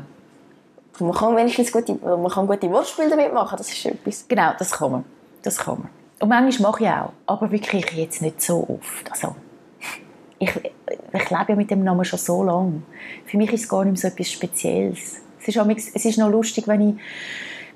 Man 1.00 1.14
kann 1.14 1.36
wenigstens 1.36 1.72
gute, 1.72 1.96
man 1.96 2.30
kann 2.30 2.48
gute 2.48 2.70
Wortspiele 2.72 3.10
damit 3.10 3.34
machen, 3.34 3.58
das 3.58 3.70
ist 3.70 3.86
etwas. 3.86 4.26
Genau, 4.28 4.52
das 4.58 4.72
kann 4.72 4.92
man. 4.92 5.06
Das 5.44 5.58
kann 5.58 5.80
man. 5.80 5.90
Und 6.20 6.30
manchmal 6.30 6.72
mache 6.72 6.84
ich 6.84 6.90
auch, 6.90 7.12
aber 7.26 7.52
wirklich 7.52 7.86
jetzt 7.92 8.22
nicht 8.22 8.42
so 8.42 8.66
oft. 8.70 9.12
Also, 9.12 9.36
ich, 10.40 10.50
ich 10.56 11.30
lebe 11.30 11.56
mit 11.58 11.72
dem 11.72 11.84
Namen 11.84 12.06
schon 12.06 12.20
so 12.20 12.44
lange. 12.44 12.84
Für 13.26 13.38
mich 13.38 13.52
ist 13.52 13.64
es 13.64 13.70
gar 13.70 13.84
nicht 13.84 14.02
mehr 14.02 14.02
so 14.02 14.08
etwas 14.08 14.32
Spezielles. 14.32 15.18
Es 15.42 15.48
ist, 15.50 15.58
auch, 15.58 15.68
es 15.68 16.06
ist 16.06 16.18
noch 16.18 16.30
lustig, 16.30 16.68
wenn 16.68 16.90
ich, 16.90 16.96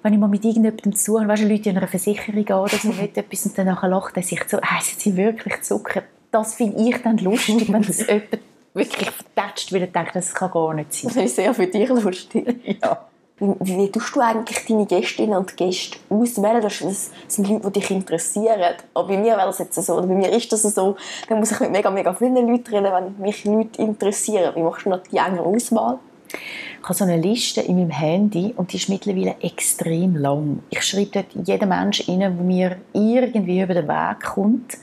wenn 0.04 0.14
ich 0.14 0.20
mal 0.20 0.28
mit 0.28 0.44
irgendjemandem 0.44 0.96
zu 0.96 1.20
habe, 1.20 1.30
weißt 1.30 1.44
du, 1.44 1.48
Leute 1.48 1.70
in 1.70 1.78
einer 1.78 1.88
Versicherung 1.88 2.46
gehen 2.46 2.56
oder 2.56 2.78
so 2.78 2.92
etwas 2.92 3.46
und 3.46 3.58
dann 3.58 3.68
nachher 3.68 3.90
lacht 3.90 4.16
er 4.16 4.24
sich 4.24 4.42
so, 4.48 4.62
heissen 4.62 5.00
sie 5.00 5.18
wirklich 5.18 5.62
Zucker? 5.62 6.04
Das 6.32 6.56
finde 6.56 6.82
ich 6.82 7.02
dann 7.02 7.18
lustig, 7.18 7.72
wenn 7.72 7.84
das 7.84 8.00
jemand 8.08 8.40
wirklich 8.74 9.10
vertätscht, 9.10 9.72
weil 9.72 9.84
ich 9.84 9.92
denke, 9.92 10.12
das 10.14 10.34
kann 10.34 10.52
gar 10.52 10.74
nicht 10.74 10.94
sein. 10.94 11.12
Das 11.14 11.24
ist 11.24 11.36
sehr 11.36 11.54
für 11.54 11.68
dich 11.68 11.90
lustig. 11.90 12.80
ja. 12.82 13.06
Wie, 13.40 13.56
wie 13.60 13.92
tust 13.92 14.16
du 14.16 14.20
eigentlich 14.22 14.66
deine 14.66 14.86
Gästinnen 14.86 15.36
und 15.36 15.58
Gäste 15.58 15.98
auswählen? 16.10 16.62
Das 16.62 16.80
sind 17.28 17.50
Leute, 17.50 17.72
die 17.72 17.80
dich 17.80 17.92
interessieren. 17.92 18.76
Aber 18.94 19.08
bei 19.08 19.18
mir 19.18 19.36
wäre 19.36 19.48
das 19.48 19.60
jetzt 19.60 19.76
so, 19.76 19.94
oder 19.94 20.08
bei 20.08 20.14
mir 20.14 20.32
ist 20.32 20.52
das 20.52 20.62
so, 20.62 20.96
dann 21.28 21.40
muss 21.40 21.52
ich 21.52 21.60
mit 21.60 21.72
mega, 21.72 21.90
mega 21.90 22.14
vielen 22.14 22.48
Leuten 22.48 22.74
reden, 22.74 22.92
wenn 22.94 23.20
mich 23.20 23.44
Leute 23.44 23.82
interessieren. 23.82 24.54
Wie 24.56 24.62
machst 24.62 24.86
du 24.86 24.90
noch 24.90 25.04
die 25.04 25.18
enge 25.18 25.42
Auswahl? 25.42 26.00
Ich 26.32 26.84
habe 26.84 26.94
so 26.94 27.04
eine 27.04 27.18
Liste 27.18 27.62
in 27.62 27.78
meinem 27.78 27.92
Handy 27.92 28.54
und 28.56 28.72
die 28.72 28.78
ist 28.78 28.90
mittlerweile 28.90 29.36
extrem 29.42 30.16
lang. 30.16 30.64
Ich 30.70 30.84
schreibe 30.84 31.12
dort 31.12 31.48
jeden 31.48 31.70
Menschen 31.70 32.06
rein, 32.10 32.20
der 32.20 32.30
mir 32.30 32.78
irgendwie 32.94 33.62
über 33.62 33.74
den 33.74 33.88
Weg 33.88 34.24
kommt 34.24 34.78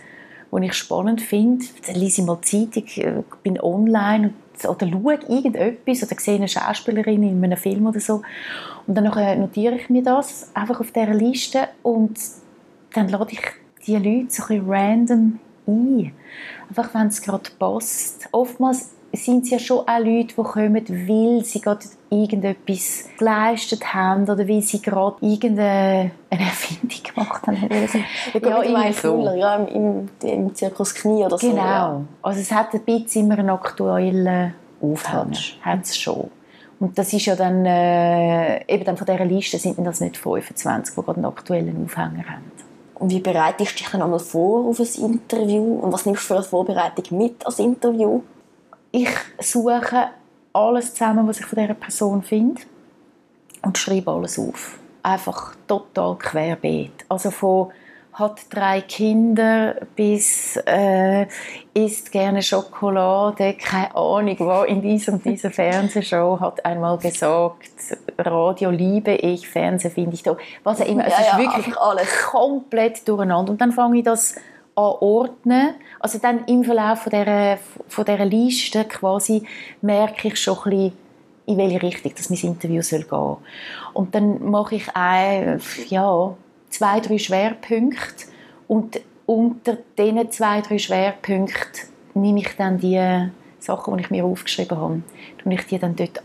die 0.52 0.66
ich 0.66 0.74
spannend 0.74 1.20
finde. 1.22 1.64
Dann 1.86 1.96
lese 1.96 2.20
ich 2.20 2.26
mal 2.26 2.40
Zeitung, 2.42 2.84
äh, 2.96 3.22
bin 3.42 3.60
online 3.60 4.32
oder 4.68 4.86
schaue 4.86 5.18
irgendetwas 5.28 6.02
oder 6.02 6.20
sehe 6.20 6.34
eine 6.34 6.48
Schauspielerin 6.48 7.22
in 7.22 7.42
einem 7.42 7.56
Film 7.56 7.86
oder 7.86 8.00
so. 8.00 8.22
Und 8.86 8.94
dann 8.94 9.04
notiere 9.04 9.76
ich 9.76 9.88
mir 9.88 10.02
das 10.02 10.50
einfach 10.54 10.80
auf 10.80 10.92
dieser 10.92 11.14
Liste 11.14 11.68
und 11.82 12.18
dann 12.92 13.08
lade 13.08 13.32
ich 13.32 13.40
die 13.86 13.96
Leute 13.96 14.26
so 14.28 14.42
ein 14.48 14.64
random 14.66 15.38
ein. 15.66 16.12
Einfach, 16.68 16.94
wenn 16.94 17.06
es 17.06 17.22
gerade 17.22 17.50
passt. 17.58 18.28
Oftmals 18.32 18.90
sind 19.12 19.44
es 19.44 19.50
ja 19.50 19.58
schon 19.58 19.80
auch 19.80 19.98
Leute, 19.98 20.34
die 20.36 20.42
kommen, 20.42 20.88
weil 20.88 21.44
sie 21.44 21.60
gerade 21.60 21.84
irgendetwas 22.10 23.08
geleistet 23.18 23.92
haben 23.92 24.22
oder 24.22 24.46
weil 24.48 24.62
sie 24.62 24.80
gerade 24.80 25.16
irgendeine 25.20 26.12
Erfindung 26.30 27.02
gemacht 27.02 27.46
haben. 27.46 27.68
ja, 28.42 28.62
ja, 28.62 28.92
so. 28.92 29.34
ja 29.34 29.56
im, 29.56 30.08
im, 30.22 30.54
Zirkus 30.54 30.94
Knie 30.94 31.24
oder 31.24 31.38
so. 31.38 31.48
Genau. 31.48 31.62
Ja. 31.62 32.04
Also 32.22 32.40
es 32.40 32.52
hat 32.52 32.72
ein 32.74 32.82
bisschen 32.82 33.26
immer 33.26 33.38
einen 33.38 33.50
aktuellen 33.50 34.54
Aufhang. 34.80 35.34
Hat 35.62 35.82
es 35.82 35.96
schon. 35.96 36.30
Und 36.78 36.96
das 36.96 37.12
ist 37.12 37.26
ja 37.26 37.36
dann, 37.36 37.66
äh, 37.66 38.64
eben 38.72 38.84
dann 38.84 38.96
von 38.96 39.06
dieser 39.06 39.24
Liste 39.24 39.58
sind 39.58 39.84
das 39.84 40.00
nicht 40.00 40.16
25, 40.16 40.94
die 40.94 41.02
gerade 41.02 41.16
einen 41.18 41.26
aktuellen 41.26 41.84
Aufhänger 41.84 42.24
haben. 42.26 42.50
Und 42.94 43.10
wie 43.10 43.20
bereitest 43.20 43.72
du 43.72 43.76
dich 43.78 43.90
dann 43.90 44.02
einmal 44.02 44.18
vor 44.18 44.66
auf 44.66 44.78
ein 44.78 45.12
Interview? 45.12 45.80
Und 45.80 45.92
was 45.92 46.06
nimmst 46.06 46.22
du 46.22 46.26
für 46.28 46.34
eine 46.36 46.42
Vorbereitung 46.42 47.18
mit 47.18 47.44
als 47.46 47.58
Interview? 47.58 48.22
Ich 48.92 49.08
suche 49.38 50.10
alles 50.52 50.94
zusammen, 50.94 51.26
was 51.28 51.40
ich 51.40 51.46
von 51.46 51.58
dieser 51.58 51.74
Person 51.74 52.22
finde 52.22 52.62
und 53.62 53.78
schreibe 53.78 54.10
alles 54.10 54.38
auf. 54.38 54.78
Einfach 55.02 55.54
total 55.66 56.16
querbeet. 56.16 57.04
Also 57.08 57.30
von 57.30 57.72
hat 58.12 58.40
drei 58.50 58.80
Kinder 58.82 59.76
bis 59.94 60.56
äh, 60.66 61.26
isst 61.72 62.12
gerne 62.12 62.42
Schokolade, 62.42 63.54
keine 63.54 63.94
Ahnung, 63.94 64.36
wo 64.40 64.62
in 64.64 64.82
diesem 64.82 65.22
dieser 65.22 65.50
Fernsehshow 65.50 66.38
hat 66.40 66.64
einmal 66.64 66.98
gesagt, 66.98 67.70
Radio 68.18 68.70
liebe 68.70 69.12
ich, 69.12 69.48
Fernsehen 69.48 69.92
finde 69.92 70.14
ich 70.14 70.22
toll. 70.22 70.36
Was 70.64 70.80
auch 70.80 70.86
immer, 70.86 71.06
es 71.06 71.12
ja, 71.12 71.20
ist 71.20 71.32
ja, 71.32 71.38
wirklich 71.38 71.76
alles 71.78 72.22
komplett 72.26 73.08
durcheinander. 73.08 73.52
Und 73.52 73.60
dann 73.60 73.72
fange 73.72 73.98
ich 73.98 74.04
das 74.04 74.34
anordnen. 74.80 75.74
Also 76.00 76.18
dann 76.18 76.44
im 76.46 76.64
Verlauf 76.64 77.02
von 77.02 77.10
dieser, 77.10 77.58
von 77.88 78.04
dieser 78.04 78.24
Liste 78.24 78.84
quasi 78.84 79.42
merke 79.80 80.28
ich 80.28 80.36
schon 80.36 80.58
ein 80.64 80.70
bisschen, 80.70 80.92
in 81.46 81.56
welche 81.56 81.82
Richtung 81.82 82.12
das 82.16 82.30
mein 82.30 82.40
Interview 82.40 82.82
soll 82.82 83.02
gehen 83.02 83.36
Und 83.92 84.14
dann 84.14 84.50
mache 84.50 84.76
ich 84.76 84.94
ein, 84.94 85.60
ja, 85.88 86.34
zwei, 86.68 87.00
drei 87.00 87.18
Schwerpunkte 87.18 88.26
und 88.68 89.00
unter 89.26 89.78
diesen 89.98 90.30
zwei, 90.30 90.60
drei 90.60 90.78
Schwerpunkten 90.78 91.88
nehme 92.14 92.40
ich 92.40 92.56
dann 92.56 92.78
die 92.78 93.30
Sachen, 93.58 93.96
die 93.96 94.02
ich 94.02 94.10
mir 94.10 94.24
aufgeschrieben 94.24 94.78
habe, 94.78 95.02
und 95.44 95.52
ich 95.52 95.66
die 95.66 95.78
dann 95.78 95.96
dort 95.96 96.20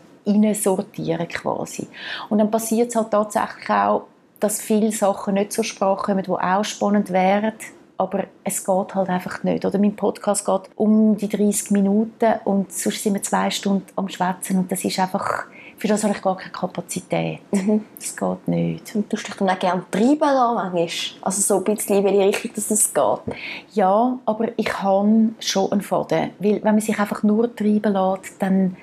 sortieren 0.55 1.27
quasi. 1.27 1.87
Und 2.29 2.39
dann 2.39 2.49
passiert 2.49 2.89
es 2.89 2.95
halt 2.95 3.11
tatsächlich 3.11 3.69
auch, 3.69 4.03
dass 4.39 4.61
viele 4.61 4.91
Sachen 4.91 5.35
nicht 5.35 5.53
zur 5.53 5.63
Sprache 5.63 6.03
kommen, 6.03 6.23
die 6.23 6.31
auch 6.31 6.63
spannend 6.63 7.11
wären, 7.11 7.53
aber 7.97 8.25
es 8.43 8.65
geht 8.65 8.95
halt 8.95 9.09
einfach 9.09 9.43
nicht. 9.43 9.65
Oder 9.65 9.79
mein 9.79 9.95
Podcast 9.95 10.45
geht 10.45 10.61
um 10.75 11.17
die 11.17 11.29
30 11.29 11.71
Minuten 11.71 12.33
und 12.43 12.71
sonst 12.71 13.03
sind 13.03 13.13
wir 13.13 13.23
zwei 13.23 13.49
Stunden 13.49 13.87
am 13.95 14.09
Schwätzen 14.09 14.57
und 14.57 14.71
das 14.71 14.83
ist 14.83 14.99
einfach, 14.99 15.45
für 15.77 15.87
das 15.87 16.03
habe 16.03 16.13
ich 16.13 16.21
gar 16.21 16.37
keine 16.37 16.51
Kapazität. 16.51 17.39
Mhm. 17.51 17.85
Das 17.97 18.15
geht 18.15 18.47
nicht. 18.47 18.95
Und 18.95 19.11
du 19.11 19.17
dich 19.17 19.35
dann 19.35 19.49
auch 19.49 19.59
gerne 19.59 19.83
treiben 19.91 20.19
lassen, 20.19 21.17
Also 21.21 21.41
so 21.41 21.57
ein 21.57 21.63
bisschen 21.63 21.97
in 21.97 22.03
welche 22.03 22.25
Richtung 22.27 22.51
dass 22.55 22.71
es 22.71 22.93
geht? 22.93 23.35
Ja, 23.73 24.17
aber 24.25 24.47
ich 24.57 24.81
habe 24.81 25.29
schon 25.39 25.71
einen 25.71 25.81
Faden. 25.81 26.31
Weil 26.39 26.55
wenn 26.55 26.75
man 26.75 26.79
sich 26.79 26.99
einfach 26.99 27.23
nur 27.23 27.53
treiben 27.55 27.93
lässt, 27.93 28.41
dann, 28.41 28.75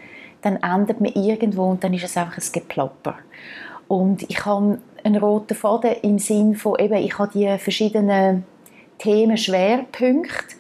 dann 0.43 0.57
endet 0.57 1.01
man 1.01 1.13
irgendwo 1.13 1.65
und 1.65 1.83
dann 1.85 1.95
ist 1.95 2.05
es 2.05 2.17
einfach 2.17 2.39
ein 2.39 2.53
Geplapper. 2.53 3.17
Und 3.89 4.23
ich 4.31 4.45
habe 4.45 4.79
einen 5.05 5.17
roten 5.17 5.55
Faden 5.55 5.93
im 6.03 6.19
Sinn 6.19 6.55
von, 6.55 6.79
eben, 6.79 6.95
ich 6.95 7.19
habe 7.19 7.31
die 7.33 7.59
verschiedenen 7.59 8.45
Themenschwerpunkte. 9.03 10.57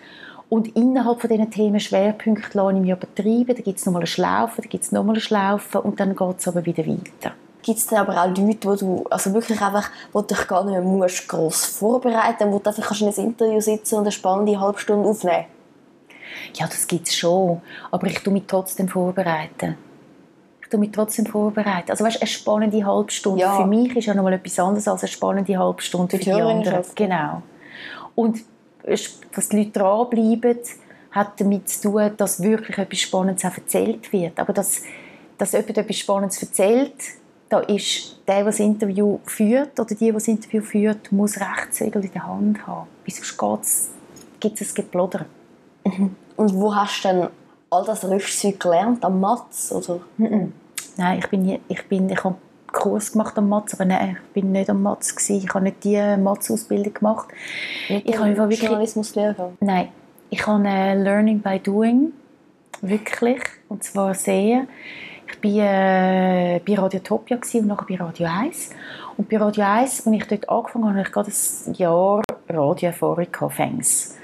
Und 0.49 0.77
innerhalb 0.77 1.21
von 1.21 1.31
diesen 1.31 1.51
Themenschwerpunkten 1.51 2.51
lasse 2.53 2.75
ich 2.75 2.81
mich 2.83 2.91
übertreiben. 2.91 3.47
Da 3.57 3.63
gibt 3.63 3.79
es 3.79 3.87
nochmal 3.87 4.03
eine 4.03 4.07
Schlaufe, 4.07 4.61
da 4.61 4.69
gibt 4.69 4.85
es 4.85 4.93
nochmal 4.93 5.15
eine 5.15 5.21
Schlaufe 5.21 5.81
und 5.81 5.99
dann 5.99 6.15
geht 6.15 6.39
es 6.39 6.49
aber 6.49 6.65
wieder 6.67 6.87
weiter. 6.87 7.33
Gibt 7.63 7.79
es 7.79 7.87
dann 7.87 8.01
aber 8.01 8.21
auch 8.21 8.27
Leute, 8.37 8.69
wo 8.69 8.75
du 8.75 9.07
also 9.09 9.33
wirklich 9.33 9.61
einfach, 9.63 9.89
wo 10.13 10.21
du 10.21 10.35
dich 10.35 10.47
gar 10.49 10.65
nicht 10.65 10.73
mehr 10.73 10.83
musst, 10.83 11.29
gross 11.29 11.65
vorbereiten 11.65 12.51
musst, 12.51 12.67
wo 12.67 12.71
du 12.71 12.77
einfach 12.77 12.89
kannst 12.89 13.01
in 13.03 13.09
einem 13.09 13.29
Interview 13.31 13.61
sitzen 13.61 13.95
und 13.95 14.01
eine 14.03 14.13
spannende 14.13 14.61
halbe 14.61 14.79
Stunde 14.79 15.09
aufnehmen 15.09 15.47
Ja, 16.55 16.67
das 16.67 16.87
gibt 16.87 17.09
es 17.09 17.15
schon. 17.15 17.63
Aber 17.91 18.07
ich 18.09 18.19
tue 18.19 18.33
mich 18.33 18.45
trotzdem 18.47 18.89
vorbereiten. 18.89 19.77
Ich 20.61 20.69
tu 20.69 20.77
mich 20.77 20.91
trotzdem 20.91 21.25
vorbereiten. 21.25 21.91
Also 21.93 22.05
weißt, 22.05 22.21
eine 22.21 22.27
spannende 22.27 22.85
halbe 22.85 23.13
Stunde 23.13 23.41
Ja. 23.43 23.57
für 23.57 23.67
mich 23.67 23.95
ist 23.97 24.07
ja 24.07 24.15
nochmal 24.15 24.33
etwas 24.35 24.59
anderes 24.59 24.89
als 24.89 25.03
eine 25.03 25.09
spannende 25.09 25.57
halbe 25.57 25.81
Stunde 25.81 26.11
für 26.11 26.19
die 26.19 26.25
die 26.25 26.33
anderen. 26.33 26.83
Genau. 26.95 27.43
Und 28.15 28.41
dass 28.85 29.49
die 29.49 29.57
Leute 29.57 29.71
dranbleiben, 29.71 30.59
hat 31.11 31.41
damit 31.41 31.69
zu 31.69 31.91
tun, 31.91 32.11
dass 32.17 32.43
wirklich 32.43 32.79
etwas 32.79 33.01
Spannendes 33.01 33.45
auch 33.45 33.57
erzählt 33.57 34.13
wird. 34.13 34.39
Aber 34.39 34.53
dass, 34.53 34.83
dass 35.39 35.53
jemand 35.53 35.79
etwas 35.79 35.97
Spannendes 35.97 36.43
erzählt, 36.43 36.95
da 37.49 37.61
ist 37.61 38.19
der, 38.27 38.37
der 38.37 38.45
das 38.47 38.61
Interview 38.61 39.19
führt, 39.27 39.79
oder 39.79 39.95
die, 39.95 40.07
die 40.07 40.13
das 40.13 40.27
Interview 40.27 40.63
führt, 40.63 41.13
muss 41.13 41.39
Rechtssegel 41.39 42.05
in 42.05 42.13
der 42.13 42.27
Hand 42.27 42.67
haben. 42.67 42.87
Geht's- 43.05 43.91
gibt 44.41 44.61
es 44.61 44.71
ein 44.71 44.75
Geplodder. 44.75 45.27
Und 45.85 46.55
wo 46.55 46.75
hast 46.75 47.05
du 47.05 47.09
denn 47.09 47.29
all 47.71 47.85
das 47.85 48.05
Rüstzeug 48.05 48.59
gelernt? 48.59 49.05
Am 49.05 49.21
Matz? 49.21 49.71
Oder? 49.71 50.01
Nein, 50.97 51.19
ich 51.19 51.29
bin, 51.29 51.61
ich 51.69 51.89
bin, 51.89 52.09
ich 52.09 52.25
habe 52.25 52.37
Kurs 52.73 53.13
gemacht 53.13 53.37
am 53.39 53.49
Matz, 53.49 53.75
aber 53.75 53.85
nein, 53.85 54.17
ich 54.27 54.33
bin 54.33 54.53
nicht 54.53 54.69
am 54.71 54.83
Matz 54.83 55.15
gewesen. 55.15 55.45
Ich 55.45 55.55
habe 55.55 55.65
nicht 55.65 55.85
die 55.85 56.17
Matz-Ausbildung 56.17 56.95
gemacht. 56.95 57.29
Nicht 57.89 58.09
Ich 58.09 58.19
habe 58.19 58.37
wirklich- 58.37 58.63
Journalismuslehrgang. 58.63 59.57
Nein, 59.61 59.89
ich 60.31 60.47
habe 60.47 60.67
äh, 60.67 60.95
Learning 60.95 61.41
by 61.41 61.59
Doing, 61.59 62.13
wirklich, 62.81 63.43
und 63.69 63.85
zwar 63.85 64.15
sehr. 64.15 64.67
Ich 65.27 65.43
war 65.57 65.65
äh, 65.65 66.61
bei 66.67 66.75
Radiotopia 66.75 67.39
und 67.55 67.67
nachher 67.67 67.87
bei 67.89 67.97
Radio 67.97 68.27
1. 68.29 68.71
Und 69.17 69.29
bei 69.29 69.39
Radio 69.39 69.65
1, 69.65 70.07
als 70.07 70.17
ich 70.17 70.27
dort 70.27 70.49
angefangen 70.49 70.85
habe, 70.87 70.99
hatte 70.99 71.09
ich 71.09 71.13
gerade 71.13 71.31
ein 71.31 71.75
Jahr 71.75 72.23
Radioerfahrung 72.49 73.27
gehabt, 73.31 73.55
Fängs. 73.55 74.17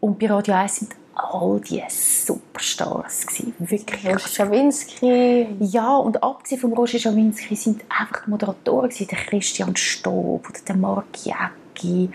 Und 0.00 0.18
bei 0.18 0.26
Radio 0.28 0.54
1 0.54 0.76
sind 0.76 0.92
all 1.14 1.60
die 1.60 1.82
Superstars 1.88 3.26
gewesen, 3.26 3.54
wirklich. 3.58 4.06
Roger 4.06 4.28
Schawinski. 4.28 5.46
Ja, 5.60 5.96
und 5.96 6.22
abgesehen 6.22 6.60
vom 6.60 6.72
Roger 6.72 6.98
Schawinski 6.98 7.54
sind 7.56 7.82
einfach 7.88 8.24
die 8.24 8.30
Moderatoren 8.30 8.88
gewesen, 8.88 9.08
der 9.10 9.18
Christian 9.18 9.76
Stob 9.76 10.48
oder 10.48 10.60
der 10.66 10.76
Mark 10.76 11.06
Jäcki, 11.24 12.10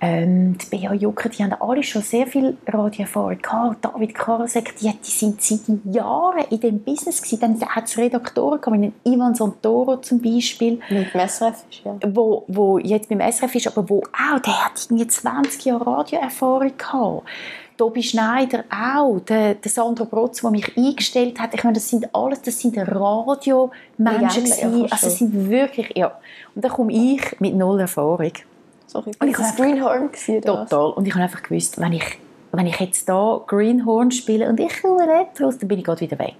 ähm, 0.00 0.58
die 0.58 0.66
Bea 0.66 0.92
Jucker, 0.94 1.28
die 1.28 1.42
haben 1.42 1.54
alle 1.60 1.82
schon 1.82 2.02
sehr 2.02 2.26
viel 2.26 2.56
Radioerfahrung 2.66 3.40
gehabt. 3.40 3.84
David 3.84 4.14
Karasek, 4.14 4.76
die, 4.76 4.90
die 4.90 5.10
sind 5.10 5.40
seit 5.42 5.60
Jahren 5.84 6.44
in 6.50 6.60
dem 6.60 6.80
Business 6.80 7.22
gewesen. 7.22 7.40
Dann 7.40 7.60
hat 7.68 7.84
es 7.84 7.96
Redaktoren 7.96 8.60
gehabt, 8.60 8.80
wie 8.80 8.92
Ivan 9.04 9.34
Santoro 9.34 9.98
zum 9.98 10.20
Beispiel, 10.20 10.80
Mit 10.90 11.14
dem 11.14 11.28
SRF. 11.28 11.64
Ja. 11.84 11.96
wo, 12.06 12.44
wo 12.48 12.78
jetzt 12.78 13.08
beim 13.08 13.20
SRF 13.20 13.54
ist, 13.54 13.66
aber 13.68 13.88
wo 13.88 13.98
auch, 14.00 14.40
der 14.40 14.64
hat 14.64 14.86
irgendwie 14.88 15.06
20 15.06 15.64
Jahre 15.64 15.86
Radioerfahrung 15.86 16.76
gehabt. 16.76 17.22
Tobi 17.76 18.02
Schneider 18.02 18.64
auch, 18.70 19.20
der, 19.20 19.54
der 19.54 19.70
Sandro 19.70 20.04
Brotz, 20.04 20.40
der 20.40 20.50
mich 20.50 20.76
eingestellt 20.76 21.38
hat. 21.40 21.54
Ich 21.54 21.64
meine, 21.64 21.74
das 21.74 21.88
sind 21.88 22.14
alles, 22.14 22.42
das 22.42 22.58
sind 22.58 22.76
Radiomenschen 22.76 24.46
ja, 24.46 24.88
fast 24.88 25.04
Also 25.04 25.08
schon. 25.08 25.10
sind 25.10 25.50
wirklich, 25.50 25.96
ja. 25.96 26.18
Und 26.54 26.64
dann 26.64 26.72
komme 26.72 26.92
ich 26.92 27.40
mit 27.40 27.54
null 27.54 27.80
Erfahrung. 27.80 28.32
Sorry. 28.86 29.12
Und 29.18 29.28
ich 29.28 29.36
das 29.36 29.56
Greenhorn 29.56 30.10
was? 30.12 30.44
Total. 30.44 30.90
Und 30.92 31.06
ich 31.06 31.14
habe 31.14 31.24
einfach 31.24 31.42
gewusst, 31.42 31.80
wenn 31.80 31.92
ich, 31.92 32.04
wenn 32.52 32.66
ich 32.66 32.78
jetzt 32.78 33.08
da 33.08 33.40
Greenhorn 33.46 34.10
spiele 34.10 34.48
und 34.48 34.60
ich 34.60 34.82
nicht 34.82 35.40
raus, 35.40 35.58
dann 35.58 35.68
bin 35.68 35.78
ich 35.78 35.84
gerade 35.84 36.00
wieder 36.00 36.18
weg. 36.18 36.36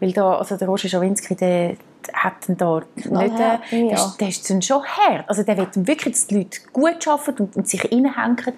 Weil 0.00 0.12
da, 0.12 0.36
also 0.36 0.56
der 0.56 0.68
Roger 0.68 0.88
Schawinski, 0.88 1.34
der 1.34 1.76
hat 2.12 2.48
da 2.48 2.82
nicht, 2.94 3.10
äh, 3.10 3.88
ja. 3.90 4.14
der 4.18 4.28
ist 4.28 4.48
dann 4.48 4.62
schon 4.62 4.82
hart. 4.84 5.28
Also 5.28 5.42
der 5.42 5.56
will 5.56 5.68
wirklich, 5.74 6.14
dass 6.14 6.26
die 6.26 6.36
Leute 6.36 6.60
gut 6.72 7.06
arbeiten 7.06 7.44
und, 7.44 7.56
und 7.56 7.68
sich 7.68 7.84
reinhängen. 7.84 8.52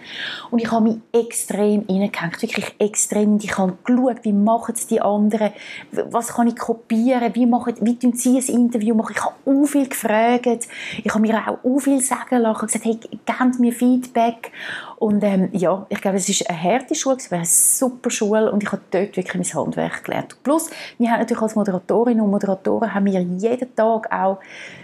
Und 0.50 0.58
ich 0.60 0.70
habe 0.70 0.84
mich 0.84 0.96
extrem 1.12 1.84
reingehängt, 1.88 2.42
wirklich 2.42 2.74
extrem. 2.78 3.34
Und 3.34 3.44
ich 3.44 3.56
habe 3.56 3.76
geschaut, 3.84 4.18
wie 4.22 4.32
machen 4.32 4.74
es 4.74 4.86
die 4.86 5.00
anderen, 5.00 5.52
was 5.92 6.28
kann 6.28 6.48
ich 6.48 6.56
kopieren, 6.56 7.34
wie, 7.34 7.46
machen, 7.46 7.74
wie 7.80 7.98
tun 7.98 8.12
sie 8.14 8.38
ein 8.38 8.54
Interview 8.54 8.94
machen. 8.94 9.14
Ich 9.16 9.24
habe 9.24 9.34
auch 9.44 9.66
viel 9.66 9.88
gefragt, 9.88 10.68
ich 11.02 11.14
habe 11.14 11.20
mir 11.20 11.58
auch 11.62 11.78
viel 11.80 12.00
sagen 12.00 12.38
lassen, 12.38 12.66
gesagt, 12.66 12.84
hey, 12.84 12.98
gebt 12.98 13.58
mir 13.58 13.72
Feedback. 13.72 14.52
Und 14.98 15.22
ähm, 15.22 15.48
ja, 15.52 15.86
ich 15.90 16.00
glaube, 16.00 16.16
es 16.16 16.28
war 16.28 16.50
eine 16.50 16.62
harte 16.62 16.94
Schule, 16.96 17.16
es 17.16 17.30
war 17.30 17.38
eine 17.38 17.46
super 17.46 18.10
Schule 18.10 18.50
und 18.50 18.64
ich 18.64 18.72
habe 18.72 18.82
dort 18.90 19.16
wirklich 19.16 19.34
mein 19.34 19.44
Handwerk 19.44 20.02
gelernt. 20.04 20.36
Plus, 20.42 20.70
wir 20.98 21.10
haben 21.10 21.20
natürlich 21.20 21.42
als 21.42 21.54
Moderatorinnen 21.54 22.20
und 22.20 22.30
Moderatoren 22.30 22.92
haben 22.92 23.06
wir 23.06 23.20
jeden 23.20 23.76
Tag 23.76 24.12
auch 24.12 24.38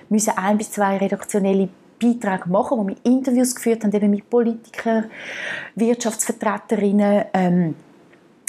müssen 0.08 0.36
ein 0.36 0.56
bis 0.56 0.70
zwei 0.70 0.98
redaktionelle 0.98 1.68
Beiträge 2.00 2.48
machen, 2.48 2.78
wo 2.78 2.86
wir 2.86 2.96
Interviews 3.02 3.56
geführt 3.56 3.82
haben, 3.82 3.92
eben 3.92 4.10
mit 4.10 4.30
Politikern, 4.30 5.10
Wirtschaftsvertreterinnen, 5.74 7.24
ähm, 7.32 7.74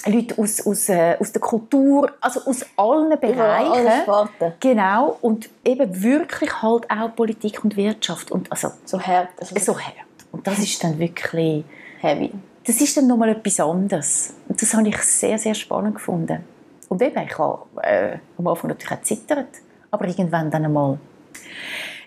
Leute 0.06 0.40
aus, 0.40 0.66
aus, 0.68 0.88
äh, 0.90 1.18
aus 1.20 1.32
der 1.32 1.42
Kultur, 1.42 2.12
also 2.22 2.42
aus 2.42 2.64
allen 2.76 3.06
alle 3.06 3.18
Bereichen. 3.18 4.02
Sparten. 4.04 4.54
Genau, 4.60 5.18
und 5.22 5.50
eben 5.64 6.04
wirklich 6.04 6.62
halt 6.62 6.92
auch 6.92 7.16
Politik 7.16 7.64
und 7.64 7.76
Wirtschaft. 7.76 8.32
Und 8.32 8.52
also 8.52 8.70
So 8.86 9.02
hart. 9.02 9.30
Also 9.40 9.56
so 9.60 9.80
hart. 9.80 10.05
Und 10.36 10.46
das 10.46 10.60
ist 10.60 10.84
dann 10.84 11.00
wirklich, 11.00 11.64
heavy. 12.02 12.30
das 12.66 12.82
ist 12.82 12.98
dann 12.98 13.08
nochmal 13.08 13.30
etwas 13.30 13.58
anderes. 13.62 14.34
Und 14.50 14.62
das 14.62 14.74
habe 14.74 14.86
ich 14.90 14.98
sehr, 14.98 15.38
sehr 15.38 15.56
spannend 15.56 15.96
gefunden. 15.96 16.44
Und 16.90 17.02
eben, 17.02 17.24
ich 17.24 17.38
habe 17.38 17.64
äh, 17.82 18.18
am 18.38 18.48
Anfang 18.48 18.68
natürlich 18.68 18.92
auch 18.92 19.00
gezittert, 19.00 19.48
aber 19.92 20.06
irgendwann 20.06 20.52
dann 20.52 20.66
einmal, 20.66 21.00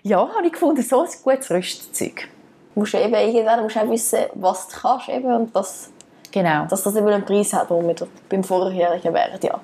ja, 0.03 0.19
habe 0.19 0.47
ich 0.47 0.53
gefunden, 0.53 0.83
so 0.83 1.01
ein 1.01 1.09
gutes 1.25 1.51
Rüstzeug. 1.51 2.29
Du 2.75 2.81
musst 2.81 2.95
eben 2.95 3.15
irgendwann 3.15 3.63
musst 3.63 3.79
auch 3.79 3.89
wissen, 3.89 4.19
was 4.35 4.69
du 4.69 4.77
kannst 4.77 5.09
eben 5.09 5.35
und 5.35 5.57
dass, 5.57 5.91
Genau, 6.31 6.67
dass 6.67 6.83
das 6.83 6.95
eben 6.97 7.09
einen 7.09 7.25
Preis 7.25 7.55
hat, 7.55 7.71
wo 7.71 7.81
wir 7.81 7.95
beim 8.29 8.45
vorherigen 8.45 9.15
wären. 9.15 9.41
Ja. 9.43 9.59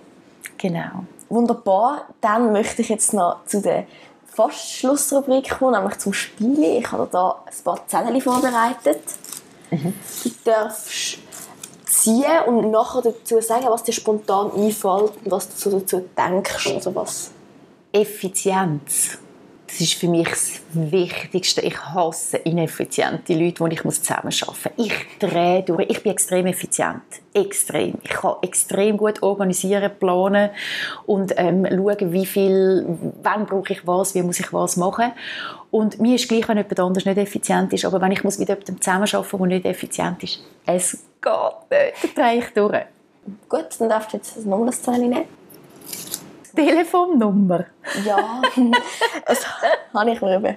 genau. 0.56 1.04
Wunderbar. 1.28 2.06
Dann 2.22 2.50
möchte 2.52 2.80
ich 2.80 2.88
jetzt 2.88 3.12
noch 3.12 3.44
zu 3.44 3.60
der 3.60 3.84
fast 4.34 4.72
Schlussrubrik 4.72 5.58
kommen, 5.58 5.74
nämlich 5.74 5.98
zum 5.98 6.12
Spielen. 6.12 6.62
Ich 6.62 6.90
habe 6.90 7.08
da 7.10 7.42
ein 7.46 7.64
paar 7.64 7.86
Zettel 7.86 8.20
vorbereitet. 8.20 9.02
Du 9.70 10.30
darfst 10.44 11.18
ziehen 11.86 12.42
und 12.46 12.70
nachher 12.70 13.02
dazu 13.02 13.40
sagen, 13.40 13.66
was 13.68 13.82
dir 13.82 13.92
spontan 13.92 14.52
einfällt 14.52 15.12
und 15.24 15.30
was 15.30 15.48
du 15.56 15.70
dazu 15.70 16.04
denkst. 16.16 16.74
Also 16.74 16.94
was. 16.94 17.30
Effizienz. 17.92 19.18
Das 19.74 19.80
ist 19.80 19.94
für 19.94 20.06
mich 20.06 20.28
das 20.28 20.60
Wichtigste. 20.72 21.60
Ich 21.62 21.76
hasse 21.76 22.36
ineffiziente 22.36 23.34
Leute, 23.34 23.64
die 23.64 23.74
ich 23.74 23.82
zusammenarbeiten 23.82 24.46
muss. 24.46 24.56
Ich 24.76 25.18
drehe 25.18 25.64
durch. 25.64 25.90
Ich 25.90 26.00
bin 26.00 26.12
extrem 26.12 26.46
effizient. 26.46 27.02
Extrem. 27.32 27.94
Ich 28.04 28.10
kann 28.10 28.36
extrem 28.42 28.96
gut 28.96 29.20
organisieren, 29.20 29.90
planen 29.98 30.50
und 31.06 31.34
ähm, 31.36 31.66
schauen, 31.68 32.12
wie 32.12 32.24
viel, 32.24 32.86
wann 33.20 33.46
brauche 33.46 33.72
ich 33.72 33.84
was, 33.84 34.14
wie 34.14 34.22
muss 34.22 34.38
ich 34.38 34.52
was 34.52 34.76
machen. 34.76 35.10
Und 35.72 36.00
mir 36.00 36.14
ist 36.14 36.28
gleich, 36.28 36.46
wenn 36.46 36.58
jemand 36.58 36.78
anders 36.78 37.04
nicht 37.04 37.18
effizient 37.18 37.72
ist, 37.72 37.84
aber 37.84 38.00
wenn 38.00 38.12
ich 38.12 38.22
muss 38.22 38.38
mit 38.38 38.48
jemandem 38.48 38.80
zusammenarbeiten 38.80 39.38
der 39.38 39.46
nicht 39.48 39.66
effizient 39.66 40.22
ist, 40.22 40.38
es 40.66 40.92
geht 41.20 41.32
nicht. 41.70 42.14
Dann 42.14 42.14
drehe 42.14 42.38
ich 42.38 42.48
durch. 42.54 42.84
Gut, 43.48 43.66
dann 43.80 43.88
darfst 43.88 44.12
du 44.12 44.18
jetzt 44.18 44.36
nochmal 44.46 44.66
das 44.66 44.80
Zettel 44.80 45.00
nehmen. 45.00 45.24
Telefonnummer. 46.54 47.66
Ja, 48.04 48.42
das 49.26 49.44
habe 49.92 50.10
ich 50.10 50.20
mir 50.20 50.36
eben. 50.36 50.56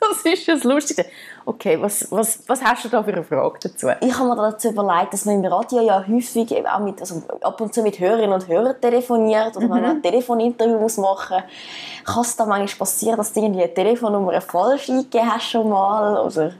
Das 0.00 0.22
ist 0.24 0.48
das 0.48 0.64
Lustige. 0.64 1.06
Okay, 1.44 1.80
was, 1.80 2.10
was, 2.10 2.42
was 2.46 2.62
hast 2.62 2.84
du 2.84 2.88
da 2.88 3.02
für 3.02 3.12
eine 3.12 3.24
Frage 3.24 3.58
dazu? 3.62 3.88
Ich 4.00 4.18
habe 4.18 4.28
mir 4.28 4.36
dazu 4.36 4.68
überlegt, 4.68 5.12
dass 5.12 5.24
man 5.24 5.42
im 5.42 5.52
Radio 5.52 5.80
ja 5.80 6.04
häufig 6.06 6.50
eben 6.52 6.66
auch 6.66 6.80
mit, 6.80 7.00
also 7.00 7.22
ab 7.40 7.60
und 7.60 7.72
zu 7.72 7.82
mit 7.82 7.98
Hörerinnen 7.98 8.32
und 8.32 8.46
Hörern 8.46 8.80
telefoniert 8.80 9.56
oder 9.56 9.62
wenn 9.62 9.68
man 9.68 9.84
ein 9.84 10.02
Telefoninterview 10.02 10.78
muss 10.78 10.96
machen 10.98 11.38
muss. 11.38 12.14
Kann 12.14 12.22
es 12.22 12.36
da 12.36 12.44
manchmal 12.44 12.78
passieren, 12.78 13.16
dass 13.16 13.32
du 13.32 13.40
irgendwie 13.40 13.62
eine 13.62 13.74
Telefonnummer 13.74 14.40
falsch 14.40 14.90
eingegeben 14.90 15.32
hast 15.32 15.50
schon 15.50 15.68
mal? 15.68 16.18
Oder? 16.26 16.52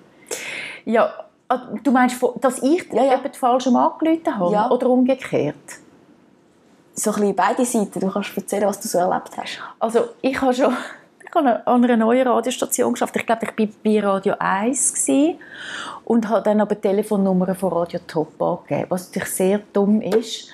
Ja, 0.85 1.13
ah, 1.49 1.61
du 1.83 1.91
meinst, 1.91 2.23
dass 2.41 2.63
ich 2.63 2.91
Ja, 2.93 3.05
ja. 3.05 3.17
jemand 3.17 3.37
falsch 3.37 3.67
angerufen 3.67 4.39
habe? 4.39 4.53
Ja. 4.53 4.71
Oder 4.71 4.89
umgekehrt? 4.89 5.57
So 7.01 7.13
ein 7.13 7.35
beide 7.35 7.65
Seiten. 7.65 7.99
Du 7.99 8.11
kannst 8.11 8.37
erzählen, 8.37 8.67
was 8.67 8.79
du 8.79 8.87
so 8.87 8.99
erlebt 8.99 9.31
hast. 9.35 9.59
Also, 9.79 10.11
ich 10.21 10.39
habe 10.39 10.53
schon 10.53 10.77
ich 11.25 11.35
habe 11.35 11.67
an 11.67 11.85
einer 11.85 11.97
neuen 11.97 12.27
Radiostation 12.27 12.93
geschafft. 12.93 13.17
Ich 13.17 13.25
glaube, 13.25 13.47
ich 13.47 13.59
war 13.59 13.75
bei 13.85 14.01
Radio 14.01 14.35
1 14.39 14.93
gewesen 14.93 15.39
und 16.05 16.29
habe 16.29 16.43
dann 16.43 16.61
aber 16.61 16.75
die 16.75 16.83
Telefonnummer 16.83 17.55
von 17.55 17.73
Radio 17.73 18.01
Top 18.07 18.43
angegeben, 18.43 18.87
was 18.91 19.07
natürlich 19.07 19.31
sehr 19.31 19.61
dumm 19.73 20.03
ist. 20.03 20.51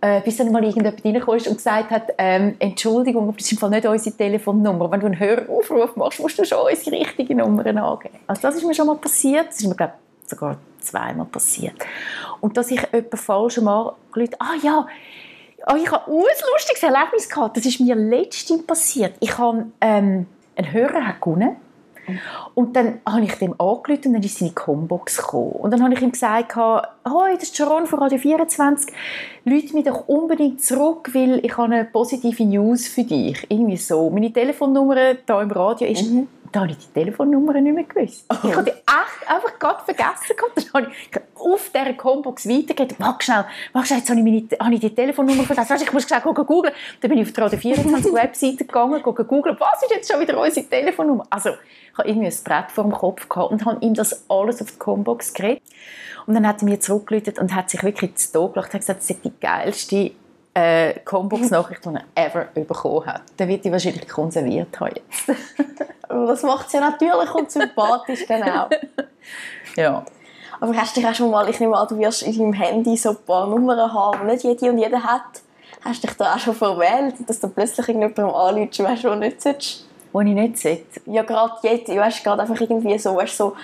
Äh, 0.00 0.20
bis 0.20 0.36
dann 0.36 0.52
mal 0.52 0.62
irgendjemand 0.62 1.04
reingekommen 1.04 1.40
ist 1.40 1.48
und 1.48 1.56
gesagt 1.56 1.90
hat, 1.90 2.08
ähm, 2.18 2.56
Entschuldigung, 2.58 3.28
aber 3.28 3.36
das 3.36 3.46
ist 3.46 3.52
im 3.52 3.58
Fall 3.58 3.70
nicht 3.70 3.86
unsere 3.86 4.16
Telefonnummer. 4.16 4.90
Wenn 4.90 5.00
du 5.00 5.06
einen 5.06 5.18
Höraufruf 5.18 5.96
machst, 5.96 6.20
musst 6.20 6.38
du 6.38 6.44
schon 6.44 6.66
unsere 6.68 6.96
richtige 6.96 7.34
Nummer 7.34 7.64
angeben. 7.64 8.18
Also 8.26 8.42
das 8.42 8.56
ist 8.56 8.64
mir 8.64 8.74
schon 8.74 8.88
mal 8.88 8.96
passiert. 8.96 9.48
Das 9.48 9.60
ist 9.60 9.66
mir, 9.66 9.74
glaube 9.74 9.94
ich, 10.22 10.28
sogar 10.28 10.58
zweimal 10.80 11.26
passiert. 11.26 11.76
Und 12.40 12.56
dass 12.56 12.70
ich 12.70 12.82
jemanden 12.92 13.16
falsch 13.16 13.58
mal 13.58 13.94
angerufen 14.12 14.34
ah 14.38 14.54
ja, 14.62 14.86
Oh, 15.70 15.76
ich 15.76 15.90
habe 15.90 16.10
ein 16.10 16.24
lustiges 16.52 16.82
Erlebnis 16.82 17.28
gehabt. 17.28 17.56
Das 17.56 17.66
ist 17.66 17.78
mir 17.80 17.94
letztens 17.94 18.66
passiert. 18.66 19.14
Ich 19.20 19.36
habe 19.36 19.66
ähm, 19.80 20.26
einen 20.56 20.72
Hörer 20.72 21.14
gewonnen 21.20 21.56
Und 22.54 22.74
dann 22.74 23.00
habe 23.06 23.24
ich 23.24 23.34
dem 23.34 23.52
angerufen 23.60 24.06
und 24.06 24.12
dann 24.14 24.22
ist 24.22 24.38
seine 24.38 24.52
Combox 24.52 25.18
gekommen. 25.18 25.52
Und 25.52 25.70
dann 25.70 25.82
habe 25.82 25.92
ich 25.92 26.00
ihm 26.00 26.12
gesagt, 26.12 26.56
«Hoi, 26.56 27.34
das 27.34 27.44
ist 27.44 27.56
Sharon 27.56 27.86
von 27.86 27.98
Radio 27.98 28.18
24. 28.18 28.94
Lüte 29.44 29.74
mich 29.74 29.84
doch 29.84 30.08
unbedingt 30.08 30.62
zurück, 30.62 31.10
weil 31.12 31.44
ich 31.44 31.56
habe 31.56 31.74
eine 31.74 31.84
positive 31.84 32.44
News 32.44 32.88
für 32.88 33.04
dich.» 33.04 33.46
Irgendwie 33.50 33.76
so. 33.76 34.08
Meine 34.08 34.32
Telefonnummer 34.32 34.96
hier 34.96 35.40
im 35.40 35.50
Radio 35.50 35.86
ist 35.86 36.10
mhm 36.10 36.28
da 36.52 36.60
habe 36.60 36.72
ich 36.72 36.78
die 36.78 36.92
Telefonnummer 36.92 37.60
nicht 37.60 37.74
mehr 37.74 37.84
gewusst. 37.84 38.24
Oh. 38.30 38.48
Ich 38.48 38.56
habe 38.56 38.64
die 38.64 38.70
echt 38.70 39.30
einfach 39.30 39.58
gerade 39.58 39.84
vergessen. 39.84 40.36
Dann 40.54 40.82
habe 40.82 40.92
ich 40.92 41.10
auf 41.40 41.70
dieser 41.70 41.94
Combox 41.94 42.48
weitergegeben. 42.48 42.96
Mach 42.98 43.20
schnell, 43.20 43.44
mach 43.72 43.84
schnell, 43.86 44.00
jetzt 44.00 44.10
habe 44.10 44.20
ich, 44.20 44.24
meine, 44.24 44.46
habe 44.60 44.74
ich 44.74 44.80
die 44.80 44.94
Telefonnummer 44.94 45.44
vergessen. 45.44 45.70
Weißt, 45.70 45.82
ich 45.82 45.92
muss 45.92 46.04
schnell 46.04 46.20
googeln. 46.20 46.74
Dann 47.00 47.08
bin 47.08 47.18
ich 47.18 47.26
auf 47.26 47.32
die 47.32 47.40
Radio 47.40 47.58
24 47.58 48.12
Webseite 48.14 48.64
gegangen, 48.64 49.02
googeln, 49.02 49.56
was 49.58 49.82
ist 49.82 49.90
jetzt 49.90 50.10
schon 50.10 50.20
wieder 50.20 50.38
unsere 50.38 50.66
Telefonnummer? 50.66 51.26
Also, 51.30 51.50
ich 51.50 51.98
habe 51.98 52.08
irgendwie 52.08 52.28
ein 52.28 52.44
Brett 52.44 52.70
vor 52.70 52.84
dem 52.84 52.92
Kopf 52.92 53.28
gehabt 53.28 53.50
und 53.50 53.64
habe 53.64 53.84
ihm 53.84 53.94
das 53.94 54.24
alles 54.28 54.62
auf 54.62 54.70
die 54.70 54.78
Combox 54.78 55.32
geredet. 55.34 55.62
Und 56.26 56.34
dann 56.34 56.46
hat 56.46 56.62
er 56.62 56.66
mir 56.66 56.78
zurückgelötet 56.78 57.38
und 57.38 57.54
hat 57.54 57.70
sich 57.70 57.82
wirklich 57.82 58.14
zu 58.16 58.32
Tod 58.32 58.52
gelacht. 58.52 58.70
Er 58.70 58.74
hat 58.74 58.80
gesagt, 58.80 59.00
das 59.00 59.10
ist 59.10 59.24
die 59.24 59.32
geilste 59.40 60.12
äh, 60.58 61.00
Combox-Nachricht, 61.04 61.84
die 61.84 61.94
er 62.14 62.26
ever 62.26 62.44
bekommen 62.54 63.06
hat. 63.06 63.22
Dann 63.36 63.48
wird 63.48 63.64
die 63.64 63.72
wahrscheinlich 63.72 64.08
konserviert 64.08 64.78
haben 64.80 64.94
jetzt. 64.94 65.38
das 66.08 66.42
macht 66.42 66.66
es 66.66 66.72
ja 66.72 66.80
natürlich 66.80 67.34
und 67.34 67.50
sympathisch 67.50 68.26
dann 68.26 68.42
auch. 68.42 68.70
ja. 69.76 70.04
Aber 70.60 70.76
hast 70.76 70.96
du 70.96 71.00
dich 71.00 71.08
auch 71.08 71.14
schon 71.14 71.30
mal, 71.30 71.48
ich 71.48 71.60
nehme 71.60 71.76
an, 71.76 71.88
du 71.88 71.98
wirst 71.98 72.22
in 72.22 72.36
deinem 72.36 72.52
Handy 72.52 72.96
so 72.96 73.10
ein 73.10 73.16
paar 73.26 73.46
Nummern 73.46 73.92
haben, 73.92 74.20
die 74.20 74.32
nicht 74.32 74.44
jede 74.44 74.70
und 74.70 74.78
jeder 74.78 75.02
hat. 75.02 75.42
Hast 75.84 76.02
du 76.02 76.08
dich 76.08 76.16
da 76.16 76.34
auch 76.34 76.38
schon 76.38 76.54
verwählt, 76.54 77.14
dass 77.26 77.40
du 77.40 77.48
plötzlich 77.48 77.88
irgendjemandem 77.88 78.34
anrufst, 78.34 78.82
weißt 78.82 79.04
du, 79.04 79.14
nicht 79.14 79.42
sollst? 79.42 79.88
wo 80.12 80.20
ich 80.20 80.34
nicht 80.34 80.58
sollte. 80.58 80.82
Ja, 81.06 81.22
gerade 81.22 81.54
jetzt, 81.62 81.88
weißt, 81.88 82.24
gerade 82.24 82.42
einfach 82.42 82.60
irgendwie 82.60 82.98
so, 82.98 83.16
weißt, 83.16 83.36
so, 83.36 83.54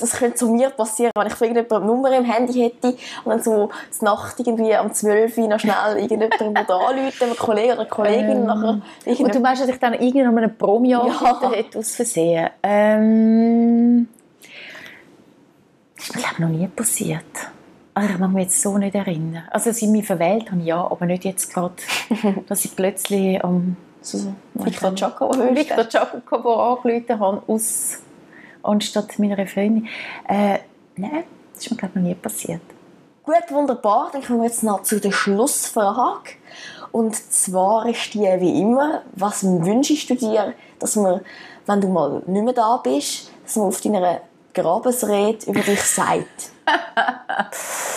das 0.00 0.12
könnte 0.12 0.36
zu 0.36 0.48
mir 0.48 0.70
passieren, 0.70 1.12
wenn 1.16 1.26
ich 1.26 1.40
irgendjemand 1.40 1.72
eine 1.72 1.86
Nummer 1.86 2.16
im 2.16 2.24
Handy 2.24 2.52
hätte 2.54 2.96
und 3.24 3.30
dann 3.30 3.42
so 3.42 3.70
die 4.00 4.04
Nacht 4.04 4.38
irgendwie 4.38 4.74
am 4.74 4.92
12 4.92 5.38
Uhr 5.38 5.48
noch 5.48 5.60
schnell 5.60 5.96
irgendjemand 5.96 6.40
anrufen, 6.70 7.30
ein 7.30 7.36
Kollege 7.36 7.72
oder 7.72 7.80
eine 7.80 7.88
Kollegin. 7.88 8.30
Ähm, 8.30 8.46
nachher 8.46 8.80
und 9.18 9.34
du 9.34 9.40
meinst, 9.40 9.62
dass 9.62 9.68
ich 9.68 9.78
dann 9.78 9.94
irgendwie 9.94 10.22
noch 10.22 10.36
einen 10.36 10.56
Promi 10.56 10.90
ja. 10.90 11.50
hätte 11.50 11.78
aus 11.78 11.94
Versehen? 11.94 12.50
Ähm, 12.62 14.08
das 15.96 16.08
ist 16.08 16.14
mir 16.16 16.22
glaube 16.22 16.42
noch 16.42 16.48
nie 16.48 16.66
passiert. 16.68 17.24
Also 17.94 18.12
ich 18.12 18.18
mag 18.18 18.32
mich 18.32 18.44
jetzt 18.44 18.60
so 18.60 18.76
nicht 18.76 18.94
erinnern. 18.94 19.44
Also 19.50 19.70
sie 19.70 19.86
mich 19.86 20.04
verwählt 20.04 20.50
haben, 20.50 20.60
ja, 20.60 20.84
aber 20.84 21.06
nicht 21.06 21.24
jetzt 21.24 21.52
gerade, 21.52 21.74
dass 22.48 22.64
ich 22.64 22.74
plötzlich 22.74 23.42
am... 23.42 23.76
So, 24.00 24.34
Victor 24.52 25.86
Jacobo 25.88 26.74
angerufen 26.74 27.18
habe, 27.18 27.42
aus, 27.46 28.00
anstatt 28.62 29.18
meiner 29.18 29.46
Freundin. 29.46 29.88
Äh, 30.28 30.58
nein, 30.96 31.24
das 31.54 31.64
ist 31.64 31.70
mir 31.70 31.76
glaube 31.78 31.98
noch 31.98 32.06
nie 32.06 32.14
passiert. 32.14 32.60
Gut, 33.22 33.44
wunderbar. 33.50 34.10
Dann 34.12 34.22
kommen 34.22 34.40
wir 34.40 34.46
jetzt 34.46 34.62
noch 34.62 34.82
zu 34.82 35.00
der 35.00 35.12
Schlussfrage. 35.12 36.32
Und 36.92 37.16
zwar 37.16 37.88
ist 37.88 38.12
die 38.12 38.20
wie 38.20 38.60
immer, 38.60 39.02
was 39.14 39.42
wünschst 39.42 40.10
du 40.10 40.14
dir, 40.14 40.52
dass 40.78 40.96
man, 40.96 41.22
wenn 41.64 41.80
du 41.80 41.88
mal 41.88 42.22
nicht 42.26 42.44
mehr 42.44 42.52
da 42.52 42.76
bist, 42.76 43.30
dass 43.42 43.56
man 43.56 43.68
auf 43.68 43.80
deiner 43.80 44.20
Grabesrede 44.54 45.46
über 45.46 45.60
dich 45.60 45.82
sagt? 45.82 46.50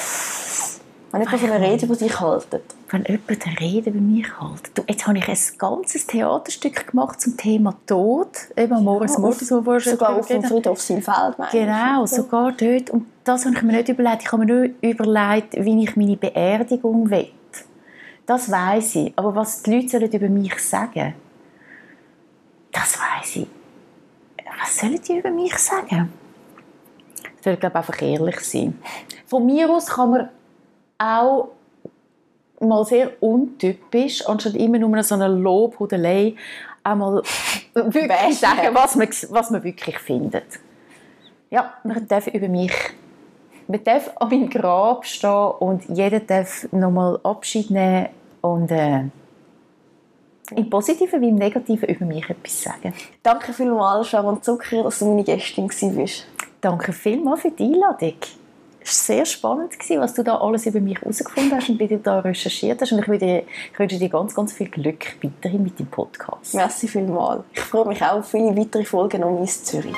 Wenn 1.12 1.22
jemand 1.22 1.44
eine 1.44 1.62
Rede 1.62 1.86
über 1.86 1.96
dich 1.96 2.20
haltet. 2.20 2.64
Wenn 2.90 3.06
jemand 3.06 3.48
eine 3.48 3.60
Rede 3.60 3.90
über 3.92 4.00
mich 4.00 4.26
hält. 4.40 4.72
Du, 4.78 4.84
jetzt 4.88 5.08
habe 5.08 5.18
ich 5.18 5.28
ein 5.28 5.38
ganzes 5.58 6.06
Theaterstück 6.06 6.88
gemacht 6.88 7.22
zum 7.22 7.38
Thema 7.38 7.76
Tod. 7.86 8.30
Eben 8.58 8.84
Morris 8.84 9.14
ja, 9.14 9.20
Mortis, 9.20 9.52
wo 9.52 9.66
wir 9.66 9.80
Sogar 9.80 10.18
auf 10.18 10.28
dem 10.28 10.44
Friedhof 10.44 10.82
Silfeld, 10.82 11.36
Genau, 11.52 12.04
ich. 12.04 12.12
sogar 12.12 12.52
dort. 12.52 12.90
Und 12.90 13.08
das 13.24 13.46
habe 13.46 13.56
ich 13.56 13.62
mir 13.62 13.74
nicht 13.74 13.90
überlegt. 13.90 14.24
Ich 14.24 14.32
habe 14.32 14.46
mir 14.46 14.54
nur 14.54 14.70
überlegt, 14.82 15.54
wie 15.54 15.84
ich 15.84 15.96
meine 15.96 16.18
Beerdigung 16.18 17.10
will. 17.10 17.30
Das 18.26 18.52
weiß 18.52 18.96
ich. 18.96 19.14
Aber 19.16 19.34
was 19.34 19.64
die 19.64 19.76
Leute 19.76 19.88
sollen 19.90 20.12
über 20.12 20.28
mich 20.30 20.60
sagen, 20.60 21.14
das 22.74 23.00
weiß 23.00 23.38
ich. 23.38 23.48
Was 24.62 24.78
sollen 24.78 25.02
die 25.02 25.20
über 25.20 25.32
mich 25.32 25.58
sagen? 25.58 26.12
Soll, 27.48 27.56
glaube 27.56 27.76
einfach 27.76 28.02
ehrlich 28.02 28.40
sein. 28.42 28.78
Von 29.26 29.46
mir 29.46 29.70
aus 29.70 29.86
kann 29.86 30.12
man 30.12 30.30
auch 30.98 31.50
mal 32.60 32.84
sehr 32.84 33.12
untypisch, 33.22 34.28
anstatt 34.28 34.56
immer 34.56 34.80
nur 34.80 35.02
so 35.04 35.16
eine 35.16 35.30
Lobhudelei, 35.30 36.36
einmal 36.84 37.22
wirklich 37.74 38.40
sagen, 38.40 38.74
was 38.74 38.96
man, 38.96 39.08
was 39.30 39.50
man 39.50 39.64
wirklich 39.64 39.98
findet. 40.00 40.60
Ja, 41.50 41.76
man 41.84 42.06
darf 42.08 42.28
über 42.28 42.50
mich 42.50 42.74
man 43.68 43.84
darf 43.84 44.12
an 44.16 44.30
meinem 44.30 44.50
Grab 44.50 45.06
stehen 45.06 45.52
und 45.60 45.84
jeder 45.90 46.20
darf 46.20 46.68
nochmal 46.72 47.20
Abschied 47.24 47.70
nehmen 47.70 48.08
und 48.42 48.72
äh, 48.72 49.04
im 50.56 50.70
Positiven 50.70 51.22
wie 51.22 51.30
im 51.30 51.36
Negativen 51.36 51.90
über 51.90 52.06
mich 52.06 52.30
etwas 52.30 52.64
sagen. 52.64 52.94
Danke 53.22 53.52
vielmals, 53.52 54.08
Sharon 54.08 54.42
Zucker, 54.42 54.84
dass 54.84 55.00
du 55.00 55.06
meine 55.06 55.24
Gästin 55.24 55.70
warst. 55.70 56.26
Danke 56.62 56.92
vielmals 56.94 57.42
für 57.42 57.52
die 57.52 57.64
Einladung 57.64 58.16
es 58.90 59.10
war 59.10 59.16
sehr 59.16 59.26
spannend, 59.26 59.74
was 59.98 60.14
du 60.14 60.24
da 60.24 60.38
alles 60.38 60.66
über 60.66 60.80
mich 60.80 61.00
herausgefunden 61.02 61.52
hast 61.58 61.70
und 61.70 61.80
wie 61.80 61.88
du 61.88 61.98
da 61.98 62.20
recherchiert 62.20 62.82
hast. 62.82 62.94
Und 62.94 63.00
ich, 63.00 63.08
würde, 63.08 63.44
ich 63.74 63.80
wünsche 63.80 64.00
dir 64.00 64.10
ganz, 64.10 64.34
ganz 64.34 64.54
viel 64.54 64.70
Glück 64.70 65.18
weiterhin 65.22 65.64
mit 65.64 65.78
dem 65.78 65.88
Podcast. 65.88 66.56
Merci 66.56 66.88
vielmals. 66.88 67.44
Ich 67.54 67.60
freue 67.60 67.88
mich 67.88 68.02
auch 68.02 68.20
auf 68.20 68.32
viele 68.32 68.56
weitere 68.56 68.86
Folgen 68.86 69.24
um 69.24 69.42
Miss 69.42 69.64
Zürich. 69.64 69.96